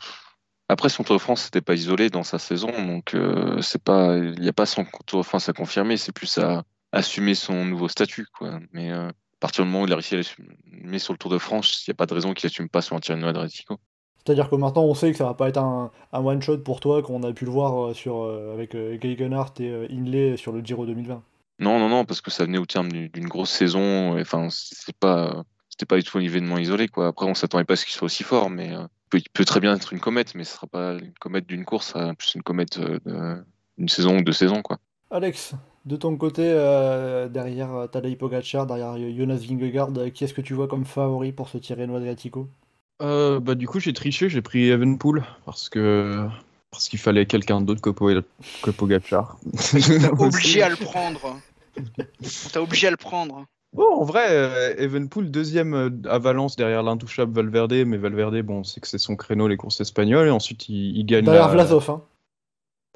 Après, 0.71 0.89
son 0.89 1.03
Tour 1.05 1.17
de 1.17 1.21
France, 1.21 1.43
c'était 1.43 1.61
pas 1.61 1.75
isolé 1.75 2.11
dans 2.11 2.23
sa 2.23 2.39
saison, 2.39 2.71
donc 2.87 3.15
euh, 3.15 3.61
c'est 3.61 3.83
pas, 3.83 4.17
il 4.17 4.41
n'y 4.41 4.49
a 4.49 4.53
pas 4.53 4.67
son 4.67 4.85
Tour 5.07 5.21
de 5.21 5.27
France 5.27 5.49
à 5.49 5.53
confirmer, 5.53 5.97
c'est 5.97 6.13
plus 6.13 6.39
à 6.39 6.65
assumer 6.93 7.35
son 7.35 7.65
nouveau 7.65 7.89
statut, 7.89 8.27
quoi. 8.33 8.61
Mais 8.73 8.91
euh, 8.93 9.09
à 9.09 9.13
partir 9.41 9.65
du 9.65 9.71
moment 9.71 9.83
où 9.85 9.87
il 9.87 9.93
a 9.93 9.97
réussi 9.97 10.15
à 10.15 10.19
l'assumer 10.19 10.99
sur 10.99 11.13
le 11.13 11.19
Tour 11.19 11.31
de 11.31 11.39
France, 11.39 11.85
il 11.87 11.91
n'y 11.91 11.93
a 11.93 11.97
pas 11.97 12.07
de 12.07 12.15
raison 12.15 12.35
qu'il 12.35 12.47
assume 12.47 12.69
pas 12.69 12.83
sur 12.83 12.95
un 12.97 13.01
Tirreno 13.01 13.27
Adriatico. 13.27 13.79
C'est-à-dire 14.25 14.51
que 14.51 14.55
maintenant 14.55 14.85
on 14.85 14.95
sait 14.95 15.11
que 15.13 15.17
ça 15.19 15.25
va 15.25 15.35
pas 15.35 15.49
être 15.49 15.57
un, 15.59 15.91
un 16.13 16.25
one-shot 16.25 16.59
pour 16.59 16.81
toi, 16.81 17.03
qu'on 17.03 17.23
a 17.23 17.33
pu 17.33 17.47
le 17.47 17.51
voir 17.51 17.89
euh, 17.89 17.95
sur, 17.95 18.23
euh, 18.23 18.53
avec 18.53 18.77
Geigenhardt 19.01 19.61
et 19.61 19.89
Inlay 19.91 20.37
sur 20.37 20.53
le 20.53 20.61
Giro 20.61 20.87
2020. 20.87 21.23
Non, 21.59 21.79
non, 21.79 21.89
non, 21.89 22.05
parce 22.05 22.21
que 22.21 22.31
ça 22.31 22.45
venait 22.45 22.59
au 22.59 22.67
terme 22.67 22.91
du- 22.93 23.09
d'une 23.09 23.29
grosse 23.29 23.51
saison. 23.51 24.17
et, 24.17 24.23
Enfin, 24.23 24.49
c'est 24.51 24.97
pas, 24.97 25.43
c'était 25.81 25.87
pas 25.87 25.97
du 25.97 26.05
tout 26.05 26.19
un 26.19 26.21
événement 26.21 26.59
isolé, 26.59 26.89
quoi. 26.89 27.07
Après, 27.07 27.25
on 27.27 27.35
s'attendait 27.35 27.65
pas 27.65 27.73
à 27.73 27.77
ce 27.77 27.85
qu'il 27.87 27.95
soit 27.95 28.05
aussi 28.07 28.23
fort, 28.23 28.51
mais 28.51 28.75
euh, 28.75 28.83
il 28.83 29.09
peut- 29.09 29.19
il 29.19 29.29
peut 29.33 29.45
très 29.47 29.61
bien 29.61 29.75
être 29.75 29.93
une 29.95 30.01
comète, 30.01 30.35
mais 30.35 30.45
ce 30.45 30.55
sera 30.57 30.67
pas 30.67 30.93
une 30.99 31.13
comète 31.19 31.47
d'une 31.47 31.65
course, 31.65 31.87
ça 31.87 32.01
sera 32.01 32.15
plus 32.15 32.35
une 32.35 32.43
comète 32.43 32.79
euh, 32.79 33.37
d'une 33.79 33.89
saison 33.89 34.19
ou 34.19 34.23
deux 34.23 34.33
saisons, 34.33 34.61
quoi. 34.61 34.79
Alex, 35.11 35.55
de 35.87 35.97
ton 35.97 36.17
côté, 36.19 36.43
euh, 36.45 37.29
derrière 37.29 37.73
euh, 37.75 37.87
Tadej 37.87 38.19
Pogacar, 38.19 38.67
derrière 38.67 38.97
Jonas 39.17 39.37
Vingegaard, 39.49 39.89
qui 40.13 40.25
est-ce 40.25 40.35
que 40.35 40.43
tu 40.43 40.53
vois 40.53 40.69
comme 40.69 40.85
favori 40.85 41.33
pour 41.33 41.49
ce 41.49 41.57
Tirreno 41.57 41.97
Adriatico 41.97 42.49
Euh, 43.01 43.41
bah, 43.41 43.55
du 43.55 43.67
coup, 43.67 43.81
j'ai 43.81 43.95
triché, 43.95 44.29
j'ai 44.29 44.43
pris 44.43 44.69
Evenpool 44.69 45.25
parce 45.47 45.71
que 45.71 46.27
parce 46.71 46.89
qu'il 46.91 46.99
fallait 47.01 47.25
quelqu'un 47.27 47.61
d'autre 47.63 47.81
que, 47.81 47.89
Po- 47.91 48.11
que 48.63 48.71
Pogacar. 48.71 49.39
Obligé 50.19 50.63
à 50.63 50.69
le 50.69 50.77
prendre. 50.77 51.41
On 51.79 52.49
t'a 52.53 52.61
obligé 52.63 52.87
à 52.89 52.91
le 52.91 52.97
prendre. 52.99 53.47
Bon, 53.73 53.87
en 54.01 54.05
vrai, 54.05 54.27
euh, 54.31 54.75
Evenpool, 54.79 55.31
deuxième 55.31 55.75
euh, 55.75 55.91
à 56.09 56.19
Valence 56.19 56.57
derrière 56.57 56.83
l'intouchable 56.83 57.33
Valverde, 57.33 57.87
mais 57.87 57.99
Valverde, 57.99 58.41
bon, 58.43 58.65
c'est 58.65 58.81
que 58.81 58.89
c'est 58.89 58.99
son 58.99 59.15
créneau, 59.15 59.47
les 59.47 59.57
courses 59.57 59.81
espagnoles, 59.81 60.27
et 60.27 60.31
ensuite 60.31 60.69
il, 60.69 60.97
il 60.97 61.05
gagne. 61.07 61.25
Derrière 61.25 61.47
la- 61.47 61.53
Vlasov, 61.53 61.89
hein 61.91 62.03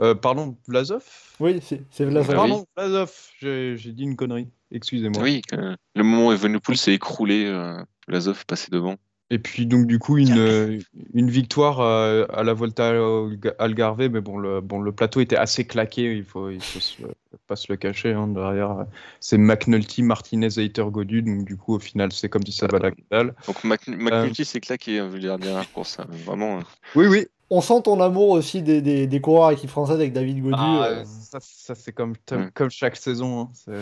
Euh, 0.01 0.15
pardon, 0.17 0.57
Vlasov? 0.67 1.05
Oui, 1.39 1.61
c'est 1.63 2.05
Vlasov. 2.05 2.35
Ah 2.37 2.43
oui. 2.43 2.49
Pardon, 2.49 2.67
Vlasov, 2.77 3.13
j'ai 3.41 3.93
dit 3.93 4.03
une 4.03 4.17
connerie, 4.17 4.49
excusez-moi. 4.73 5.23
Oui, 5.23 5.43
euh, 5.53 5.77
le 5.95 6.03
moment 6.03 6.29
où 6.29 6.33
Evenepoel 6.33 6.77
s'est 6.77 6.95
écroulé, 6.95 7.45
euh, 7.47 7.81
Vlasov 8.09 8.41
est 8.41 8.45
passé 8.47 8.69
devant. 8.73 8.97
Et 9.31 9.39
puis 9.39 9.65
donc 9.67 9.87
du 9.87 9.99
coup 9.99 10.19
une, 10.19 10.37
euh, 10.39 10.79
une 11.15 11.31
victoire 11.31 11.81
euh, 11.81 12.27
à 12.33 12.43
la 12.43 12.53
Volta 12.53 12.91
al 12.91 13.39
Algarve, 13.59 14.09
mais 14.11 14.21
bon 14.21 14.37
le, 14.37 14.61
bon 14.61 14.81
le 14.81 14.93
plateau 14.93 15.21
était 15.21 15.37
assez 15.37 15.67
claqué, 15.67 16.15
il 16.15 16.25
faut, 16.25 16.51
il 16.51 16.61
faut 16.61 16.79
se 16.79 17.03
pas 17.47 17.57
se 17.57 17.73
le 17.73 17.77
cacher. 17.77 18.13
hein, 18.13 18.29
derrière, 18.29 18.71
euh, 18.73 18.85
c'est 19.21 19.39
McNulty, 19.39 20.03
Martinez, 20.03 20.59
Hater, 20.59 20.85
Godu, 20.91 21.23
donc 21.23 21.47
du 21.47 21.57
coup 21.57 21.75
au 21.75 21.79
final 21.79 22.13
c'est 22.13 22.29
comme 22.29 22.45
si 22.45 22.53
ça 22.53 22.67
va 22.67 22.79
la 22.79 22.91
dalle. 23.11 23.35
Donc 23.47 23.65
Mac- 23.65 23.89
McNulty 23.89 24.45
s'est 24.45 24.61
claqué, 24.61 24.99
hein, 24.99 25.07
je 25.09 25.15
veux 25.15 25.21
dire, 25.21 25.33
la 25.33 25.39
dernière 25.39 25.73
course. 25.73 25.99
hein, 25.99 26.07
Vraiment. 26.27 26.59
euh. 26.59 26.63
Oui 26.95 27.07
oui. 27.07 27.27
On 27.51 27.61
sent 27.61 27.83
ton 27.85 28.01
amour 28.01 28.31
aussi 28.31 28.63
des, 28.63 28.83
des, 28.83 29.07
des 29.07 29.21
coureurs 29.21 29.51
équipe 29.53 29.71
française 29.71 29.96
avec 29.96 30.13
David 30.13 30.42
Godu. 30.42 30.55
Ah, 30.57 30.85
euh, 30.87 31.05
ça, 31.05 31.38
ça, 31.40 31.75
c'est 31.75 31.92
comme, 31.92 32.15
chaque 32.69 32.96
saison. 32.96 33.51
hein, 33.69 33.73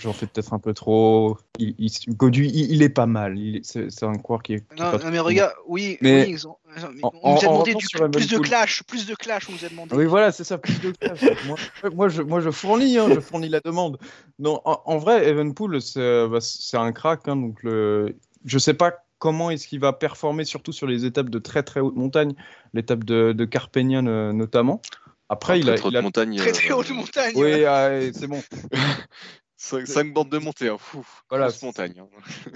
J'en 0.00 0.12
fais 0.12 0.26
peut-être 0.26 0.52
un 0.54 0.58
peu 0.58 0.72
trop. 0.74 1.36
Il, 1.58 1.74
il- 1.78 1.92
Godu, 2.16 2.46
il, 2.46 2.70
il 2.72 2.82
est 2.82 2.88
pas 2.88 3.06
mal. 3.06 3.36
C'est 3.62 4.02
un 4.02 4.14
coureur 4.18 4.42
qui 4.42 4.54
est. 4.54 4.58
qui 4.58 4.80
est 4.80 4.84
Non, 4.84 4.90
pas 4.92 4.98
non, 5.04 5.10
mais 5.10 5.18
regarde, 5.18 5.52
oui, 5.66 5.98
Mais- 6.00 6.24
oui, 6.24 6.30
ils 6.30 6.46
ont- 6.48 6.56
mais 6.74 6.82
En- 7.02 7.12
on 7.22 7.32
nous 7.34 7.38
a 7.38 7.44
en- 7.44 7.48
en 7.48 7.52
demandé 7.62 7.74
du- 7.74 7.86
plus 8.12 8.28
de 8.30 8.38
clash, 8.38 8.82
plus 8.84 9.06
de 9.06 9.14
clash, 9.14 9.48
on 9.48 9.52
nous 9.52 9.64
a 9.64 9.68
demandé. 9.68 9.94
Oui, 9.94 10.06
voilà, 10.06 10.32
c'est 10.32 10.44
ça, 10.44 10.58
plus 10.58 10.80
de 10.80 10.90
clash. 10.92 11.20
moi, 11.46 11.56
moi, 11.94 12.08
je, 12.08 12.22
moi, 12.22 12.40
je 12.40 12.50
fournis, 12.50 12.96
hein, 12.98 13.08
je 13.14 13.20
fournis 13.20 13.48
la 13.48 13.60
demande. 13.60 13.98
Non, 14.38 14.60
en, 14.64 14.80
en 14.84 14.98
vrai, 14.98 15.28
Evenpool, 15.28 15.80
c'est 15.82 16.26
bah, 16.28 16.40
c'est 16.40 16.76
un 16.76 16.92
crack. 16.92 17.28
hein, 17.28 17.36
donc 17.36 17.62
le... 17.62 18.16
Je 18.44 18.58
sais 18.58 18.74
pas 18.74 18.92
comment 19.18 19.50
est-ce 19.50 19.68
qu'il 19.68 19.78
va 19.80 19.92
performer, 19.92 20.44
surtout 20.44 20.72
sur 20.72 20.86
les 20.88 21.04
étapes 21.04 21.30
de 21.30 21.38
très 21.38 21.62
très 21.62 21.78
haute 21.80 21.94
montagne, 21.94 22.34
l'étape 22.74 23.04
de, 23.04 23.32
de 23.32 23.44
Carpegnan 23.44 24.06
euh, 24.06 24.32
notamment. 24.32 24.80
Après, 25.28 25.60
il 25.60 25.70
a. 25.70 25.74
Très 25.76 25.86
haute 25.86 25.92
il 25.92 25.96
a- 25.96 26.02
montagne. 26.02 26.36
Très 26.36 26.52
très 26.52 26.72
euh, 26.72 26.76
haute 26.76 26.90
montagne. 26.90 27.32
Oui, 27.36 27.64
ah, 27.64 27.90
c'est 28.12 28.26
bon. 28.26 28.42
5, 29.62 30.12
bandes 30.12 30.28
de 30.28 30.38
montée, 30.38 30.68
hein. 30.68 30.76
Fou, 30.78 31.06
Voilà, 31.30 31.48
montagne. 31.62 31.94
hein. 32.00 32.06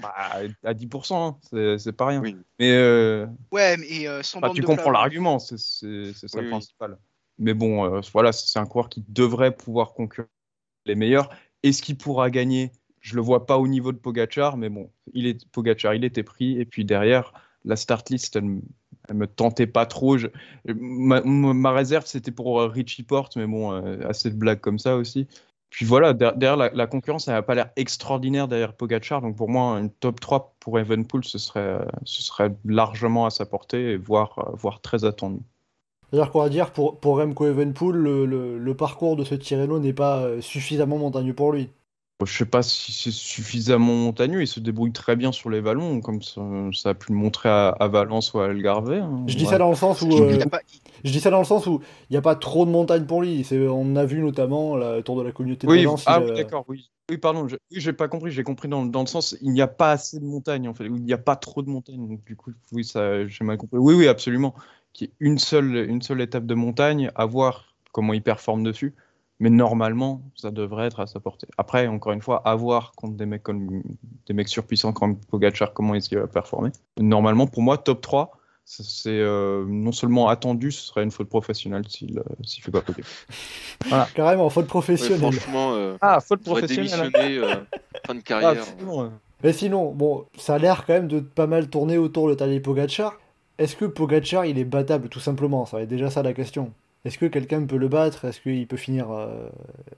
Bah, 0.01 0.13
à 0.63 0.73
10%, 0.73 1.27
hein, 1.27 1.37
c'est 1.49 1.77
c'est 1.77 1.93
pas 1.93 2.07
rien. 2.07 2.21
Oui. 2.21 2.35
Mais 2.59 2.71
euh, 2.73 3.25
Ouais, 3.51 3.77
mais 3.77 4.07
euh, 4.07 4.21
sans 4.23 4.41
tu 4.51 4.61
de 4.61 4.65
comprends 4.65 4.91
l'argument, 4.91 5.39
c'est 5.39 5.57
ça 5.57 5.87
Oui, 5.87 6.13
le 6.35 6.41
oui. 6.41 6.49
principal. 6.49 6.97
Mais 7.39 7.53
bon, 7.53 7.85
euh, 7.85 8.01
voilà, 8.11 8.31
c'est 8.33 8.59
un 8.59 8.65
coureur 8.65 8.89
qui 8.89 9.05
devrait 9.07 9.55
pouvoir 9.55 9.93
concurrencer 9.93 10.29
les 10.85 10.95
meilleurs. 10.95 11.29
Est-ce 11.63 11.81
qu'il 11.81 11.97
pourra 11.97 12.29
gagner? 12.29 12.71
Je 12.99 13.15
le 13.15 13.21
vois 13.21 13.45
pas 13.45 13.57
au 13.57 13.67
niveau 13.67 13.93
de 13.93 13.97
Pogachar, 13.97 14.57
mais 14.57 14.69
bon, 14.69 14.91
il 15.13 15.27
est 15.27 15.49
Pogachar, 15.51 15.93
il 15.93 16.03
était 16.03 16.23
pris. 16.23 16.59
Et 16.59 16.65
puis 16.65 16.83
derrière, 16.83 17.31
la 17.63 17.77
start 17.77 18.09
list, 18.09 18.35
elle, 18.35 18.43
me- 18.45 18.61
elle 19.07 19.15
me 19.15 19.27
tentait 19.27 19.67
pas 19.67 19.85
trop. 19.85 20.17
Je- 20.17 20.27
ma, 20.65 21.21
ma- 21.21 21.71
réserve, 21.71 22.05
c'était 22.05 22.31
pour 22.31 22.61
Richie 22.63 23.03
Porte, 23.03 23.37
mais 23.37 23.47
bon, 23.47 23.71
euh, 23.71 24.05
assez 24.07 24.29
de 24.29 24.35
blagues 24.35 24.59
comme 24.59 24.79
ça 24.79 24.97
aussi. 24.97 25.27
Puis 25.69 25.85
voilà, 25.85 26.13
der- 26.13 26.35
derrière 26.37 26.57
la, 26.57 26.87
concurrence, 26.87 27.27
elle 27.27 27.33
n'a 27.35 27.41
pas 27.43 27.55
l'air 27.55 27.71
extraordinaire 27.75 28.47
derrière 28.47 28.75
Pogachar. 28.75 29.21
Donc 29.21 29.35
pour 29.37 29.49
moi, 29.49 29.77
une 29.79 29.91
top 29.91 30.19
3 30.19 30.55
pour 30.59 30.79
Evenpool, 30.79 31.23
ce 31.25 31.37
serait, 31.37 31.79
largement 32.65 33.25
à 33.25 33.29
sa 33.29 33.45
portée, 33.45 33.97
voire, 33.97 34.51
voire 34.55 34.81
très 34.81 35.05
attendu. 35.05 35.39
C'est-à-dire 36.11 36.31
qu'on 36.31 36.41
va 36.41 36.49
dire 36.49 36.73
pour, 36.73 36.99
pour 36.99 37.17
Remco 37.17 37.45
Evenpool, 37.47 37.95
le, 37.97 38.25
le- 38.25 38.57
le 38.59 38.75
parcours 38.75 39.15
de 39.15 39.23
ce 39.23 39.35
Tirreno 39.35 39.79
n'est 39.79 39.93
pas 39.93 40.19
euh, 40.23 40.41
suffisamment 40.41 40.97
montagneux 40.97 41.33
pour 41.33 41.51
lui. 41.53 41.69
Je 42.25 42.35
sais 42.35 42.45
pas 42.45 42.63
si 42.63 42.93
c'est 42.93 43.11
suffisamment 43.11 43.93
montagneux, 43.93 44.41
il 44.41 44.47
se 44.47 44.59
débrouille 44.59 44.91
très 44.91 45.15
bien 45.15 45.31
sur 45.31 45.51
les 45.51 45.61
vallons, 45.61 46.01
comme 46.01 46.23
ça, 46.23 46.41
ça 46.73 46.89
a 46.89 46.93
pu 46.95 47.11
le 47.11 47.17
montrer 47.17 47.47
à, 47.47 47.69
à 47.69 47.87
Valence 47.87 48.33
ou 48.33 48.39
à 48.39 48.45
Algarve. 48.45 48.91
hein. 48.91 49.23
Je 49.27 49.35
dis 49.35 49.43
Ouais. 49.43 49.51
ça 49.51 49.59
dans 49.59 49.69
le 49.69 49.75
sens 49.75 50.01
où 50.01 50.09
Il 50.09 50.23
euh, 50.23 50.45
pas- 50.47 50.61
je 51.03 51.11
dis 51.11 51.19
ça 51.19 51.29
dans 51.29 51.37
le 51.37 51.45
sens 51.45 51.67
où 51.67 51.79
il 52.09 52.13
n'y 52.13 52.17
a 52.17 52.23
pas 52.23 52.35
trop 52.35 52.65
de 52.65 52.71
montagnes 52.71 53.05
pour 53.05 53.21
lui. 53.21 53.43
C'est- 53.43 53.67
On 53.67 53.95
a 53.95 54.03
vu 54.05 54.19
notamment 54.19 54.75
la 54.75 55.03
tour 55.03 55.15
de 55.15 55.21
la 55.21 55.31
communauté 55.31 55.67
de 55.67 55.71
Oui, 55.71 55.83
Valence. 55.83 56.05
ah 56.07 56.19
oui, 56.21 56.31
d'accord, 56.35 56.65
oui. 56.67 56.89
Oui, 57.11 57.17
pardon, 57.19 57.47
je, 57.47 57.55
oui, 57.71 57.79
j'ai 57.79 57.93
pas 57.93 58.07
compris, 58.07 58.31
j'ai 58.31 58.43
compris 58.43 58.67
dans, 58.67 58.83
dans 58.83 59.01
le 59.01 59.07
sens, 59.07 59.37
il 59.41 59.51
n'y 59.51 59.61
a 59.61 59.67
pas 59.67 59.91
assez 59.91 60.19
de 60.19 60.25
montagnes, 60.25 60.67
en 60.67 60.73
fait, 60.73 60.85
il 60.85 60.93
n'y 60.93 61.13
a 61.13 61.17
pas 61.19 61.35
trop 61.35 61.61
de 61.61 61.69
montagnes, 61.69 62.05
donc 62.07 62.25
du 62.25 62.35
coup, 62.35 62.51
oui, 62.71 62.83
ça, 62.83 63.27
j'ai 63.27 63.43
mal 63.45 63.57
compris. 63.57 63.77
Oui, 63.77 63.93
oui, 63.93 64.07
absolument. 64.07 64.55
Qu'il 64.91 65.07
y 65.07 65.09
ait 65.11 65.13
une 65.19 65.37
seule, 65.37 65.87
une 65.87 66.01
seule 66.01 66.19
étape 66.21 66.47
de 66.47 66.55
montagne, 66.55 67.11
à 67.13 67.25
voir 67.25 67.75
comment 67.91 68.13
il 68.13 68.23
performe 68.23 68.63
dessus, 68.63 68.95
mais 69.39 69.49
normalement, 69.49 70.21
ça 70.35 70.51
devrait 70.51 70.87
être 70.87 70.99
à 70.99 71.07
sa 71.07 71.19
portée. 71.19 71.47
Après, 71.57 71.87
encore 71.87 72.11
une 72.13 72.21
fois, 72.21 72.41
à 72.45 72.55
voir 72.55 72.93
contre 72.95 73.15
des 73.15 73.25
mecs 73.25 73.43
comme 73.43 73.83
des 74.25 74.33
mecs 74.33 74.47
surpuissants 74.49 74.93
comme 74.93 75.17
Pogacar, 75.17 75.73
comment 75.73 75.93
est-ce 75.95 76.09
qu'il 76.09 76.17
va 76.17 76.27
performer. 76.27 76.71
Normalement, 76.99 77.47
pour 77.47 77.61
moi, 77.61 77.77
top 77.77 78.01
3, 78.01 78.31
ça, 78.65 78.83
c'est 78.85 79.09
euh, 79.11 79.63
non 79.67 79.91
seulement 79.93 80.27
attendu, 80.27 80.71
ce 80.71 80.81
serait 80.87 81.03
une 81.03 81.11
faute 81.11 81.29
professionnelle 81.29 81.83
s'il 81.87 82.19
euh, 82.19 82.23
s'il 82.43 82.61
fait 82.63 82.71
pas 82.71 82.81
podium. 82.81 83.05
Carrément, 84.15 84.49
faute 84.49 84.63
Ouais, 84.65 84.67
professionnelle. 84.67 85.19
franchement, 85.33 85.73
euh, 85.73 85.95
Ah, 86.01 86.19
faute 86.19 86.43
professionnelle 86.43 87.11
démissionner, 87.11 87.37
euh, 87.37 87.55
fin 88.05 88.15
de 88.15 88.19
Ah, 88.19 88.23
carrière. 88.23 88.61
absolument, 88.63 88.97
ouais. 89.03 89.09
Mais 89.43 89.53
sinon, 89.53 89.91
bon, 89.93 90.25
ça 90.37 90.55
a 90.55 90.57
l'air 90.57 90.85
quand 90.85 90.93
même 90.93 91.07
de 91.07 91.19
pas 91.19 91.47
mal 91.47 91.69
tourner 91.69 91.97
autour 91.97 92.27
de 92.27 92.33
Tadej 92.33 92.61
Pogacar. 92.61 93.13
Est-ce 93.57 93.75
que 93.75 93.85
Pogacar, 93.85 94.45
il 94.45 94.57
est 94.59 94.65
battable, 94.65 95.09
tout 95.09 95.19
simplement? 95.19 95.65
Ça 95.65 95.77
va 95.77 95.83
être 95.83 95.89
déjà 95.89 96.09
ça 96.09 96.21
la 96.23 96.33
question. 96.33 96.73
Est-ce 97.07 97.17
que 97.17 97.25
quelqu'un 97.25 97.65
peut 97.65 97.77
le 97.77 97.87
battre? 97.87 98.25
Est-ce 98.25 98.41
qu'il 98.41 98.67
peut 98.67 98.75
finir 98.75 99.11
euh, 99.11 99.47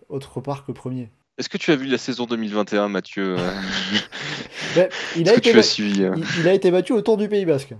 autre 0.09 0.41
part 0.41 0.63
que 0.63 0.71
premier? 0.71 1.09
Est-ce 1.39 1.49
que 1.49 1.57
tu 1.57 1.71
as 1.71 1.75
vu 1.75 1.87
la 1.87 1.97
saison 1.97 2.25
2021, 2.25 2.87
Mathieu 2.87 3.35
Ben, 4.75 4.87
il, 5.17 5.27
a 5.27 5.33
été 5.33 5.41
tu 5.49 5.53
ba- 5.53 5.59
as 5.59 5.63
suivi 5.63 6.03
euh? 6.03 6.13
il, 6.15 6.23
il 6.41 6.47
a 6.47 6.53
été 6.53 6.69
battu 6.69 6.93
au 6.93 7.01
Tour 7.01 7.17
du 7.17 7.27
Pays 7.27 7.45
Basque. 7.45 7.71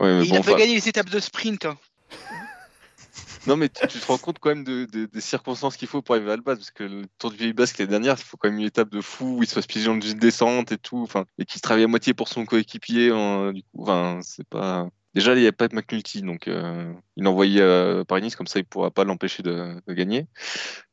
Ouais, 0.00 0.18
mais 0.20 0.24
il 0.24 0.30
bon, 0.30 0.36
a 0.36 0.38
pas 0.40 0.52
enfin, 0.52 0.58
gagné 0.60 0.74
les 0.74 0.88
étapes 0.88 1.10
de 1.10 1.20
sprint. 1.20 1.66
hein. 1.66 1.76
Non, 3.46 3.56
mais 3.56 3.68
tu, 3.68 3.86
tu 3.86 3.98
te 3.98 4.06
rends 4.06 4.18
compte 4.18 4.38
quand 4.40 4.50
même 4.50 4.64
de- 4.64 4.84
de- 4.86 5.06
des 5.06 5.20
circonstances 5.20 5.76
qu'il 5.76 5.88
faut 5.88 6.00
pour 6.02 6.14
arriver 6.14 6.32
à 6.32 6.36
le 6.36 6.42
battre, 6.42 6.58
parce 6.60 6.70
que 6.70 6.84
le 6.84 7.02
Tour 7.18 7.30
du 7.30 7.36
Pays 7.36 7.52
Basque 7.52 7.78
l'année 7.78 7.90
dernière, 7.90 8.16
il 8.18 8.24
faut 8.24 8.36
quand 8.36 8.48
même 8.48 8.58
une 8.58 8.66
étape 8.66 8.90
de 8.90 9.00
fou 9.00 9.36
où 9.38 9.42
il 9.42 9.46
se 9.48 9.54
fasse 9.54 9.66
dans 9.84 10.00
une 10.00 10.18
descente 10.18 10.72
et 10.72 10.78
tout, 10.78 10.98
enfin, 11.02 11.24
et 11.38 11.44
qu'il 11.44 11.60
travaille 11.60 11.84
à 11.84 11.88
moitié 11.88 12.14
pour 12.14 12.28
son 12.28 12.44
coéquipier. 12.46 13.12
en- 13.12 13.52
du 13.52 13.62
coup, 13.62 13.82
enfin, 13.82 14.20
c'est 14.22 14.46
pas. 14.48 14.88
Déjà, 15.18 15.34
il 15.34 15.40
n'y 15.40 15.48
a 15.48 15.52
pas 15.52 15.66
de 15.66 15.74
McNulty, 15.74 16.22
donc 16.22 16.46
euh, 16.46 16.92
il 17.16 17.24
l'a 17.24 17.30
envoyé 17.30 17.60
à 17.60 18.04
Paris-Nice, 18.06 18.36
comme 18.36 18.46
ça, 18.46 18.60
il 18.60 18.62
ne 18.62 18.68
pourra 18.68 18.92
pas 18.92 19.02
l'empêcher 19.02 19.42
de, 19.42 19.82
de 19.84 19.92
gagner. 19.92 20.28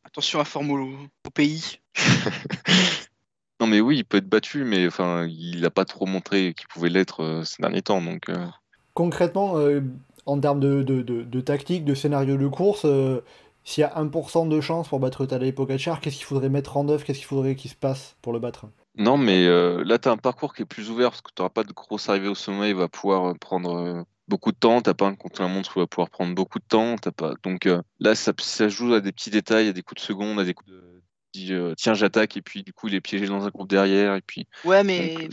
Attention 0.04 0.40
à 0.40 0.46
Formolo 0.46 0.90
au 1.26 1.30
pays. 1.30 1.80
Non, 3.62 3.68
mais 3.68 3.80
oui, 3.80 3.98
il 4.00 4.04
peut 4.04 4.18
être 4.18 4.28
battu, 4.28 4.66
mais 4.66 4.86
enfin, 4.86 5.28
il 5.30 5.62
n'a 5.62 5.70
pas 5.70 5.86
trop 5.86 6.06
montré 6.06 6.54
qu'il 6.54 6.68
pouvait 6.68 6.90
l'être 6.90 7.24
euh, 7.24 7.44
ces 7.46 7.62
derniers 7.62 7.82
temps, 7.84 8.02
donc. 8.02 8.28
euh, 8.30 8.46
Concrètement, 8.96 9.58
euh, 9.60 9.82
en 10.26 10.40
termes 10.40 10.60
de, 10.60 10.82
de, 10.84 11.02
de- 11.02 11.22
de 11.24 11.42
tactique, 11.42 11.86
de 11.86 11.94
scénario 11.94 12.36
de 12.36 12.48
course, 12.48 12.82
euh, 12.86 13.22
s'il 13.64 13.82
y 13.82 13.84
a 13.86 13.94
1% 13.96 14.46
de 14.50 14.60
chance 14.60 14.90
pour 14.90 15.00
battre 15.00 15.26
Tadej 15.26 15.54
Pogacar, 15.54 16.02
qu'est-ce 16.02 16.18
qu'il 16.18 16.26
faudrait 16.26 16.50
mettre 16.50 16.76
en 16.78 16.90
œuvre 16.90 17.04
Qu'est-ce 17.06 17.20
qu'il 17.20 17.28
faudrait 17.28 17.56
qu'il 17.56 17.72
se 17.72 17.76
passe 17.76 18.18
pour 18.22 18.34
le 18.34 18.40
battre? 18.40 18.66
Non, 18.98 19.18
mais 19.18 19.46
euh, 19.46 19.84
là, 19.86 20.00
tu 20.00 20.10
as 20.10 20.12
un 20.12 20.18
parcours 20.18 20.54
qui 20.54 20.64
est 20.64 20.66
plus 20.66 20.90
ouvert 20.90 21.12
parce 21.12 21.22
que 21.22 21.30
tu 21.34 21.42
n'auras 21.42 21.50
pas 21.54 21.64
de 21.64 21.72
grosse 21.74 22.10
arrivée 22.10 22.28
au 22.28 22.36
sommet. 22.36 22.70
Il 22.72 22.76
va 22.76 22.88
pouvoir 22.90 23.36
prendre 23.40 23.76
euh, 23.78 24.04
beaucoup 24.28 24.52
de 24.52 24.58
temps. 24.58 24.82
Tu 24.82 24.94
pas 24.94 25.08
un 25.08 25.16
contre-la-montre 25.16 25.76
où 25.76 25.80
il 25.80 25.84
va 25.84 25.88
pouvoir 25.88 26.10
prendre 26.10 26.34
beaucoup 26.36 26.60
de 26.60 26.66
temps. 26.68 26.96
T'as 26.98 27.12
pas... 27.12 27.34
Donc 27.44 27.66
euh, 27.66 27.82
là, 28.00 28.16
ça, 28.16 28.34
ça 28.40 28.70
joue 28.70 28.94
à 28.94 29.02
des 29.02 29.12
petits 29.12 29.30
détails, 29.30 29.68
à 29.70 29.74
des 29.74 29.82
coups 29.84 30.02
de 30.02 30.06
seconde, 30.06 30.40
à 30.40 30.44
des 30.46 30.54
coups 30.54 30.72
de. 30.72 31.02
dit, 31.34 31.54
euh, 31.54 31.74
Tiens, 31.78 31.94
j'attaque, 31.94 32.38
et 32.38 32.42
puis 32.42 32.64
du 32.64 32.74
coup, 32.74 32.88
il 32.88 32.96
est 32.96 33.02
piégé 33.02 33.28
dans 33.28 33.46
un 33.46 33.50
groupe 33.50 33.70
derrière. 33.70 34.16
Et 34.16 34.22
puis... 34.22 34.48
Ouais, 34.64 34.84
mais 34.84 35.16
Donc, 35.28 35.32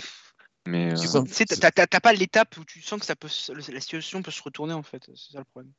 Mais, 0.66 0.93
euh, 0.93 0.97
ça. 0.97 1.22
tu 1.22 1.32
sais, 1.32 1.45
t'as- 1.45 1.70
t'as 1.72 1.86
t'as 1.86 2.01
pas 2.01 2.12
l'étape 2.12 2.57
où 2.57 2.64
tu 2.64 2.80
sens 2.82 3.01
que 3.01 3.07
ça 3.07 3.16
peut, 3.16 3.28
se- 3.28 3.53
la 3.53 3.80
situation 3.80 4.22
peut 4.22 4.30
se 4.30 4.43
retourner 4.43 4.74
en 4.74 4.82
fait. 4.84 5.03
C'est 5.14 5.32
ça 5.32 5.38
le 5.38 5.45
problème. 5.45 5.72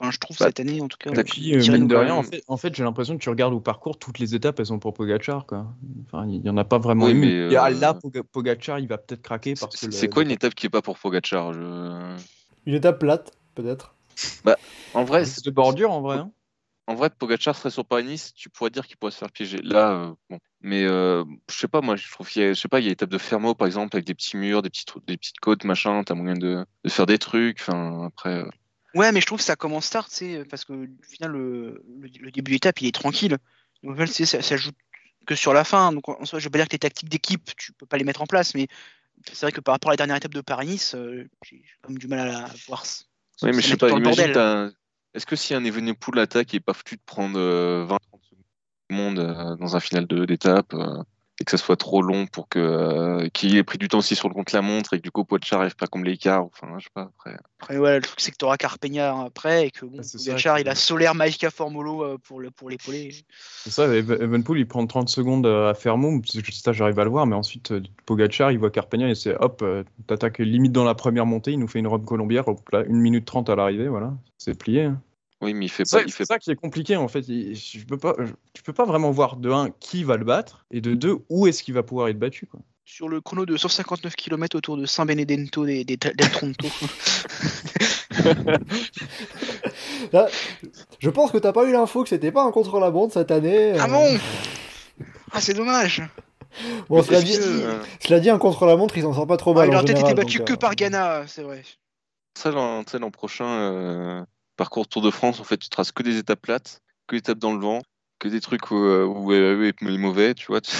Enfin, 0.00 0.12
je 0.12 0.18
trouve 0.18 0.36
Bah, 0.38 0.46
cette 0.46 0.60
année 0.60 0.80
en 0.80 0.86
tout 0.86 0.96
cas. 0.98 1.10
t'as- 1.10 1.22
Et 1.22 1.24
puis, 1.24 1.54
euh, 1.56 1.72
mine 1.72 1.88
de 1.88 1.96
rien, 1.96 2.14
en 2.14 2.22
même. 2.22 2.30
fait, 2.30 2.44
en 2.46 2.56
fait 2.56 2.72
j'ai 2.74 2.84
l'impression 2.84 3.16
que 3.18 3.22
tu 3.22 3.30
regardes 3.30 3.52
au 3.54 3.58
parcours, 3.60 3.98
toutes 3.98 4.20
les 4.20 4.34
étapes, 4.36 4.60
elles 4.60 4.66
sont 4.66 4.78
pour 4.78 4.94
Pogachar. 4.94 5.44
Quoi. 5.46 5.66
Enfin, 6.06 6.24
il 6.28 6.40
n'y 6.40 6.50
en 6.50 6.56
a 6.56 6.64
pas 6.64 6.78
vraiment 6.78 7.06
Oui, 7.06 7.12
une. 7.12 7.18
mais, 7.18 7.46
Il 7.46 7.52
y 7.52 7.56
a 7.56 7.68
là, 7.70 7.94
Poga- 7.94 8.22
Pogachar, 8.22 8.78
il 8.78 8.86
va 8.86 8.98
peut-être 8.98 9.22
craquer 9.22 9.54
parce 9.54 9.74
que. 9.74 9.90
c'est 9.90 10.08
quoi 10.08 10.22
une 10.22 10.30
étape 10.30 10.54
qui 10.54 10.66
est 10.66 10.70
pas 10.70 10.82
pour 10.82 10.98
Pogacar 11.00 11.52
je... 11.52 12.16
Une 12.68 12.74
étape 12.74 12.98
plate, 12.98 13.32
peut-être 13.54 13.94
En 14.92 15.02
vrai, 15.02 15.24
C'est 15.24 15.42
de 15.42 15.50
bordure 15.50 15.90
en 15.90 16.02
vrai. 16.02 16.18
hein. 16.18 16.30
En 16.86 16.94
vrai, 16.94 17.08
Pogacar 17.08 17.56
serait 17.56 17.70
sur 17.70 17.86
Paris-Nice, 17.86 18.34
tu 18.34 18.50
pourrais 18.50 18.68
dire 18.68 18.86
qu'il 18.86 18.98
pourrait 18.98 19.10
se 19.10 19.16
faire 19.16 19.30
piéger. 19.32 19.62
Là, 19.62 19.92
euh, 19.92 20.12
bon. 20.28 20.38
Mais 20.60 20.84
euh, 20.84 21.24
je 21.50 21.54
sais 21.54 21.66
pas, 21.66 21.80
moi, 21.80 21.96
je 21.96 22.10
trouve 22.10 22.28
qu'il 22.28 22.42
y 22.42 22.44
a, 22.44 22.52
je 22.52 22.60
sais 22.60 22.68
pas, 22.68 22.80
il 22.80 22.82
y 22.82 22.86
a 22.88 22.90
l'étape 22.90 23.08
de 23.08 23.16
Fermo, 23.16 23.54
par 23.54 23.66
exemple, 23.66 23.96
avec 23.96 24.04
des 24.04 24.14
petits 24.14 24.36
murs, 24.36 24.60
des, 24.60 24.68
petits, 24.68 24.84
trous- 24.84 25.00
des 25.06 25.16
petites 25.16 25.40
côtes, 25.40 25.64
machin, 25.64 26.04
t'as 26.04 26.12
moyen 26.12 26.34
de, 26.34 26.66
de 26.84 26.90
faire 26.90 27.06
des 27.06 27.16
trucs. 27.18 27.58
Enfin, 27.62 28.04
après, 28.04 28.40
euh, 28.44 28.50
Ouais, 28.94 29.12
mais 29.12 29.22
je 29.22 29.26
trouve 29.26 29.38
que 29.38 29.44
ça 29.44 29.56
commence 29.56 29.88
tard, 29.88 30.06
tu 30.10 30.16
sais, 30.16 30.44
parce 30.44 30.66
que 30.66 30.74
au 30.74 30.86
final, 31.08 31.30
le, 31.30 31.82
le, 32.00 32.08
le 32.20 32.30
début 32.30 32.52
d'étape, 32.52 32.82
il 32.82 32.88
est 32.88 32.94
tranquille. 32.94 33.38
Donc, 33.82 33.98
sais, 34.08 34.26
ça, 34.26 34.42
ça 34.42 34.58
joue 34.58 34.72
que 35.26 35.34
sur 35.34 35.54
la 35.54 35.64
fin. 35.64 35.90
Donc, 35.92 36.06
en 36.06 36.22
soi, 36.26 36.38
je 36.38 36.44
veux 36.44 36.50
pas 36.50 36.58
dire 36.58 36.68
que 36.68 36.72
les 36.72 36.78
tactiques 36.78 37.08
d'équipe, 37.08 37.50
tu 37.56 37.72
peux 37.72 37.86
pas 37.86 37.96
les 37.96 38.04
mettre 38.04 38.20
en 38.20 38.26
place, 38.26 38.54
mais 38.54 38.66
c'est 39.32 39.46
vrai 39.46 39.52
que 39.52 39.60
par 39.60 39.74
rapport 39.74 39.90
à 39.90 39.92
la 39.92 39.96
dernière 39.96 40.16
étape 40.16 40.34
de 40.34 40.40
Paris-Nice, 40.40 40.94
euh, 40.94 41.28
j'ai 41.44 41.62
quand 41.82 41.90
même 41.90 41.98
du 41.98 42.08
mal 42.08 42.20
à 42.20 42.26
la 42.26 42.50
voir. 42.66 42.84
oui, 43.42 43.50
mais 43.54 43.62
je 43.62 43.68
sais 43.68 43.76
pas, 43.76 43.90
imagine, 43.90 44.72
est-ce 45.14 45.26
que 45.26 45.36
si 45.36 45.54
un 45.54 45.64
Evenepoel 45.64 46.18
attaque, 46.18 46.52
il 46.52 46.56
est 46.56 46.60
pas 46.60 46.74
foutu 46.74 46.96
de 46.96 47.02
prendre 47.04 47.38
euh, 47.38 47.86
20-30 47.86 47.98
secondes 48.02 48.44
du 48.90 48.96
monde 48.96 49.18
euh, 49.18 49.56
dans 49.56 49.76
un 49.76 49.80
final 49.80 50.06
d'étape 50.06 50.74
euh, 50.74 51.02
et 51.40 51.44
que 51.44 51.50
ça 51.52 51.56
soit 51.56 51.76
trop 51.76 52.02
long 52.02 52.26
pour 52.26 52.48
que 52.48 52.58
euh, 52.58 53.28
qu'il 53.28 53.56
ait 53.56 53.62
pris 53.62 53.78
du 53.78 53.86
temps 53.86 53.98
aussi 53.98 54.16
sur 54.16 54.28
le 54.28 54.34
contre-la-montre 54.34 54.94
et 54.94 54.98
que 54.98 55.02
du 55.02 55.10
coup, 55.12 55.24
Pogacar 55.24 55.60
arrive 55.60 55.76
pas 55.76 55.86
comme 55.86 56.04
l'écart, 56.04 56.44
enfin, 56.44 56.66
je 56.78 56.84
sais 56.84 56.90
pas, 56.92 57.10
après. 57.16 57.38
Après, 57.60 57.78
ouais, 57.78 57.96
le 57.96 58.02
truc, 58.02 58.20
c'est 58.20 58.32
que 58.32 58.36
tu 58.36 58.44
auras 58.44 58.56
Carpegna 58.56 59.22
après 59.24 59.66
et 59.68 59.70
que 59.70 59.86
bon, 59.86 59.98
Ah, 60.00 60.60
il 60.60 60.68
a 60.68 60.74
Solaire, 60.74 61.14
Maïka, 61.14 61.50
Formolo 61.50 62.02
euh, 62.04 62.18
pour 62.18 62.40
le- 62.40 62.50
pour 62.50 62.70
l'épauler. 62.70 63.10
C'est 63.64 63.70
ça, 63.70 63.86
Ev- 63.86 64.20
Evenpool, 64.20 64.58
il 64.58 64.66
prend 64.66 64.84
30 64.86 65.08
secondes 65.08 65.46
euh, 65.46 65.70
à 65.70 65.74
Fermo. 65.74 66.20
c'est- 66.26 66.44
Ça, 66.52 66.72
j'arrive 66.72 66.98
à 66.98 67.04
le 67.04 67.10
voir, 67.10 67.26
mais 67.26 67.36
ensuite, 67.36 67.72
Pogachar, 68.04 68.50
il 68.50 68.58
voit 68.58 68.70
Carpegna 68.70 69.08
et 69.08 69.14
c'est 69.14 69.34
hop, 69.36 69.64
t'attaques 70.08 70.38
limite 70.38 70.72
dans 70.72 70.84
la 70.84 70.94
première 70.94 71.26
montée, 71.26 71.52
il 71.52 71.58
nous 71.60 71.68
fait 71.68 71.78
une 71.78 71.86
robe 71.86 72.04
colombière, 72.04 72.48
hop 72.48 72.60
là, 72.72 72.80
1 72.80 73.00
minute 73.00 73.24
30 73.24 73.48
à 73.48 73.54
l'arrivée, 73.56 73.86
voilà, 73.88 74.12
c'est 74.38 74.58
plié. 74.58 74.84
hein. 74.84 75.00
Oui, 75.40 75.54
mais 75.54 75.66
il 75.66 75.68
fait 75.68 75.84
C'est 75.84 75.96
pas. 75.96 76.00
ça, 76.00 76.06
Il 76.06 76.12
fait 76.12 76.24
c'est 76.24 76.32
ça 76.34 76.38
qui 76.38 76.50
est 76.50 76.56
compliqué 76.56 76.96
en 76.96 77.06
fait. 77.08 77.20
Il- 77.28 77.54
Je 77.54 77.84
peux 77.84 77.96
pas, 77.98 78.14
je- 78.18 78.32
tu 78.54 78.62
peux 78.62 78.72
pas 78.72 78.84
vraiment 78.84 79.10
voir 79.12 79.36
de 79.36 79.50
un 79.50 79.70
qui 79.70 80.02
va 80.04 80.16
le 80.16 80.24
battre 80.24 80.66
et 80.72 80.80
de 80.80 80.94
deux 80.94 81.18
où 81.28 81.46
est-ce 81.46 81.62
qu'il 81.62 81.74
va 81.74 81.82
pouvoir 81.84 82.08
être 82.08 82.18
battu. 82.18 82.46
Quoi. 82.46 82.60
Sur 82.84 83.08
le 83.08 83.20
chrono 83.20 83.44
de 83.46 83.56
159 83.56 84.16
km 84.16 84.56
autour 84.56 84.76
de 84.76 84.86
San 84.86 85.06
Benedetto 85.06 85.64
des, 85.66 85.84
des, 85.84 85.96
Tronto. 85.98 86.68
Là, 90.12 90.26
je 90.98 91.10
pense 91.10 91.30
que 91.30 91.38
t'as 91.38 91.52
pas 91.52 91.64
eu 91.64 91.72
l'info 91.72 92.02
que 92.02 92.08
c'était 92.08 92.32
pas 92.32 92.42
un 92.44 92.50
contre-la-montre 92.50 93.14
cette 93.14 93.30
année. 93.30 93.74
ah 93.78 93.84
euh, 93.84 93.88
bon? 93.88 94.18
Ah, 95.32 95.40
c'est 95.40 95.54
dommage. 95.54 96.02
Bon, 96.88 97.02
cela 97.02 97.20
dit, 97.22 97.36
que, 97.36 97.42
euh, 97.42 97.78
cela 98.04 98.20
dit, 98.20 98.30
un 98.30 98.38
contre-la-montre, 98.38 98.96
il 98.96 99.02
s'en 99.02 99.12
sort 99.12 99.26
pas 99.26 99.36
trop 99.36 99.52
Ah, 99.52 99.54
mal 99.60 99.68
il 99.68 99.70
en 99.70 99.74
aurait 99.76 99.84
peut-être 99.84 100.00
été 100.06 100.14
battu 100.14 100.38
donc, 100.38 100.46
que 100.48 100.52
euh, 100.54 100.56
par 100.56 100.74
Ghana, 100.74 101.24
c'est 101.26 101.42
vrai. 101.42 101.62
Ça, 102.36 102.50
l'an 102.50 102.84
tu 102.84 102.92
sais, 102.92 102.98
l'an 102.98 103.10
prochain, 103.10 103.46
euh, 103.46 104.24
parcours 104.58 104.86
Tour 104.86 105.00
de 105.00 105.10
France, 105.10 105.40
en 105.40 105.44
fait, 105.44 105.56
tu 105.56 105.70
traces 105.70 105.92
que 105.92 106.02
des 106.02 106.18
étapes 106.18 106.42
plates, 106.42 106.82
que 107.06 107.16
des 107.16 107.20
étapes 107.20 107.38
dans 107.38 107.54
le 107.54 107.60
vent, 107.60 107.80
que 108.18 108.28
des 108.28 108.40
trucs 108.42 108.70
où, 108.70 108.76
euh, 108.76 109.06
où 109.06 109.32
euh, 109.32 109.70
est 109.70 109.82
mauvais, 109.98 110.34
tu 110.34 110.46
vois. 110.48 110.60
tu- 110.60 110.76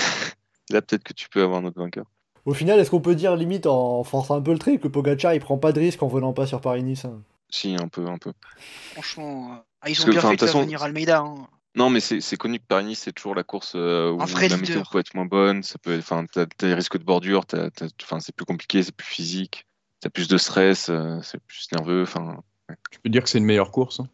Là, 0.71 0.83
peut-être 0.83 1.03
que 1.05 1.15
tu 1.15 1.31
peux 1.31 1.43
avoir 1.43 1.61
un 1.61 1.65
autre 1.65 1.81
vainqueur. 1.81 2.05
Au 2.45 2.53
final, 2.53 2.79
est-ce 2.79 2.91
qu'on 2.91 3.01
peut 3.01 3.15
dire, 3.15 3.35
limite, 3.37 3.67
en 3.67 4.05
forçant 4.05 4.37
un 4.37 4.43
peu 4.43 4.53
le 4.53 4.59
trait, 4.59 4.79
que 4.79 4.89
Pogacar, 4.89 5.33
il 5.33 5.41
prend 5.41 5.57
pas 5.59 5.73
de 5.73 5.81
risque 5.81 6.03
en 6.03 6.09
venant 6.09 6.33
pas 6.35 6.47
sur 6.47 6.61
Paris-Nice 6.61 7.07
hein? 7.07 7.23
Si, 7.51 7.75
un 7.81 7.89
peu, 7.89 8.07
un 8.07 8.19
peu. 8.19 8.33
Franchement, 8.93 9.53
euh, 9.53 9.57
ah, 9.81 9.89
ils 9.91 10.01
ont 10.03 10.05
que, 10.05 10.11
bien 10.11 10.21
fait 10.21 10.37
de 10.37 10.41
façon- 10.47 10.61
venir 10.63 10.83
Almeida. 10.83 11.21
hein. 11.21 11.47
Non, 11.75 11.91
mais 11.91 12.01
c'est 12.01 12.37
connu 12.37 12.59
que 12.59 12.65
Paris-Nice, 12.67 13.01
c'est 13.05 13.13
toujours 13.13 13.35
la 13.35 13.45
course 13.45 13.73
euh, 13.77 14.11
où 14.11 14.19
la 14.19 14.57
météo 14.57 14.83
peut 14.91 14.99
être 14.99 15.15
moins 15.15 15.27
bonne. 15.27 15.63
Ça 15.63 15.77
peut, 15.79 15.97
enfin, 15.99 16.25
t'as 16.33 16.47
des 16.59 16.75
risques 16.75 16.99
de 16.99 17.05
bordure. 17.05 17.45
Enfin, 18.03 18.19
c'est 18.21 18.35
plus 18.35 18.47
compliqué, 18.47 18.83
c'est 18.83 18.93
plus 18.95 19.07
physique. 19.07 19.65
T'as 20.01 20.11
plus 20.11 20.27
de 20.29 20.39
stress, 20.39 20.89
euh, 20.91 21.21
c'est 21.23 21.39
plus 21.45 21.69
nerveux. 21.73 22.03
Enfin, 22.03 22.43
Tu 22.91 23.01
peux 23.01 23.09
dire 23.11 23.23
que 23.23 23.29
c'est 23.29 23.39
une 23.39 23.45
meilleure 23.45 23.71
course. 23.71 24.01
hein. 24.01 24.09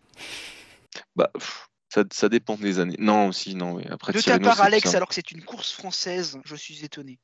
bah, 1.16 1.30
pff, 1.34 1.68
ça, 1.88 2.04
ça 2.10 2.28
dépend 2.28 2.56
des 2.56 2.80
années. 2.80 2.96
Non, 2.98 3.28
aussi, 3.28 3.54
non. 3.54 3.74
Oui. 3.74 3.84
Après, 3.90 4.12
De 4.12 4.20
ta 4.20 4.38
part, 4.38 4.56
c'est 4.56 4.62
Alex, 4.62 4.94
alors 4.94 5.08
que 5.08 5.14
c'est 5.14 5.30
une 5.30 5.42
course 5.42 5.72
française, 5.72 6.38
je 6.44 6.56
suis 6.56 6.84
étonné. 6.84 7.18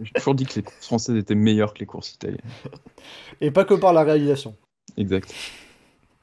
J'ai 0.00 0.12
toujours 0.12 0.34
dit 0.34 0.44
que 0.44 0.56
les 0.56 0.62
courses 0.62 0.86
françaises 0.86 1.16
étaient 1.16 1.34
meilleures 1.34 1.72
que 1.74 1.78
les 1.80 1.86
courses 1.86 2.12
italiennes. 2.12 2.40
Et 3.40 3.50
pas 3.50 3.64
que 3.64 3.74
par 3.74 3.92
la 3.92 4.02
réalisation. 4.02 4.54
Exact. 4.96 5.32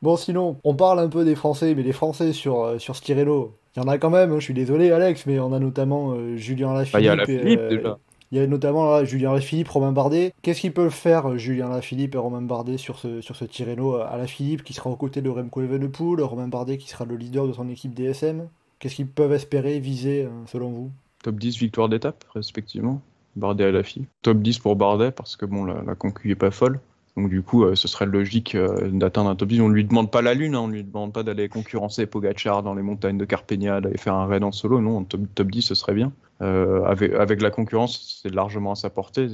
Bon, 0.01 0.17
sinon, 0.17 0.59
on 0.63 0.75
parle 0.75 0.99
un 0.99 1.09
peu 1.09 1.23
des 1.25 1.35
Français, 1.35 1.75
mais 1.75 1.83
les 1.83 1.93
Français 1.93 2.33
sur, 2.33 2.63
euh, 2.63 2.79
sur 2.79 2.95
ce 2.95 3.01
Tirreno, 3.03 3.55
il 3.75 3.81
y 3.81 3.85
en 3.85 3.87
a 3.87 3.97
quand 3.99 4.09
même, 4.09 4.31
hein, 4.31 4.39
je 4.39 4.45
suis 4.45 4.53
désolé 4.53 4.91
Alex, 4.91 5.25
mais 5.27 5.39
on 5.39 5.53
a 5.53 5.59
notamment 5.59 6.13
euh, 6.13 6.35
Julien 6.37 6.73
Lafilippe. 6.73 6.93
Bah, 6.93 6.99
il 7.01 7.05
y 7.05 7.09
a 7.09 7.51
et, 7.51 7.57
euh, 7.57 7.69
déjà. 7.69 7.99
Il 8.31 8.37
y 8.37 8.41
a 8.41 8.47
notamment 8.47 9.03
Julien 9.03 9.33
Lafilippe, 9.33 9.67
Romain 9.67 9.91
Bardet. 9.91 10.33
Qu'est-ce 10.41 10.61
qu'ils 10.61 10.71
peuvent 10.71 10.89
faire, 10.89 11.29
euh, 11.29 11.37
Julien 11.37 11.67
Lafilippe 11.67 12.15
et 12.15 12.17
Romain 12.17 12.41
Bardet, 12.41 12.77
sur 12.77 12.97
ce, 12.97 13.19
sur 13.19 13.35
ce 13.35 13.43
Tirreno 13.43 13.97
euh, 13.97 14.05
À 14.09 14.17
Lafilippe 14.17 14.63
qui 14.63 14.71
sera 14.71 14.89
aux 14.89 14.95
côtés 14.95 15.21
de 15.21 15.29
Remco 15.29 15.61
Evenepoel, 15.61 16.21
Romain 16.21 16.47
Bardet 16.47 16.77
qui 16.77 16.87
sera 16.87 17.03
le 17.03 17.17
leader 17.17 17.45
de 17.45 17.51
son 17.51 17.67
équipe 17.67 17.93
DSM. 17.93 18.47
Qu'est-ce 18.79 18.95
qu'ils 18.95 19.07
peuvent 19.07 19.33
espérer, 19.33 19.79
viser, 19.79 20.23
euh, 20.23 20.29
selon 20.45 20.69
vous? 20.69 20.91
Top 21.23 21.35
10 21.35 21.57
victoires 21.57 21.89
d'étape, 21.89 22.23
respectivement. 22.33 23.01
Bardet 23.35 23.65
à 23.65 23.71
la. 23.71 23.81
Top 24.21 24.41
10 24.41 24.59
pour 24.59 24.77
Bardet, 24.77 25.11
parce 25.11 25.35
que 25.35 25.45
bon, 25.45 25.65
la, 25.65 25.81
la 25.85 25.95
concu 25.95 26.31
est 26.31 26.35
pas 26.35 26.51
folle. 26.51 26.79
Donc 27.17 27.29
du 27.29 27.41
coup, 27.41 27.65
ce 27.75 27.87
serait 27.89 28.05
logique 28.05 28.55
d'atteindre 28.55 29.29
un 29.29 29.35
top 29.35 29.49
10. 29.49 29.59
On 29.59 29.67
lui 29.67 29.83
demande 29.83 30.09
pas 30.09 30.21
la 30.21 30.33
lune, 30.33 30.55
hein, 30.55 30.61
on 30.61 30.67
lui 30.69 30.83
demande 30.85 31.11
pas 31.11 31.23
d'aller 31.23 31.49
concurrencer 31.49 32.05
Pogacar 32.05 32.63
dans 32.63 32.73
les 32.73 32.81
montagnes 32.81 33.17
de 33.17 33.25
Carpegna, 33.25 33.81
d'aller 33.81 33.97
faire 33.97 34.15
un 34.15 34.25
raid 34.25 34.41
en 34.43 34.53
solo. 34.53 34.79
Non, 34.79 35.03
top, 35.03 35.19
top 35.35 35.51
10, 35.51 35.61
ce 35.61 35.75
serait 35.75 35.93
bien. 35.93 36.13
Euh, 36.41 36.83
avec, 36.85 37.13
avec 37.13 37.41
la 37.41 37.51
concurrence, 37.51 38.19
c'est 38.21 38.33
largement 38.33 38.71
à 38.71 38.75
sa 38.75 38.89
portée. 38.89 39.27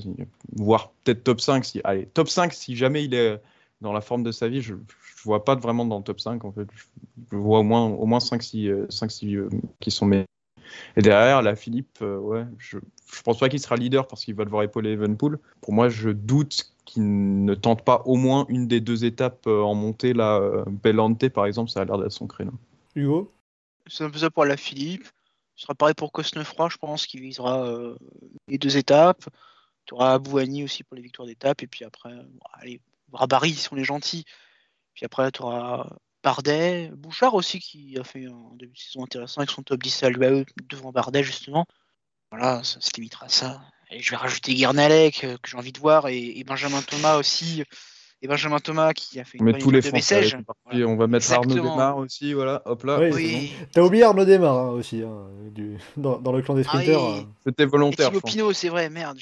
Voire 0.55 0.91
peut-être 1.03 1.23
top 1.23 1.41
5. 1.41 1.63
Si, 1.63 1.81
allez, 1.83 2.05
top 2.07 2.29
5 2.29 2.53
si 2.53 2.75
jamais 2.75 3.05
il 3.05 3.13
est 3.13 3.41
dans 3.81 3.93
la 3.93 4.01
forme 4.01 4.23
de 4.23 4.31
sa 4.31 4.47
vie. 4.47 4.61
Je 4.61 4.73
ne 4.73 4.79
vois 5.23 5.45
pas 5.45 5.55
vraiment 5.55 5.85
dans 5.85 5.97
le 5.97 6.03
top 6.03 6.19
5. 6.19 6.43
En 6.43 6.51
fait. 6.51 6.67
Je, 7.31 7.37
vois 7.37 7.59
au 7.59 7.63
moins, 7.63 7.85
au 7.85 8.05
moins 8.05 8.19
5-6 8.19 8.67
euh, 8.67 9.49
qui 9.79 9.91
sont 9.91 10.05
meilleurs. 10.05 10.27
Et 10.95 11.01
derrière, 11.01 11.41
la 11.41 11.55
Philippe, 11.55 11.99
euh, 12.01 12.17
ouais, 12.17 12.45
je, 12.57 12.77
je 13.13 13.21
pense 13.21 13.39
pas 13.39 13.49
qu'il 13.49 13.59
sera 13.59 13.75
leader 13.75 14.07
parce 14.07 14.25
qu'il 14.25 14.35
va 14.35 14.45
devoir 14.45 14.63
épauler 14.63 14.91
Evenpool. 14.91 15.39
Pour 15.61 15.73
moi, 15.73 15.89
je 15.89 16.09
doute 16.09 16.73
qu'il 16.85 17.43
ne 17.45 17.53
tente 17.53 17.83
pas 17.83 18.01
au 18.05 18.15
moins 18.15 18.45
une 18.49 18.67
des 18.67 18.81
deux 18.81 19.05
étapes 19.05 19.45
euh, 19.47 19.61
en 19.61 19.75
montée, 19.75 20.13
là, 20.13 20.39
euh, 20.39 20.63
Bellante 20.67 21.29
par 21.29 21.45
exemple, 21.45 21.69
ça 21.69 21.81
a 21.81 21.85
l'air 21.85 21.97
d'être 21.97 22.11
son 22.11 22.27
créneau. 22.27 22.53
Hugo? 22.95 23.31
C'est 23.87 24.03
un 24.03 24.09
peu 24.09 24.19
ça 24.19 24.29
pour 24.29 24.45
la 24.45 24.57
Philippe. 24.57 25.07
Ce 25.57 25.63
sera 25.63 25.73
pareil 25.73 25.95
pour 25.95 26.11
Cosnefroy, 26.11 26.69
je 26.69 26.77
pense, 26.77 27.07
qui 27.07 27.19
visera 27.19 27.65
euh, 27.65 27.97
les 28.47 28.59
deux 28.59 28.77
étapes. 28.77 29.27
Tu 29.85 29.95
auras 29.95 30.13
Abouani 30.13 30.63
aussi 30.63 30.83
pour 30.83 30.95
les 30.95 31.01
victoires 31.01 31.27
d'étape. 31.27 31.63
Et 31.63 31.67
puis 31.67 31.83
après, 31.83 32.13
bon, 32.13 32.39
allez, 32.53 32.79
Barry, 33.27 33.49
ils 33.49 33.57
sont 33.57 33.75
les 33.75 33.83
gentils. 33.83 34.23
Puis 34.93 35.03
après, 35.03 35.31
tu 35.31 35.41
auras 35.41 35.89
Bardet, 36.23 36.91
Bouchard 36.93 37.33
aussi, 37.33 37.59
qui 37.59 37.97
a 37.97 38.03
fait 38.03 38.27
un 38.27 38.55
début 38.55 38.73
de 38.73 38.79
saison 38.79 39.03
intéressant 39.03 39.41
avec 39.41 39.49
son 39.49 39.63
top 39.63 39.81
10 39.81 40.03
à 40.03 40.09
l'UAE 40.09 40.45
devant 40.69 40.91
Bardet, 40.91 41.23
justement. 41.23 41.65
Voilà, 42.31 42.63
ça 42.63 42.79
se 42.79 42.91
limitera 42.95 43.25
à 43.25 43.29
ça. 43.29 43.61
Et 43.89 43.99
je 43.99 44.11
vais 44.11 44.17
rajouter 44.17 44.53
Guernalec, 44.53 45.23
euh, 45.23 45.37
que 45.41 45.49
j'ai 45.49 45.57
envie 45.57 45.71
de 45.71 45.79
voir, 45.79 46.07
et 46.07 46.43
Benjamin 46.45 46.83
Thomas 46.83 47.15
aussi. 47.15 47.63
Et 48.23 48.27
Benjamin 48.27 48.57
Thomas 48.59 48.93
qui 48.93 49.19
a 49.19 49.23
fait 49.25 49.37
On 49.39 49.43
met 49.43 49.51
bonne 49.51 49.61
tous 49.61 49.69
les 49.69 49.81
de. 49.81 49.91
Voilà. 50.65 50.87
On 50.87 50.95
va 50.95 51.05
mettre 51.07 51.31
Arnaud 51.31 51.43
Exactement. 51.51 51.75
Desmar 51.75 51.97
aussi, 51.97 52.33
voilà, 52.33 52.63
hop 52.65 52.83
là. 52.83 52.99
Oui, 52.99 53.09
Oui. 53.13 53.53
T'as 53.71 53.81
oublié 53.81 54.03
Arnaud 54.03 54.25
Desmar 54.25 54.57
hein, 54.57 54.69
aussi, 54.69 55.03
hein, 55.03 55.27
du- 55.51 55.77
dans, 55.97 56.17
dans 56.17 56.31
le 56.31 56.41
clan 56.41 56.55
des 56.55 56.61
Ah 56.61 56.69
sprinters. 56.69 56.99
euh. 57.03 57.21
C'était 57.45 57.65
volontaire. 57.65 58.11
Pinot, 58.11 58.53
c'est 58.53 58.69
vrai, 58.69 58.89
merde. 58.89 59.19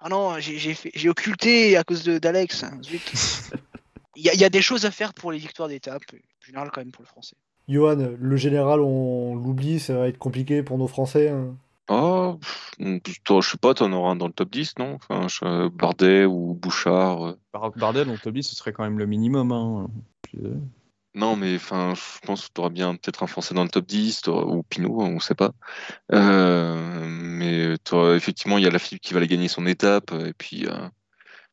Ah 0.00 0.08
non, 0.10 0.38
j'ai 0.38 0.58
fait- 0.74 0.90
j'ai 0.94 1.08
occulté 1.08 1.76
à 1.78 1.84
cause 1.84 2.02
de- 2.04 2.18
d'Alex. 2.18 2.62
hein. 2.64 2.72
Il 4.16 4.24
y, 4.24 4.28
a- 4.28 4.34
il 4.34 4.40
y 4.40 4.44
a 4.44 4.50
des 4.50 4.60
choses 4.60 4.84
à 4.84 4.90
faire 4.90 5.14
pour 5.14 5.32
les 5.32 5.38
victoires 5.38 5.68
d'étape, 5.68 6.02
en 6.12 6.44
général 6.46 6.70
quand 6.72 6.82
même 6.82 6.90
pour 6.90 7.02
le 7.02 7.06
français. 7.08 7.36
Johan, 7.68 7.96
le 8.18 8.36
général, 8.36 8.80
on 8.80 9.34
l'oublie, 9.36 9.80
ça 9.80 9.94
va 9.94 10.08
être 10.08 10.18
compliqué 10.18 10.62
pour 10.62 10.76
nos 10.76 10.88
Français. 10.88 11.28
hein. 11.30 11.54
Oh, 11.92 12.38
pff, 12.40 12.70
toi, 13.24 13.40
je 13.40 13.50
sais 13.50 13.58
pas, 13.58 13.74
t'en 13.74 13.90
auras 13.92 14.12
un 14.12 14.16
dans 14.16 14.28
le 14.28 14.32
top 14.32 14.50
10, 14.50 14.78
non? 14.78 14.94
Enfin, 14.94 15.26
je- 15.26 15.68
Bardet 15.68 16.24
ou 16.24 16.54
Bouchard. 16.54 17.22
euh. 17.26 17.32
Bar- 17.52 17.72
Bardet, 17.76 18.04
dans 18.04 18.12
le 18.12 18.18
top 18.18 18.32
10, 18.32 18.44
ce 18.44 18.54
serait 18.54 18.72
quand 18.72 18.84
même 18.84 18.98
le 18.98 19.06
minimum. 19.06 19.50
Hein. 19.50 19.88
Puis, 20.22 20.38
euh, 20.44 20.54
Non, 21.14 21.34
mais 21.34 21.56
enfin, 21.56 21.94
je 21.96 22.24
pense 22.24 22.46
que 22.46 22.52
tu 22.54 22.60
auras 22.60 22.70
bien 22.70 22.94
peut-être 22.94 23.24
un 23.24 23.26
Français 23.26 23.52
dans 23.52 23.64
le 23.64 23.68
top 23.68 23.86
10, 23.86 24.20
t'auras- 24.22 24.44
ou 24.46 24.62
Pinot, 24.62 25.00
on 25.00 25.18
sait 25.18 25.34
pas. 25.34 25.50
Euh, 26.12 27.04
mais 27.08 27.76
t'auras- 27.78 28.14
effectivement, 28.14 28.58
il 28.58 28.64
y 28.64 28.66
a 28.66 28.70
la 28.70 28.78
Philippe 28.78 29.02
qui 29.02 29.12
va 29.14 29.18
aller 29.18 29.26
gagner 29.26 29.48
son 29.48 29.66
étape, 29.66 30.12
et 30.12 30.32
puis 30.32 30.66
euh, 30.66 30.88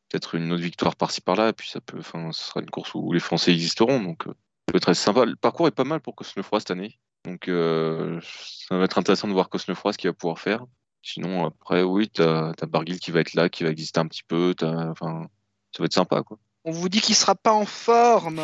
peut-être 0.08 0.36
une 0.36 0.52
autre 0.52 0.62
victoire 0.62 0.94
par-ci 0.94 1.20
par-là, 1.20 1.48
et 1.48 1.52
puis 1.52 1.68
ça 1.68 1.80
peut, 1.80 1.98
enfin, 1.98 2.30
ce 2.32 2.44
sera 2.44 2.60
une 2.60 2.70
course 2.70 2.94
où 2.94 3.12
les 3.12 3.18
Français 3.20 3.52
existeront, 3.52 4.00
donc 4.00 4.26
euh, 4.28 4.30
ça 4.30 4.72
peut 4.72 4.76
être 4.76 4.88
assez 4.90 5.02
sympa. 5.02 5.24
Le 5.24 5.34
parcours 5.36 5.66
est 5.66 5.72
pas 5.72 5.84
mal 5.84 6.00
pour 6.00 6.14
Cosnefroy 6.14 6.60
cette 6.60 6.70
année, 6.70 6.98
donc 7.24 7.48
euh, 7.48 8.20
ça 8.68 8.76
va 8.78 8.84
être 8.84 8.98
intéressant 8.98 9.28
de 9.28 9.32
voir 9.32 9.48
Cosnefroy 9.48 9.92
ce 9.92 9.98
qu'il 9.98 10.08
va 10.10 10.14
pouvoir 10.14 10.38
faire. 10.38 10.64
Sinon, 11.02 11.46
après, 11.46 11.82
oui, 11.82 12.08
t'as 12.08 12.50
as 12.60 12.66
Barguil 12.66 12.98
qui 13.00 13.10
va 13.12 13.20
être 13.20 13.34
là, 13.34 13.48
qui 13.48 13.64
va 13.64 13.70
exister 13.70 14.00
un 14.00 14.06
petit 14.06 14.22
peu, 14.26 14.54
t'as- 14.56 14.90
enfin, 14.90 15.26
ça 15.74 15.82
va 15.82 15.86
être 15.86 15.92
sympa, 15.94 16.22
quoi. 16.22 16.38
On 16.64 16.70
vous 16.72 16.88
dit 16.88 17.00
qu'il 17.00 17.14
sera 17.14 17.34
pas 17.34 17.52
en 17.52 17.64
forme. 17.66 18.42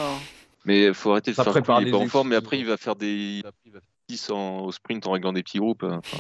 Mais 0.65 0.85
il 0.87 0.95
faut 0.95 1.11
arrêter 1.13 1.33
de 1.33 1.37
Ça 1.37 1.45
faire 1.45 1.53
prépare 1.53 1.79
qu'il 1.79 1.89
est 1.89 1.91
les 1.91 1.99
pas 1.99 2.05
en 2.05 2.09
forme, 2.09 2.29
mais 2.29 2.37
après 2.37 2.59
il 2.59 2.65
va 2.65 2.77
faire 2.79 2.97
des 2.97 3.13
il 3.13 3.43
va 3.43 3.51
faire 3.71 3.81
10 4.09 4.31
en- 4.31 4.61
au 4.61 4.73
sprint 4.73 5.07
en 5.07 5.11
réglant 5.13 5.33
des 5.33 5.43
petits 5.43 5.59
groupes. 5.59 5.83
enfin, 5.83 6.19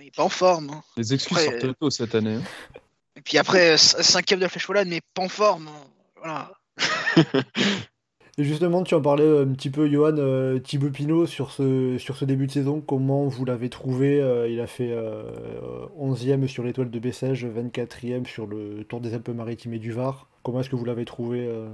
Il 0.00 0.06
est 0.08 0.16
pas 0.16 0.24
en 0.24 0.28
forme. 0.28 0.70
hein. 0.70 0.82
Les 0.96 1.14
excuses 1.14 1.36
Après, 1.38 1.60
sortent 1.60 1.78
tôt 1.78 1.90
cette 1.90 2.14
année. 2.16 2.34
hein. 2.36 2.42
Et 3.16 3.20
puis 3.20 3.38
après, 3.38 3.76
cinquième 3.78 4.40
de 4.40 4.44
la 4.44 4.48
flèche 4.48 4.66
volante, 4.66 4.88
mais 4.88 5.00
pas 5.14 5.22
en 5.22 5.28
forme. 5.28 5.68
hein. 5.68 5.86
Voilà. 6.16 6.50
Et 8.36 8.42
justement, 8.44 8.82
tu 8.82 8.94
en 8.96 9.00
parlais 9.00 9.22
euh, 9.22 9.44
un 9.44 9.52
petit 9.52 9.70
peu, 9.70 9.88
Johan, 9.88 10.16
euh, 10.18 10.58
Thibaut 10.58 10.90
Pinot, 10.90 11.26
sur 11.26 11.52
ce, 11.52 11.98
sur 11.98 12.16
ce 12.16 12.24
début 12.24 12.46
de 12.48 12.52
saison, 12.52 12.80
comment 12.80 13.26
vous 13.28 13.44
l'avez 13.44 13.68
trouvé 13.68 14.20
Euh, 14.20 14.48
Il 14.48 14.60
a 14.60 14.66
fait 14.66 14.90
euh, 14.90 15.22
11e 16.00 16.48
sur 16.48 16.64
l'étoile 16.64 16.90
de 16.90 16.98
Bessèges, 16.98 17.46
24e 17.46 18.26
sur 18.26 18.46
le 18.48 18.82
Tour 18.88 19.00
des 19.00 19.14
Alpes-Maritimes 19.14 19.74
et 19.74 19.78
du 19.78 19.92
Var. 19.92 20.26
Comment 20.42 20.60
est-ce 20.60 20.68
que 20.70 20.74
vous 20.76 20.84
l'avez 20.84 21.04
trouvé 21.04 21.46
euh 21.46 21.68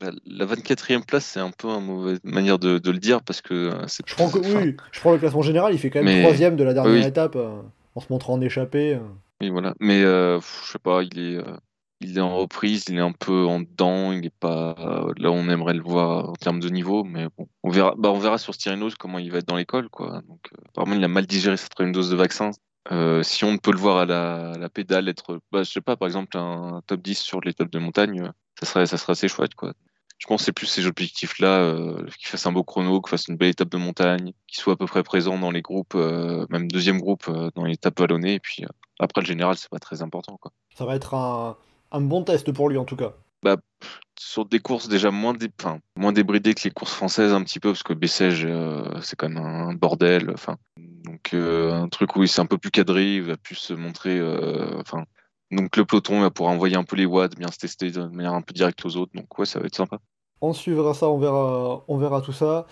la- 0.00 0.12
La 0.26 0.46
24e 0.46 1.04
place, 1.04 1.26
c'est 1.26 1.40
un 1.40 1.50
peu 1.50 1.68
une 1.68 1.84
mauvaise 1.84 2.20
manière 2.24 2.58
de, 2.58 2.78
de 2.78 2.90
le 2.90 2.98
dire 2.98 3.20
parce 3.22 3.42
que 3.42 3.52
euh, 3.54 3.86
c'est 3.86 4.02
je 4.08 4.14
prends, 4.14 4.30
que, 4.30 4.38
enfin, 4.38 4.62
oui, 4.62 4.76
je 4.92 5.00
prends 5.00 5.12
le 5.12 5.18
classement 5.18 5.42
général, 5.42 5.74
il 5.74 5.78
fait 5.78 5.90
quand 5.90 6.02
même 6.02 6.14
Mais- 6.14 6.22
troisième 6.22 6.56
de 6.56 6.64
la 6.64 6.72
dernière 6.72 7.02
oui. 7.02 7.06
étape, 7.06 7.36
euh, 7.36 7.60
en 7.96 8.00
se 8.00 8.06
montrant 8.10 8.32
en 8.34 8.40
échappé. 8.40 8.94
euh. 8.94 8.98
oui, 9.42 9.50
voilà. 9.50 9.74
Mais 9.80 10.02
euh, 10.04 10.40
je 10.40 10.72
sais 10.72 10.78
pas, 10.78 11.02
il 11.02 11.18
est, 11.18 11.36
euh, 11.36 11.42
il 12.00 12.18
est 12.18 12.20
en 12.20 12.36
reprise, 12.36 12.84
il 12.88 12.96
est 12.96 13.00
un 13.00 13.12
peu 13.12 13.46
en 13.46 13.60
dedans, 13.60 14.12
il 14.12 14.24
est 14.26 14.38
pas 14.38 14.74
là 15.16 15.30
où 15.30 15.34
on 15.34 15.48
aimerait 15.48 15.74
le 15.74 15.82
voir 15.82 16.30
en 16.30 16.34
termes 16.34 16.60
de 16.60 16.68
niveau, 16.68 17.04
mais 17.04 17.26
bon, 17.36 17.48
on 17.62 17.70
verra. 17.70 17.94
Bah, 17.98 18.10
on 18.10 18.18
verra 18.18 18.38
sur 18.38 18.54
Styrinos 18.54 18.94
comment 18.94 19.18
il 19.18 19.30
va 19.30 19.38
être 19.38 19.48
dans 19.48 19.56
l'école, 19.56 19.88
quoi. 19.88 20.22
Donc, 20.28 20.40
euh, 20.52 20.62
apparemment, 20.68 20.94
il 20.94 21.04
a 21.04 21.08
mal 21.08 21.26
digéré 21.26 21.56
sa 21.56 21.68
troisième 21.68 21.92
dose 21.92 22.10
de 22.10 22.16
vaccin. 22.16 22.50
Euh, 22.90 23.22
si 23.22 23.44
on 23.44 23.58
peut 23.58 23.72
le 23.72 23.78
voir 23.78 23.98
à 23.98 24.06
la, 24.06 24.68
pédale, 24.70 25.08
être, 25.08 25.40
bah, 25.52 25.62
je 25.62 25.70
sais 25.70 25.80
pas, 25.80 25.96
par 25.96 26.08
exemple, 26.08 26.36
un 26.38 26.80
top 26.86 27.02
10 27.02 27.18
sur 27.18 27.40
l'étape 27.40 27.70
de 27.70 27.78
montagne, 27.78 28.22
euh, 28.22 28.30
ça 28.60 28.66
serait, 28.66 28.86
ça 28.86 28.96
serait 28.96 29.12
assez 29.12 29.28
chouette, 29.28 29.54
quoi. 29.54 29.74
Je 30.18 30.26
pense 30.26 30.40
que 30.40 30.46
c'est 30.46 30.52
plus 30.52 30.66
ces 30.66 30.86
objectifs-là, 30.86 31.60
euh, 31.60 32.04
qu'il 32.18 32.28
fasse 32.28 32.44
un 32.46 32.52
beau 32.52 32.64
chrono, 32.64 33.00
qu'il 33.00 33.10
fasse 33.10 33.28
une 33.28 33.36
belle 33.36 33.50
étape 33.50 33.68
de 33.68 33.76
montagne, 33.76 34.32
qu'il 34.48 34.58
soit 34.58 34.72
à 34.72 34.76
peu 34.76 34.86
près 34.86 35.04
présent 35.04 35.38
dans 35.38 35.52
les 35.52 35.62
groupes, 35.62 35.94
même 35.94 36.68
deuxième 36.68 36.98
groupe 36.98 37.30
dans 37.54 37.64
les 37.64 37.74
étapes 37.74 38.00
vallonnées, 38.00 38.34
et 38.34 38.40
puis 38.40 38.64
après 38.98 39.20
le 39.20 39.26
général, 39.26 39.56
c'est 39.56 39.70
pas 39.70 39.78
très 39.78 40.02
important, 40.02 40.36
quoi. 40.38 40.50
Ça 40.76 40.84
va 40.86 40.96
être 40.96 41.14
un, 41.14 41.56
un 41.92 42.00
bon 42.00 42.22
test 42.24 42.50
pour 42.52 42.68
lui, 42.68 42.78
en 42.78 42.84
tout 42.84 42.96
cas. 42.96 43.12
sur 44.18 44.44
des 44.44 44.58
courses 44.58 44.88
déjà 44.88 45.10
moins, 45.10 45.32
dé... 45.32 45.48
enfin, 45.60 45.78
moins 45.96 46.12
débridées 46.12 46.54
que 46.54 46.64
les 46.64 46.70
courses 46.70 46.92
françaises 46.92 47.32
un 47.32 47.42
petit 47.44 47.60
peu 47.60 47.70
parce 47.70 47.82
que 47.84 47.92
Bessèges 47.92 48.44
euh, 48.44 48.82
c'est 49.00 49.16
quand 49.16 49.28
même 49.28 49.42
un 49.42 49.74
bordel 49.74 50.30
enfin 50.34 50.56
donc 50.76 51.30
euh, 51.34 51.72
un 51.72 51.88
truc 51.88 52.16
où 52.16 52.22
il 52.24 52.28
s'est 52.28 52.40
un 52.40 52.46
peu 52.46 52.58
plus 52.58 52.70
cadré 52.72 53.14
il 53.16 53.22
va 53.22 53.36
plus 53.36 53.54
se 53.54 53.72
montrer 53.74 54.18
euh, 54.18 54.80
enfin 54.80 55.04
donc 55.52 55.76
le 55.76 55.84
peloton 55.84 56.20
va 56.20 56.30
pouvoir 56.30 56.52
envoyer 56.52 56.76
un 56.76 56.82
peu 56.84 56.96
les 56.96 57.06
watts 57.06 57.36
bien 57.38 57.48
se 57.50 57.58
tester 57.58 57.90
de 57.92 58.02
manière 58.08 58.34
un 58.34 58.42
peu 58.42 58.52
directe 58.52 58.84
aux 58.84 58.96
autres 58.96 59.12
donc 59.14 59.38
ouais 59.38 59.46
ça 59.46 59.60
va 59.60 59.66
être 59.66 59.76
sympa 59.76 59.98
On 60.40 60.52
suivra 60.52 60.94
ça, 60.94 61.08
on 61.08 61.18
verra, 61.18 61.82
on 61.88 61.96
verra 61.98 62.20
tout 62.20 62.32
ça. 62.32 62.66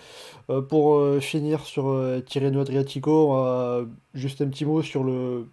Euh, 0.49 0.61
pour 0.61 1.21
finir 1.21 1.65
sur 1.65 1.83
Tirreno 2.25 2.61
Adriatico, 2.61 3.35
juste 4.13 4.41
un 4.41 4.47
petit 4.49 4.65
mot 4.65 4.81
sur 4.81 5.03
le 5.03 5.47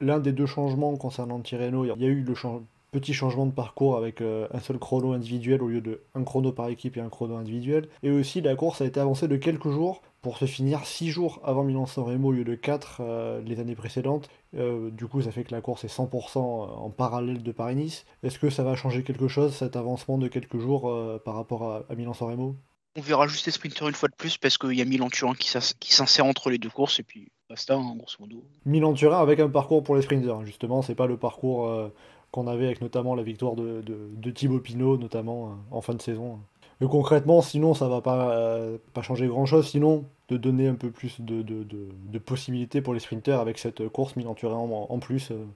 l'un 0.00 0.18
des 0.20 0.32
deux 0.32 0.46
changements 0.46 0.96
concernant 0.96 1.40
Tirreno. 1.40 1.84
Il 1.84 1.88
y 2.02 2.04
a 2.04 2.08
eu 2.08 2.22
le 2.22 2.34
chan- 2.34 2.62
petit 2.98 3.12
changement 3.12 3.44
de 3.46 3.52
parcours 3.52 3.96
avec 3.96 4.20
euh, 4.20 4.48
un 4.52 4.60
seul 4.60 4.78
chrono 4.78 5.12
individuel 5.12 5.62
au 5.62 5.68
lieu 5.68 5.80
de 5.80 6.00
un 6.14 6.24
chrono 6.24 6.52
par 6.52 6.68
équipe 6.68 6.96
et 6.96 7.00
un 7.00 7.08
chrono 7.10 7.36
individuel. 7.36 7.88
Et 8.02 8.10
aussi, 8.10 8.40
la 8.40 8.54
course 8.56 8.80
a 8.80 8.86
été 8.86 8.98
avancée 9.00 9.28
de 9.28 9.36
quelques 9.36 9.68
jours 9.70 10.00
pour 10.22 10.38
se 10.38 10.46
finir 10.46 10.84
6 10.86 11.10
jours 11.10 11.40
avant 11.44 11.62
Milan-San 11.62 12.04
Remo 12.04 12.28
au 12.28 12.32
lieu 12.32 12.44
de 12.44 12.54
4 12.54 13.02
les 13.44 13.60
années 13.60 13.74
précédentes. 13.76 14.28
Euh, 14.56 14.90
du 14.90 15.06
coup, 15.06 15.20
ça 15.20 15.30
fait 15.30 15.44
que 15.44 15.52
la 15.54 15.60
course 15.60 15.84
est 15.84 15.94
100% 15.94 16.38
en 16.38 16.90
parallèle 16.90 17.42
de 17.42 17.52
Paris-Nice. 17.52 18.06
Est-ce 18.22 18.38
que 18.38 18.50
ça 18.50 18.64
va 18.64 18.74
changer 18.76 19.02
quelque 19.04 19.28
chose, 19.28 19.54
cet 19.54 19.76
avancement 19.76 20.16
de 20.18 20.26
quelques 20.28 20.58
jours 20.58 20.88
euh, 20.88 21.20
par 21.24 21.34
rapport 21.34 21.62
à, 21.70 21.82
à 21.90 21.94
Milan-San 21.94 22.28
Remo? 22.30 22.56
On 22.98 23.02
verra 23.02 23.26
juste 23.26 23.44
les 23.44 23.52
sprinters 23.52 23.86
une 23.88 23.94
fois 23.94 24.08
de 24.08 24.14
plus 24.16 24.38
parce 24.38 24.56
qu'il 24.56 24.72
y 24.72 24.80
a 24.80 24.84
Milan-Turin 24.86 25.34
qui 25.34 25.50
s'ins- 25.50 25.74
qui 25.78 25.94
s'insère 25.94 26.24
entre 26.24 26.48
les 26.48 26.56
deux 26.56 26.70
courses 26.70 26.98
et 26.98 27.02
puis 27.02 27.28
basta, 27.50 27.74
hein, 27.74 27.94
grosso 27.94 28.16
modo. 28.18 28.42
Milan-Turin 28.64 29.18
avec 29.20 29.38
un 29.38 29.50
parcours 29.50 29.82
pour 29.84 29.96
les 29.96 30.02
sprinters, 30.02 30.44
justement, 30.46 30.80
c'est 30.82 30.94
pas 30.94 31.06
le 31.06 31.18
parcours 31.18 31.68
euh, 31.68 31.92
qu'on 32.36 32.46
avait 32.46 32.66
avec 32.66 32.80
notamment 32.82 33.14
la 33.14 33.22
victoire 33.22 33.54
de, 33.56 33.80
de, 33.80 33.98
de 34.12 34.30
Thibaut 34.30 34.60
Pinot, 34.60 34.98
notamment 34.98 35.48
euh, 35.48 35.54
en 35.70 35.80
fin 35.80 35.94
de 35.94 36.02
saison. 36.02 36.38
Mais 36.80 36.86
concrètement, 36.86 37.40
sinon, 37.40 37.72
ça 37.72 37.88
va 37.88 38.02
pas, 38.02 38.36
euh, 38.36 38.76
pas 38.92 39.00
changer 39.00 39.26
grand-chose, 39.26 39.66
sinon 39.68 40.04
de 40.28 40.36
donner 40.36 40.68
un 40.68 40.74
peu 40.74 40.90
plus 40.90 41.20
de, 41.20 41.40
de, 41.40 41.62
de- 41.62 41.88
de 41.92 42.18
possibilités 42.18 42.82
pour 42.82 42.92
les 42.92 43.00
sprinters 43.00 43.40
avec 43.40 43.58
cette 43.58 43.88
course 43.88 44.16
Milan-Turin 44.16 44.56
en, 44.56 44.86
en 44.90 44.98
plus 44.98 45.30
euh, 45.30 45.46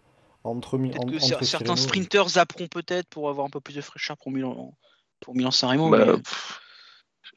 entre, 0.45 0.79
en- 0.79 0.89
que 0.89 0.97
entre 1.17 1.19
cer- 1.19 1.45
certains 1.45 1.75
et- 1.75 1.77
sprinters 1.77 2.29
zapperont 2.31 2.69
peut-être 2.69 3.09
pour 3.09 3.29
avoir 3.29 3.47
un 3.47 3.51
peu 3.51 3.61
plus 3.61 3.75
de 3.77 3.81
fraîcheur 3.83 4.17
pour 4.17 4.33
Milan 4.33 4.75
pour 5.21 5.35
Milan 5.37 5.51
Sanremo. 5.51 5.91
Bah, 5.91 6.07
mais- 6.07 6.23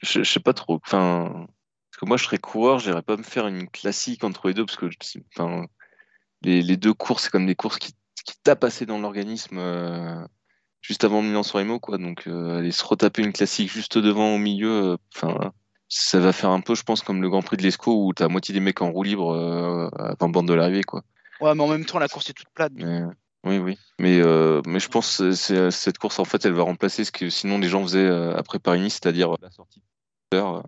je, 0.02 0.22
je 0.22 0.32
sais 0.32 0.40
pas 0.40 0.54
trop. 0.54 0.80
Enfin, 0.86 1.46
parce 1.90 2.00
que 2.00 2.06
moi, 2.06 2.16
je 2.16 2.24
serais 2.24 2.38
coureur, 2.38 2.78
j'irais 2.78 3.02
pas 3.02 3.18
me 3.18 3.22
faire 3.22 3.46
une 3.46 3.68
classique 3.68 4.24
entre 4.24 4.48
les 4.48 4.54
deux 4.54 4.64
parce 4.64 4.78
que 4.78 4.88
les, 6.42 6.62
les 6.62 6.76
deux 6.78 6.94
courses, 6.94 7.24
c'est 7.24 7.30
comme 7.30 7.46
des 7.46 7.54
courses 7.54 7.78
qui, 7.78 7.92
qui 8.24 8.34
tapent 8.42 8.64
assez 8.64 8.86
dans 8.86 8.98
l'organisme 8.98 9.58
euh, 9.58 10.26
juste 10.80 11.04
avant 11.04 11.22
Milan-San 11.22 11.60
Remo, 11.62 11.78
quoi. 11.80 11.98
Donc, 11.98 12.26
euh, 12.26 12.58
aller 12.58 12.72
se 12.72 12.84
retaper 12.84 13.22
une 13.22 13.32
classique 13.32 13.70
juste 13.70 13.98
devant 13.98 14.34
au 14.34 14.38
milieu, 14.38 14.92
euh, 14.92 14.96
enfin, 15.14 15.52
ça 15.88 16.18
va 16.20 16.32
faire 16.32 16.50
un 16.50 16.60
peu, 16.60 16.74
je 16.74 16.82
pense, 16.82 17.02
comme 17.02 17.22
le 17.22 17.28
Grand 17.28 17.42
Prix 17.42 17.56
de 17.56 17.62
l'Esco 17.62 18.06
où 18.06 18.12
t'as 18.12 18.28
moitié 18.28 18.52
des 18.52 18.60
mecs 18.60 18.82
en 18.82 18.90
roue 18.90 19.02
libre 19.02 19.32
euh, 19.34 19.88
à 19.98 20.14
20 20.18 20.28
bornes 20.28 20.46
de 20.46 20.54
l'arrivée, 20.54 20.82
quoi. 20.82 21.02
Ouais, 21.40 21.54
mais 21.54 21.62
en 21.62 21.68
même 21.68 21.84
temps, 21.84 21.98
la 21.98 22.08
course 22.08 22.30
est 22.30 22.32
toute 22.34 22.48
plate. 22.54 22.72
Mais, 22.74 23.02
oui, 23.44 23.58
oui. 23.58 23.78
Mais, 23.98 24.18
euh, 24.20 24.62
mais 24.66 24.80
je 24.80 24.88
pense 24.88 25.18
que 25.18 25.32
c'est- 25.32 25.70
cette 25.70 25.98
course, 25.98 26.18
en 26.18 26.24
fait, 26.24 26.44
elle 26.46 26.52
va 26.54 26.62
remplacer 26.62 27.04
ce 27.04 27.12
que 27.12 27.28
sinon 27.28 27.58
les 27.58 27.68
gens 27.68 27.82
faisaient 27.82 27.98
euh, 27.98 28.34
après 28.36 28.58
Paris-Nice, 28.58 28.94
c'est-à-dire 28.94 29.34
la 29.42 29.50
sortie 29.50 29.82
de 30.32 30.38
euh, 30.38 30.60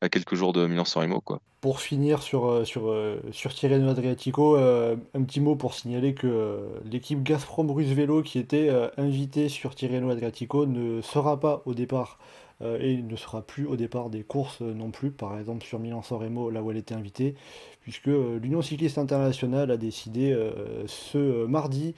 à 0.00 0.08
quelques 0.08 0.34
jours 0.34 0.52
de 0.52 0.66
Milan-San 0.66 1.20
quoi. 1.24 1.40
Pour 1.60 1.80
finir 1.80 2.22
sur, 2.22 2.46
euh, 2.46 2.64
sur, 2.64 2.88
euh, 2.88 3.20
sur 3.32 3.52
Tirreno 3.52 3.90
Adriatico, 3.90 4.56
euh, 4.56 4.96
un 5.14 5.22
petit 5.24 5.40
mot 5.40 5.56
pour 5.56 5.74
signaler 5.74 6.14
que 6.14 6.60
l'équipe 6.84 7.22
Gazprom 7.22 7.70
Russe 7.70 7.88
Vélo 7.88 8.22
qui 8.22 8.38
était 8.38 8.70
invitée 8.96 9.48
sur 9.48 9.74
Tirreno 9.74 10.10
Adriatico 10.10 10.66
ne 10.66 11.02
sera 11.02 11.40
pas 11.40 11.62
au 11.66 11.74
départ 11.74 12.18
et 12.60 12.96
ne 12.96 13.14
sera 13.14 13.42
plus 13.42 13.66
au 13.66 13.76
départ 13.76 14.10
des 14.10 14.24
courses 14.24 14.62
non 14.62 14.90
plus, 14.90 15.12
par 15.12 15.38
exemple 15.38 15.64
sur 15.64 15.78
Milan-San 15.78 16.18
Remo, 16.18 16.50
là 16.50 16.60
où 16.60 16.72
elle 16.72 16.76
était 16.76 16.94
invitée, 16.94 17.36
puisque 17.82 18.08
l'Union 18.08 18.62
Cycliste 18.62 18.98
Internationale 18.98 19.70
a 19.70 19.76
décidé 19.76 20.36
ce 20.86 21.46
mardi 21.46 21.94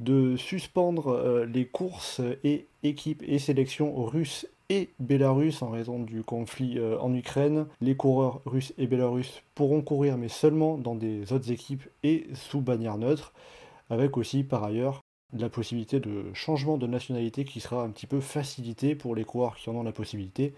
de 0.00 0.36
suspendre 0.36 1.46
les 1.46 1.64
courses 1.64 2.20
et 2.42 2.66
équipes 2.82 3.22
et 3.26 3.38
sélections 3.38 4.04
russes 4.04 4.46
et 4.74 4.90
bélarusses 4.98 5.62
en 5.62 5.70
raison 5.70 6.00
du 6.00 6.22
conflit 6.22 6.78
euh, 6.78 6.98
en 6.98 7.14
Ukraine. 7.14 7.66
Les 7.80 7.96
coureurs 7.96 8.40
russes 8.44 8.72
et 8.76 8.86
bélarusses 8.86 9.42
pourront 9.54 9.82
courir, 9.82 10.16
mais 10.18 10.28
seulement 10.28 10.76
dans 10.76 10.94
des 10.94 11.32
autres 11.32 11.50
équipes 11.52 11.84
et 12.02 12.26
sous 12.34 12.60
bannière 12.60 12.98
neutre, 12.98 13.32
avec 13.88 14.16
aussi 14.16 14.42
par 14.42 14.64
ailleurs 14.64 15.00
la 15.32 15.48
possibilité 15.48 16.00
de 16.00 16.32
changement 16.32 16.76
de 16.76 16.86
nationalité 16.86 17.44
qui 17.44 17.60
sera 17.60 17.82
un 17.82 17.90
petit 17.90 18.06
peu 18.06 18.20
facilité 18.20 18.94
pour 18.94 19.14
les 19.14 19.24
coureurs 19.24 19.56
qui 19.56 19.70
en 19.70 19.74
ont 19.76 19.82
la 19.82 19.92
possibilité, 19.92 20.54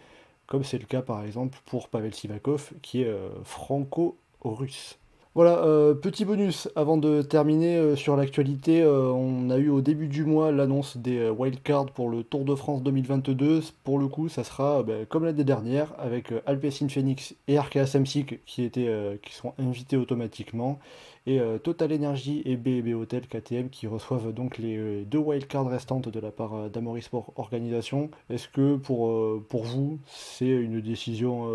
comme 0.47 0.65
c'est 0.65 0.79
le 0.79 0.87
cas 0.87 1.03
par 1.03 1.25
exemple 1.25 1.59
pour 1.67 1.89
Pavel 1.89 2.15
Sivakov 2.15 2.73
qui 2.83 3.03
est 3.03 3.09
euh, 3.09 3.29
franco-russe. 3.45 4.99
Voilà, 5.37 5.59
euh, 5.67 5.93
petit 5.93 6.25
bonus 6.25 6.67
avant 6.77 6.97
de 6.97 7.21
terminer 7.21 7.77
euh, 7.77 7.95
sur 7.95 8.17
l'actualité. 8.17 8.81
euh, 8.81 9.11
on 9.11 9.51
a 9.51 9.59
eu 9.59 9.69
au 9.69 9.83
début 9.83 10.09
du 10.09 10.25
mois 10.25 10.51
l'annonce 10.51 10.97
des 10.97 11.29
wildcards 11.29 11.93
pour 11.93 12.09
le 12.09 12.25
Tour 12.25 12.47
de 12.47 12.55
France 12.55 12.83
2022. 12.83 13.61
Pour 13.85 13.99
le 13.99 14.09
coup, 14.09 14.31
ça 14.31 14.45
sera 14.45 14.83
ben, 14.83 15.05
comme 15.05 15.27
l'année 15.27 15.45
dernière 15.45 15.93
avec 15.99 16.33
Alpecin 16.47 16.89
Phoenix 16.89 17.35
et 17.49 17.59
Arkea 17.59 17.85
Samsic 17.85 18.43
qui, 18.47 18.63
étaient, 18.65 18.91
sont 19.31 19.53
invités 19.59 19.99
automatiquement. 19.99 20.79
Et 21.27 21.39
Total 21.63 21.93
Energy 21.93 22.41
et 22.47 22.57
BB 22.57 22.95
Hotel 22.95 23.27
KTM 23.27 23.69
qui 23.69 23.87
reçoivent 23.87 24.33
donc 24.33 24.57
les 24.57 25.05
deux 25.05 25.19
wildcards 25.19 25.69
restantes 25.69 26.09
de 26.09 26.21
la 26.21 26.31
part 26.31 26.55
euh, 26.55 26.69
d'Amaury 26.71 27.03
Sport 27.03 27.35
Organisation. 27.37 28.11
Est-ce 28.31 28.49
que 28.49 28.77
pour, 28.77 29.07
vous, 29.51 29.99
c'est 30.07 30.49
une 30.49 30.81
décision 30.81 31.47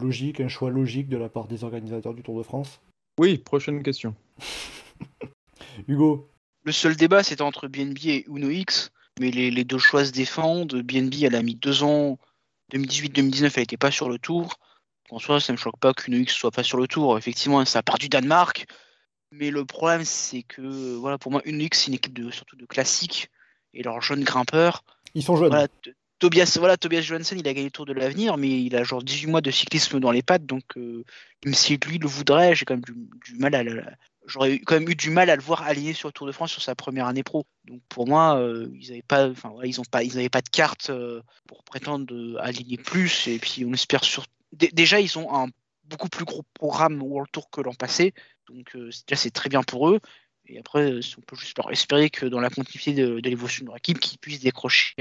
logique, 0.00 0.40
un 0.40 0.46
choix 0.46 0.70
logique 0.70 1.08
de 1.08 1.16
la 1.16 1.28
part 1.28 1.48
des 1.48 1.64
organisateurs 1.64 2.14
du 2.14 2.22
Tour 2.22 2.38
de 2.38 2.44
France? 2.44 2.80
Oui, 3.18 3.38
prochaine 3.38 3.82
question. 3.82 4.14
Hugo 5.88 6.30
Le 6.64 6.72
seul 6.72 6.96
débat, 6.96 7.22
c'était 7.22 7.42
entre 7.42 7.68
BNB 7.68 7.98
et 8.06 8.24
Uno 8.28 8.50
X, 8.50 8.90
mais 9.20 9.30
les, 9.30 9.50
les 9.50 9.64
deux 9.64 9.78
choix 9.78 10.04
se 10.04 10.12
défendent. 10.12 10.74
BNB, 10.82 11.22
elle 11.22 11.34
a 11.34 11.42
mis 11.42 11.54
deux 11.54 11.82
ans, 11.82 12.18
2018-2019, 12.72 13.52
elle 13.54 13.62
n'était 13.62 13.76
pas 13.76 13.90
sur 13.90 14.08
le 14.08 14.18
tour. 14.18 14.58
En 15.10 15.18
soi, 15.18 15.38
ça 15.40 15.52
ne 15.52 15.58
me 15.58 15.60
choque 15.60 15.78
pas 15.78 15.92
qu'Uno 15.92 16.16
X 16.18 16.32
soit 16.32 16.50
pas 16.50 16.62
sur 16.62 16.78
le 16.78 16.88
tour. 16.88 17.18
Effectivement, 17.18 17.64
ça 17.64 17.82
part 17.82 17.98
du 17.98 18.08
Danemark. 18.08 18.66
Mais 19.30 19.50
le 19.50 19.64
problème, 19.64 20.04
c'est 20.04 20.42
que 20.42 20.94
voilà, 20.96 21.18
pour 21.18 21.30
moi, 21.30 21.42
Uno 21.44 21.64
X, 21.64 21.80
c'est 21.82 21.88
une 21.88 21.94
équipe 21.94 22.14
de, 22.14 22.30
surtout 22.30 22.56
de 22.56 22.66
classiques. 22.66 23.30
Et 23.74 23.82
leurs 23.82 24.00
jeunes 24.00 24.22
grimpeurs, 24.24 24.84
Ils 25.14 25.22
sont 25.22 25.36
jeunes. 25.36 25.48
voilà, 25.48 25.66
Tobias, 26.24 26.56
voilà, 26.58 26.78
Tobias 26.78 27.02
Johansson, 27.02 27.36
il 27.38 27.46
a 27.46 27.52
gagné 27.52 27.66
le 27.66 27.70
Tour 27.70 27.84
de 27.84 27.92
l'avenir, 27.92 28.38
mais 28.38 28.48
il 28.48 28.74
a 28.76 28.82
genre 28.82 29.02
18 29.02 29.26
mois 29.26 29.42
de 29.42 29.50
cyclisme 29.50 30.00
dans 30.00 30.10
les 30.10 30.22
pattes, 30.22 30.46
donc 30.46 30.64
euh, 30.78 31.04
même 31.44 31.52
si 31.52 31.76
lui 31.76 31.98
le 31.98 32.08
voudrait, 32.08 32.54
j'ai 32.54 32.64
quand 32.64 32.72
même 32.72 32.82
du, 32.82 33.34
mal 33.38 33.54
à 33.54 33.62
j'aurais 34.24 34.58
quand 34.60 34.76
même 34.76 34.88
eu 34.88 34.94
du 34.94 35.10
mal 35.10 35.28
à 35.28 35.36
le 35.36 35.42
voir 35.42 35.64
aligné 35.64 35.92
sur 35.92 36.08
le 36.08 36.14
Tour 36.14 36.26
de 36.26 36.32
France 36.32 36.50
sur 36.50 36.62
sa 36.62 36.74
première 36.74 37.08
année 37.08 37.22
pro. 37.22 37.44
Donc 37.66 37.82
pour 37.90 38.06
moi, 38.08 38.38
euh, 38.38 38.70
ils 38.72 38.88
n'avaient 38.88 39.02
pas, 39.02 39.28
enfin 39.28 39.52
ils 39.64 39.76
pas, 39.90 40.02
ils 40.02 40.16
avaient 40.16 40.30
pas 40.30 40.40
de 40.40 40.48
carte 40.48 40.88
euh, 40.88 41.20
pour 41.46 41.62
prétendre 41.62 42.38
aligner 42.40 42.78
plus, 42.78 43.28
et 43.28 43.38
puis 43.38 43.66
on 43.66 43.74
espère 43.74 44.02
sur. 44.02 44.24
Dé- 44.52 44.70
Déjà, 44.72 45.00
ils 45.00 45.18
ont 45.18 45.30
un 45.34 45.48
beaucoup 45.84 46.08
plus 46.08 46.24
gros 46.24 46.46
programme 46.54 47.02
World 47.02 47.30
Tour 47.32 47.50
que 47.50 47.60
l'an 47.60 47.74
passé, 47.74 48.14
donc 48.48 48.74
déjà 48.74 49.14
c'est 49.14 49.30
très 49.30 49.50
bien 49.50 49.62
pour 49.62 49.90
eux. 49.90 50.00
Et 50.46 50.58
après, 50.58 51.00
on 51.18 51.20
peut 51.20 51.36
juste 51.36 51.58
leur 51.58 51.70
espérer 51.70 52.08
que 52.08 52.24
dans 52.24 52.40
la 52.40 52.48
continuité 52.50 52.94
de, 52.94 53.20
l'évolution 53.22 53.64
de 53.64 53.68
leur 53.68 53.76
équipe, 53.76 53.98
qu'ils 53.98 54.18
puissent 54.18 54.40
décrocher 54.40 54.94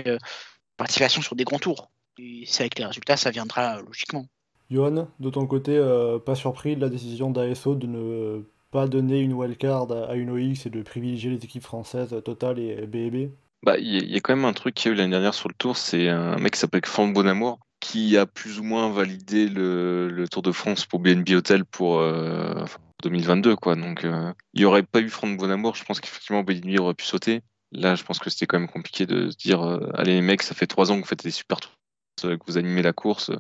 participation 0.78 1.22
sur 1.22 1.36
des 1.36 1.44
grands 1.44 1.60
tours. 1.60 1.90
Et 2.20 2.44
c'est 2.46 2.64
avec 2.64 2.78
les 2.80 2.86
résultats, 2.86 3.18
ça 3.18 3.32
viendra 3.32 3.78
euh, 3.78 3.84
logiquement. 3.84 4.26
Johan, 4.72 5.08
de 5.20 5.30
ton 5.30 5.46
côté, 5.46 5.76
euh, 5.76 6.20
pas 6.20 6.36
surpris 6.36 6.76
de 6.76 6.82
la 6.82 6.90
décision 6.90 7.30
d'ASO 7.32 7.76
de 7.76 7.88
ne 7.88 8.44
pas 8.72 8.88
donner 8.88 9.20
une 9.20 9.34
wildcard 9.34 9.92
à 9.92 10.06
à 10.12 10.16
une 10.16 10.32
OX 10.32 10.66
et 10.66 10.70
de 10.70 10.82
privilégier 10.82 11.30
les 11.30 11.38
équipes 11.44 11.64
françaises 11.64 12.16
Total 12.26 12.58
et 12.60 12.88
BEB 12.88 13.30
Bah, 13.64 13.78
il 13.78 13.88
y, 13.94 13.98
a- 13.98 14.04
il 14.04 14.12
y 14.12 14.16
a 14.16 14.20
quand 14.20 14.36
même 14.36 14.46
un 14.46 14.54
truc 14.54 14.74
qu'il 14.76 14.90
y 14.90 14.92
a 14.92 14.96
eu 14.96 14.98
l'année 14.98 15.12
dernière 15.12 15.34
sur 15.36 15.48
le 15.50 15.54
tour, 15.56 15.78
c'est 15.78 16.10
un 16.10 16.38
mec 16.38 16.54
qui 16.54 16.60
s'appelle 16.60 16.82
Franck 16.86 17.14
Bonamour, 17.14 17.60
qui 17.80 18.18
a 18.18 18.26
plus 18.26 18.60
ou 18.60 18.64
moins 18.64 18.90
validé 18.92 19.48
le, 19.48 20.10
le 20.10 20.28
Tour 20.28 20.42
de 20.42 20.52
France 20.52 20.86
pour 20.86 21.00
BNB 21.00 21.30
Hotel 21.36 21.66
pour 21.66 22.00
euh, 22.00 22.54
enfin, 22.64 22.80
2022, 23.04 23.56
quoi. 23.58 23.76
Donc, 23.76 24.06
euh, 24.06 24.32
il 24.54 24.62
n'y 24.62 24.66
aurait 24.66 24.84
pas 24.84 25.02
eu 25.02 25.10
Franck 25.10 25.38
Bonamour, 25.38 25.76
je 25.76 25.84
pense 25.84 26.00
qu'effectivement 26.00 26.42
BNB 26.44 26.80
aurait 26.80 26.94
pu 26.94 27.06
sauter. 27.06 27.42
Là, 27.74 27.96
je 27.96 28.04
pense 28.04 28.20
que 28.20 28.30
c'était 28.30 28.46
quand 28.46 28.60
même 28.60 28.70
compliqué 28.70 29.06
de 29.06 29.30
se 29.32 29.38
dire, 29.38 29.62
euh, 29.64 29.90
allez 29.96 30.14
les 30.16 30.22
mecs, 30.22 30.44
ça 30.44 30.54
fait 30.56 30.68
trois 30.68 30.92
ans 30.92 30.96
que 30.96 31.02
vous 31.02 31.08
faites 31.08 31.24
des 31.24 31.32
super 31.32 31.60
tours, 31.60 31.74
euh, 32.26 32.38
que 32.38 32.44
vous 32.48 32.58
animez 32.58 32.84
la 32.84 32.94
course, 32.94 33.32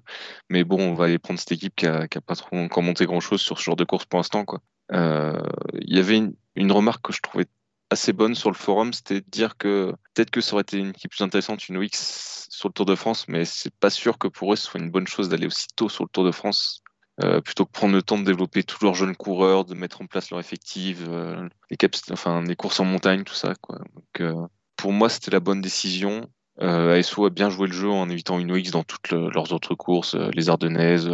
mais 0.49 0.63
bon, 0.63 0.81
on 0.81 0.93
va 0.95 1.05
aller 1.05 1.19
prendre 1.19 1.39
cette 1.39 1.51
équipe 1.51 1.75
qui 1.75 1.85
a, 1.87 2.07
qui 2.07 2.17
a 2.17 2.21
pas 2.21 2.35
trop 2.35 2.57
encore 2.57 2.83
monté 2.83 3.05
grand 3.05 3.19
chose 3.19 3.41
sur 3.41 3.59
ce 3.59 3.63
genre 3.63 3.75
de 3.75 3.83
course 3.83 4.05
pour 4.05 4.17
l'instant. 4.19 4.45
Euh, 4.91 5.39
Il 5.81 5.95
y 5.95 5.99
avait 5.99 6.17
une, 6.17 6.35
une 6.55 6.71
remarque 6.71 7.05
que 7.05 7.13
je 7.13 7.21
trouvais 7.21 7.45
assez 7.91 8.11
bonne 8.13 8.35
sur 8.35 8.49
le 8.49 8.55
forum, 8.55 8.91
c'était 8.93 9.21
de 9.21 9.29
dire 9.29 9.55
que 9.57 9.93
peut-être 10.13 10.31
que 10.31 10.41
ça 10.41 10.53
aurait 10.53 10.63
été 10.63 10.79
une 10.79 10.89
équipe 10.89 11.11
plus 11.11 11.23
intéressante, 11.23 11.69
une 11.69 11.77
OX 11.77 12.47
sur 12.49 12.69
le 12.69 12.73
Tour 12.73 12.85
de 12.85 12.95
France, 12.95 13.27
mais 13.27 13.45
c'est 13.45 13.73
pas 13.75 13.91
sûr 13.91 14.17
que 14.17 14.27
pour 14.27 14.53
eux 14.53 14.55
ce 14.55 14.65
soit 14.65 14.79
une 14.79 14.91
bonne 14.91 15.07
chose 15.07 15.29
d'aller 15.29 15.47
aussi 15.47 15.67
tôt 15.75 15.89
sur 15.89 16.03
le 16.03 16.09
Tour 16.09 16.25
de 16.25 16.31
France, 16.31 16.82
euh, 17.21 17.41
plutôt 17.41 17.65
que 17.65 17.71
prendre 17.71 17.93
le 17.93 18.01
temps 18.01 18.17
de 18.17 18.23
développer 18.23 18.63
tous 18.63 18.83
leurs 18.83 18.95
jeunes 18.95 19.15
coureurs, 19.15 19.65
de 19.65 19.75
mettre 19.75 20.01
en 20.01 20.07
place 20.07 20.31
leur 20.31 20.39
effectif, 20.39 20.99
euh, 21.07 21.47
les 21.69 21.77
caps, 21.77 22.01
enfin 22.11 22.41
les 22.41 22.55
courses 22.55 22.79
en 22.79 22.85
montagne, 22.85 23.23
tout 23.23 23.35
ça. 23.35 23.53
Quoi. 23.61 23.77
Donc, 23.93 24.21
euh, 24.21 24.47
pour 24.77 24.91
moi, 24.93 25.09
c'était 25.09 25.31
la 25.31 25.39
bonne 25.39 25.61
décision. 25.61 26.27
Euh, 26.61 26.97
ASO 26.99 27.25
a 27.25 27.29
bien 27.31 27.49
joué 27.49 27.67
le 27.67 27.73
jeu 27.73 27.89
en 27.89 28.09
évitant 28.09 28.37
une 28.39 28.51
OX 28.51 28.71
dans 28.71 28.83
toutes 28.83 29.09
le- 29.09 29.29
leurs 29.31 29.53
autres 29.53 29.73
courses, 29.75 30.13
les 30.15 30.49
Ardennaises, 30.49 31.09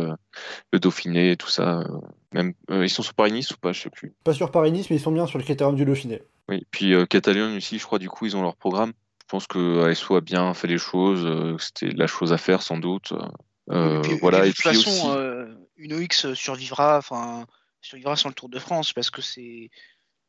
le 0.74 0.80
Dauphiné, 0.80 1.36
tout 1.38 1.48
ça. 1.50 1.84
même, 2.34 2.54
ils 2.70 2.90
sont 2.90 3.04
sur 3.04 3.14
Paris-Nice 3.14 3.52
ou 3.52 3.58
pas, 3.58 3.72
je 3.72 3.82
sais 3.82 3.90
plus. 3.90 4.14
Pas 4.24 4.34
sur 4.34 4.52
Paris-Nice, 4.52 4.90
mais 4.90 4.98
ils 4.98 5.02
sont 5.02 5.12
bien 5.14 5.26
sur 5.28 5.38
le 5.38 5.44
critérium 5.44 5.76
du 5.76 5.86
Dauphiné. 5.86 6.22
Oui, 6.50 6.66
puis 6.72 6.94
Catalogne 7.10 7.58
aussi, 7.58 7.80
je 7.80 7.84
crois, 7.86 8.00
du 8.00 8.10
coup, 8.10 8.26
ils 8.26 8.36
ont 8.38 8.42
leur 8.42 8.56
programme. 8.56 8.92
Je 9.22 9.26
pense 9.30 9.48
que 9.48 9.84
ASO 9.90 10.16
a 10.16 10.22
bien 10.22 10.54
fait 10.54 10.68
les 10.68 10.78
choses, 10.78 11.58
c'était 11.60 11.92
la 11.96 12.08
chose 12.08 12.34
à 12.34 12.38
faire 12.38 12.62
sans 12.62 12.78
doute. 12.78 13.14
Euh, 13.72 14.00
et 14.00 14.02
puis, 14.02 14.18
voilà, 14.20 14.42
de 14.42 14.48
toute 14.48 14.56
puis 14.56 14.70
façon, 14.70 14.90
aussi, 14.90 15.18
euh, 15.18 15.54
une 15.78 15.94
OX 15.94 16.34
survivra, 16.34 16.98
enfin, 16.98 17.46
survivra 17.82 18.16
sans 18.16 18.30
le 18.30 18.36
Tour 18.36 18.50
de 18.50 18.60
France 18.60 18.94
parce 18.94 19.10
que 19.10 19.22
c'est 19.22 19.70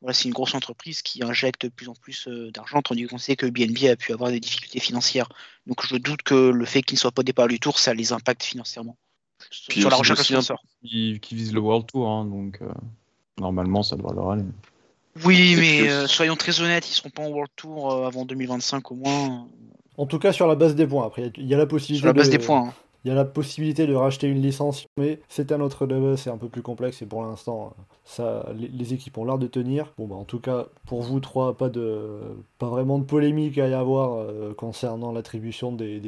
voilà, 0.01 0.13
c'est 0.15 0.25
une 0.25 0.33
grosse 0.33 0.55
entreprise 0.55 1.03
qui 1.03 1.23
injecte 1.23 1.63
de 1.65 1.69
plus 1.69 1.87
en 1.87 1.93
plus 1.93 2.27
euh, 2.27 2.51
d'argent, 2.51 2.81
tandis 2.81 3.05
qu'on 3.05 3.19
sait 3.19 3.35
que 3.35 3.45
BNB 3.45 3.85
a 3.91 3.95
pu 3.95 4.13
avoir 4.13 4.31
des 4.31 4.39
difficultés 4.39 4.79
financières. 4.79 5.29
Donc 5.67 5.85
je 5.85 5.95
doute 5.95 6.23
que 6.23 6.33
le 6.49 6.65
fait 6.65 6.81
qu'ils 6.81 6.95
ne 6.95 6.99
soient 6.99 7.11
pas 7.11 7.19
au 7.19 7.23
départ 7.23 7.47
du 7.47 7.59
Tour, 7.59 7.77
ça 7.77 7.93
les 7.93 8.11
impacte 8.11 8.43
financièrement. 8.43 8.97
Sur 9.51 9.69
Puis 9.69 9.81
sur 9.81 9.89
la 9.89 9.95
recherche 9.97 10.19
de 10.19 10.23
sponsors. 10.23 10.63
Qui, 10.83 11.19
qui 11.21 11.35
vise 11.35 11.53
le 11.53 11.59
World 11.59 11.85
Tour, 11.87 12.09
hein, 12.09 12.25
donc 12.25 12.59
euh, 12.61 12.71
normalement 13.39 13.83
ça 13.83 13.95
devrait 13.95 14.15
leur 14.15 14.31
aller. 14.31 14.43
Oui, 15.23 15.53
Et 15.53 15.55
mais 15.55 15.89
euh, 15.89 16.07
soyons 16.07 16.35
très 16.35 16.61
honnêtes, 16.61 16.89
ils 16.89 16.93
seront 16.93 17.09
pas 17.09 17.23
en 17.23 17.29
World 17.29 17.51
Tour 17.55 17.91
euh, 17.91 18.07
avant 18.07 18.25
2025 18.25 18.91
au 18.91 18.95
moins. 18.95 19.47
En 19.97 20.05
tout 20.05 20.19
cas, 20.19 20.31
sur 20.31 20.47
la 20.47 20.55
base 20.55 20.73
des 20.73 20.87
points. 20.87 21.05
Après, 21.05 21.31
il 21.37 21.47
y 21.47 21.53
a 21.53 21.57
la 21.57 21.65
possibilité 21.65 22.01
Sur 22.01 22.07
la 22.07 22.13
base 22.13 22.29
de, 22.29 22.37
des 22.37 22.43
points. 22.43 22.69
hein. 22.69 22.73
Il 23.03 23.07
y 23.07 23.11
a 23.11 23.15
la 23.15 23.25
possibilité 23.25 23.87
de 23.87 23.95
racheter 23.95 24.27
une 24.27 24.41
licence, 24.41 24.85
mais 24.95 25.19
c'est 25.27 25.51
un 25.51 25.59
autre 25.59 25.87
level, 25.87 26.17
c'est 26.17 26.29
un 26.29 26.37
peu 26.37 26.49
plus 26.49 26.61
complexe 26.61 27.01
et 27.01 27.07
pour 27.07 27.23
l'instant, 27.23 27.75
ça, 28.05 28.47
les, 28.55 28.93
équipes 28.93 29.17
ont 29.17 29.25
l'air 29.25 29.39
de 29.39 29.47
tenir. 29.47 29.93
Bon, 29.97 30.07
bah, 30.07 30.15
en 30.15 30.23
tout 30.23 30.39
cas, 30.39 30.67
pour 30.85 31.01
vous 31.01 31.19
trois, 31.19 31.57
pas, 31.57 31.69
de, 31.69 32.19
pas 32.59 32.69
vraiment 32.69 32.99
de 32.99 33.03
polémique 33.03 33.57
à 33.57 33.67
y 33.67 33.73
avoir 33.73 34.19
euh, 34.19 34.53
concernant 34.53 35.11
l'attribution 35.11 35.71
des, 35.71 35.99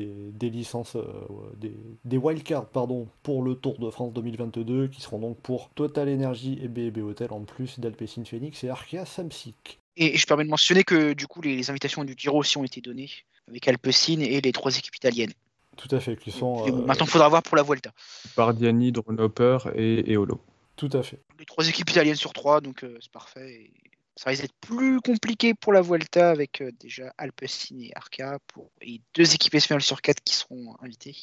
licences, 0.41 0.95
euh, 0.95 1.71
des, 2.05 2.17
wildcards 2.17 2.67
pardon, 2.67 3.07
pour 3.23 3.41
le 3.41 3.55
Tour 3.55 3.79
de 3.79 3.89
France 3.89 4.13
2022, 4.13 4.87
qui 4.87 5.01
seront 5.01 5.19
donc 5.19 5.37
pour 5.37 5.69
Total 5.69 6.07
Energy 6.07 6.59
et 6.61 6.67
BB 6.67 6.99
Hotel 6.99 7.31
en 7.31 7.41
plus 7.41 7.79
d'Alpecin 7.79 8.23
Phoenix 8.23 8.63
et 8.63 8.69
Arkea 8.69 9.05
Samsic. 9.05 9.79
Et 9.95 10.17
je 10.17 10.25
permets 10.25 10.43
de 10.43 10.49
mentionner 10.49 10.83
que 10.83 11.13
du 11.13 11.27
coup 11.27 11.41
les, 11.41 11.69
invitations 11.69 12.03
du 12.03 12.15
Giro 12.17 12.39
aussi 12.39 12.57
ont 12.57 12.63
été 12.63 12.81
données 12.81 13.09
avec 13.47 13.67
Alpecin 13.67 14.19
et 14.19 14.41
les 14.41 14.51
trois 14.51 14.75
équipes 14.77 14.95
italiennes. 14.95 15.33
Tout 15.77 15.93
à 15.95 15.99
fait, 15.99 16.15
qui 16.15 16.31
sont. 16.31 16.67
Euh, 16.67 16.71
maintenant, 16.71 17.05
il 17.05 17.11
faudra 17.11 17.29
voir 17.29 17.43
pour 17.43 17.57
la 17.57 17.63
Vuelta. 17.63 17.91
Bardiani, 18.37 18.91
Dronhopper 18.91 19.57
et 19.75 20.11
Eolo. 20.11 20.39
Tout 20.75 20.89
à 20.93 21.03
fait. 21.03 21.19
Les 21.39 21.45
trois 21.45 21.67
équipes 21.67 21.89
italiennes 21.89 22.15
sur 22.15 22.33
trois, 22.33 22.61
donc 22.61 22.83
euh, 22.83 22.97
c'est 23.01 23.11
parfait. 23.11 23.71
ça 24.15 24.29
risque 24.29 24.43
d'être 24.43 24.55
plus 24.61 25.01
compliqué 25.01 25.53
pour 25.53 25.73
la 25.73 25.81
Vuelta 25.81 26.29
avec 26.29 26.61
euh, 26.61 26.71
déjà 26.79 27.13
Alpecin 27.17 27.79
et 27.79 27.91
Arca 27.95 28.39
pour... 28.47 28.71
et 28.81 29.01
deux 29.15 29.33
équipes 29.33 29.55
espagnoles 29.55 29.81
sur 29.81 30.01
quatre 30.01 30.21
qui 30.23 30.35
seront 30.35 30.75
invitées 30.81 31.15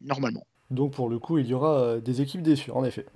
normalement. 0.00 0.46
Donc 0.70 0.92
pour 0.92 1.08
le 1.08 1.18
coup, 1.18 1.38
il 1.38 1.46
y 1.46 1.54
aura 1.54 1.98
des 1.98 2.20
équipes 2.20 2.42
déçues, 2.42 2.70
en 2.70 2.84
effet. 2.84 3.06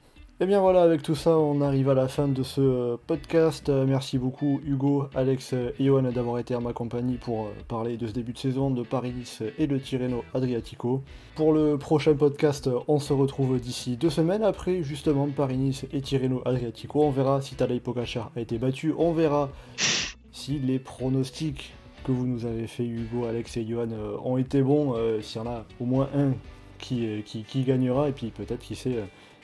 Et 0.40 0.44
eh 0.44 0.46
bien 0.46 0.60
voilà, 0.60 0.82
avec 0.82 1.02
tout 1.02 1.16
ça, 1.16 1.36
on 1.36 1.60
arrive 1.62 1.90
à 1.90 1.94
la 1.94 2.06
fin 2.06 2.28
de 2.28 2.44
ce 2.44 2.60
euh, 2.60 2.96
podcast. 3.08 3.68
Euh, 3.70 3.84
merci 3.84 4.18
beaucoup 4.18 4.60
Hugo, 4.64 5.08
Alex 5.16 5.52
et 5.52 5.84
Johan 5.84 6.12
d'avoir 6.12 6.38
été 6.38 6.54
à 6.54 6.60
ma 6.60 6.72
compagnie 6.72 7.16
pour 7.16 7.46
euh, 7.46 7.50
parler 7.66 7.96
de 7.96 8.06
ce 8.06 8.12
début 8.12 8.34
de 8.34 8.38
saison 8.38 8.70
de 8.70 8.84
Paris-Nice 8.84 9.42
et 9.58 9.66
de 9.66 9.76
Tirreno 9.78 10.22
Adriatico. 10.34 11.02
Pour 11.34 11.52
le 11.52 11.76
prochain 11.76 12.14
podcast, 12.14 12.70
on 12.86 13.00
se 13.00 13.12
retrouve 13.12 13.58
d'ici 13.58 13.96
deux 13.96 14.10
semaines 14.10 14.44
après 14.44 14.84
justement 14.84 15.26
Paris-Nice 15.26 15.86
et 15.92 16.00
Tirreno 16.02 16.40
Adriatico. 16.44 17.02
On 17.02 17.10
verra 17.10 17.42
si 17.42 17.56
Tadej 17.56 17.80
Pogacar 17.80 18.30
a 18.36 18.40
été 18.40 18.58
battu, 18.58 18.94
on 18.96 19.10
verra 19.10 19.50
si 20.30 20.60
les 20.60 20.78
pronostics 20.78 21.74
que 22.04 22.12
vous 22.12 22.28
nous 22.28 22.46
avez 22.46 22.68
fait 22.68 22.86
Hugo, 22.86 23.24
Alex 23.24 23.56
et 23.56 23.66
Johan 23.66 23.88
ont 24.24 24.36
été 24.36 24.62
bons, 24.62 24.94
s'il 25.20 25.42
y 25.42 25.44
en 25.44 25.50
a 25.50 25.64
au 25.80 25.84
moins 25.84 26.08
un 26.14 26.34
qui 26.78 27.64
gagnera 27.66 28.08
et 28.08 28.12
puis 28.12 28.30
peut-être 28.30 28.60
qui 28.60 28.76
sait 28.76 28.98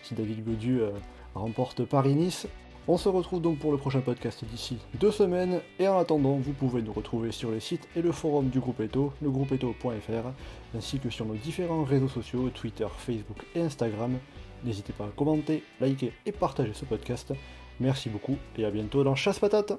si 0.05 0.14
David 0.14 0.44
Godu 0.44 0.80
euh, 0.80 0.90
remporte 1.34 1.84
Paris-Nice. 1.84 2.46
On 2.86 2.98
se 2.98 3.09
retrouve 3.09 3.40
donc 3.40 3.59
pour 3.59 3.72
le 3.72 3.78
prochain 3.78 4.00
podcast 4.00 4.44
d'ici 4.44 4.76
deux 5.00 5.11
semaines, 5.11 5.61
et 5.78 5.88
en 5.88 5.98
attendant, 5.98 6.36
vous 6.36 6.52
pouvez 6.52 6.82
nous 6.82 6.92
retrouver 6.92 7.32
sur 7.32 7.50
les 7.50 7.61
sites 7.61 7.88
et 7.96 8.02
le 8.02 8.12
forum 8.12 8.50
du 8.50 8.61
groupe 8.61 8.80
Eto, 8.80 9.12
legroupeeto.fr, 9.22 10.28
ainsi 10.76 10.98
que 10.98 11.09
sur 11.09 11.24
nos 11.24 11.34
différents 11.34 11.84
réseaux 11.84 12.09
sociaux, 12.09 12.50
Twitter, 12.50 12.86
Facebook 12.98 13.38
et 13.55 13.62
Instagram. 13.62 14.18
N'hésitez 14.64 14.92
pas 14.92 15.05
à 15.05 15.12
commenter, 15.16 15.62
liker 15.80 16.12
et 16.26 16.32
partager 16.32 16.74
ce 16.74 16.84
podcast. 16.84 17.32
Merci 17.80 18.11
beaucoup, 18.11 18.36
et 18.59 18.66
à 18.66 18.70
bientôt 18.70 19.02
dans 19.02 19.14
Chasse 19.14 19.38
Patate 19.38 19.72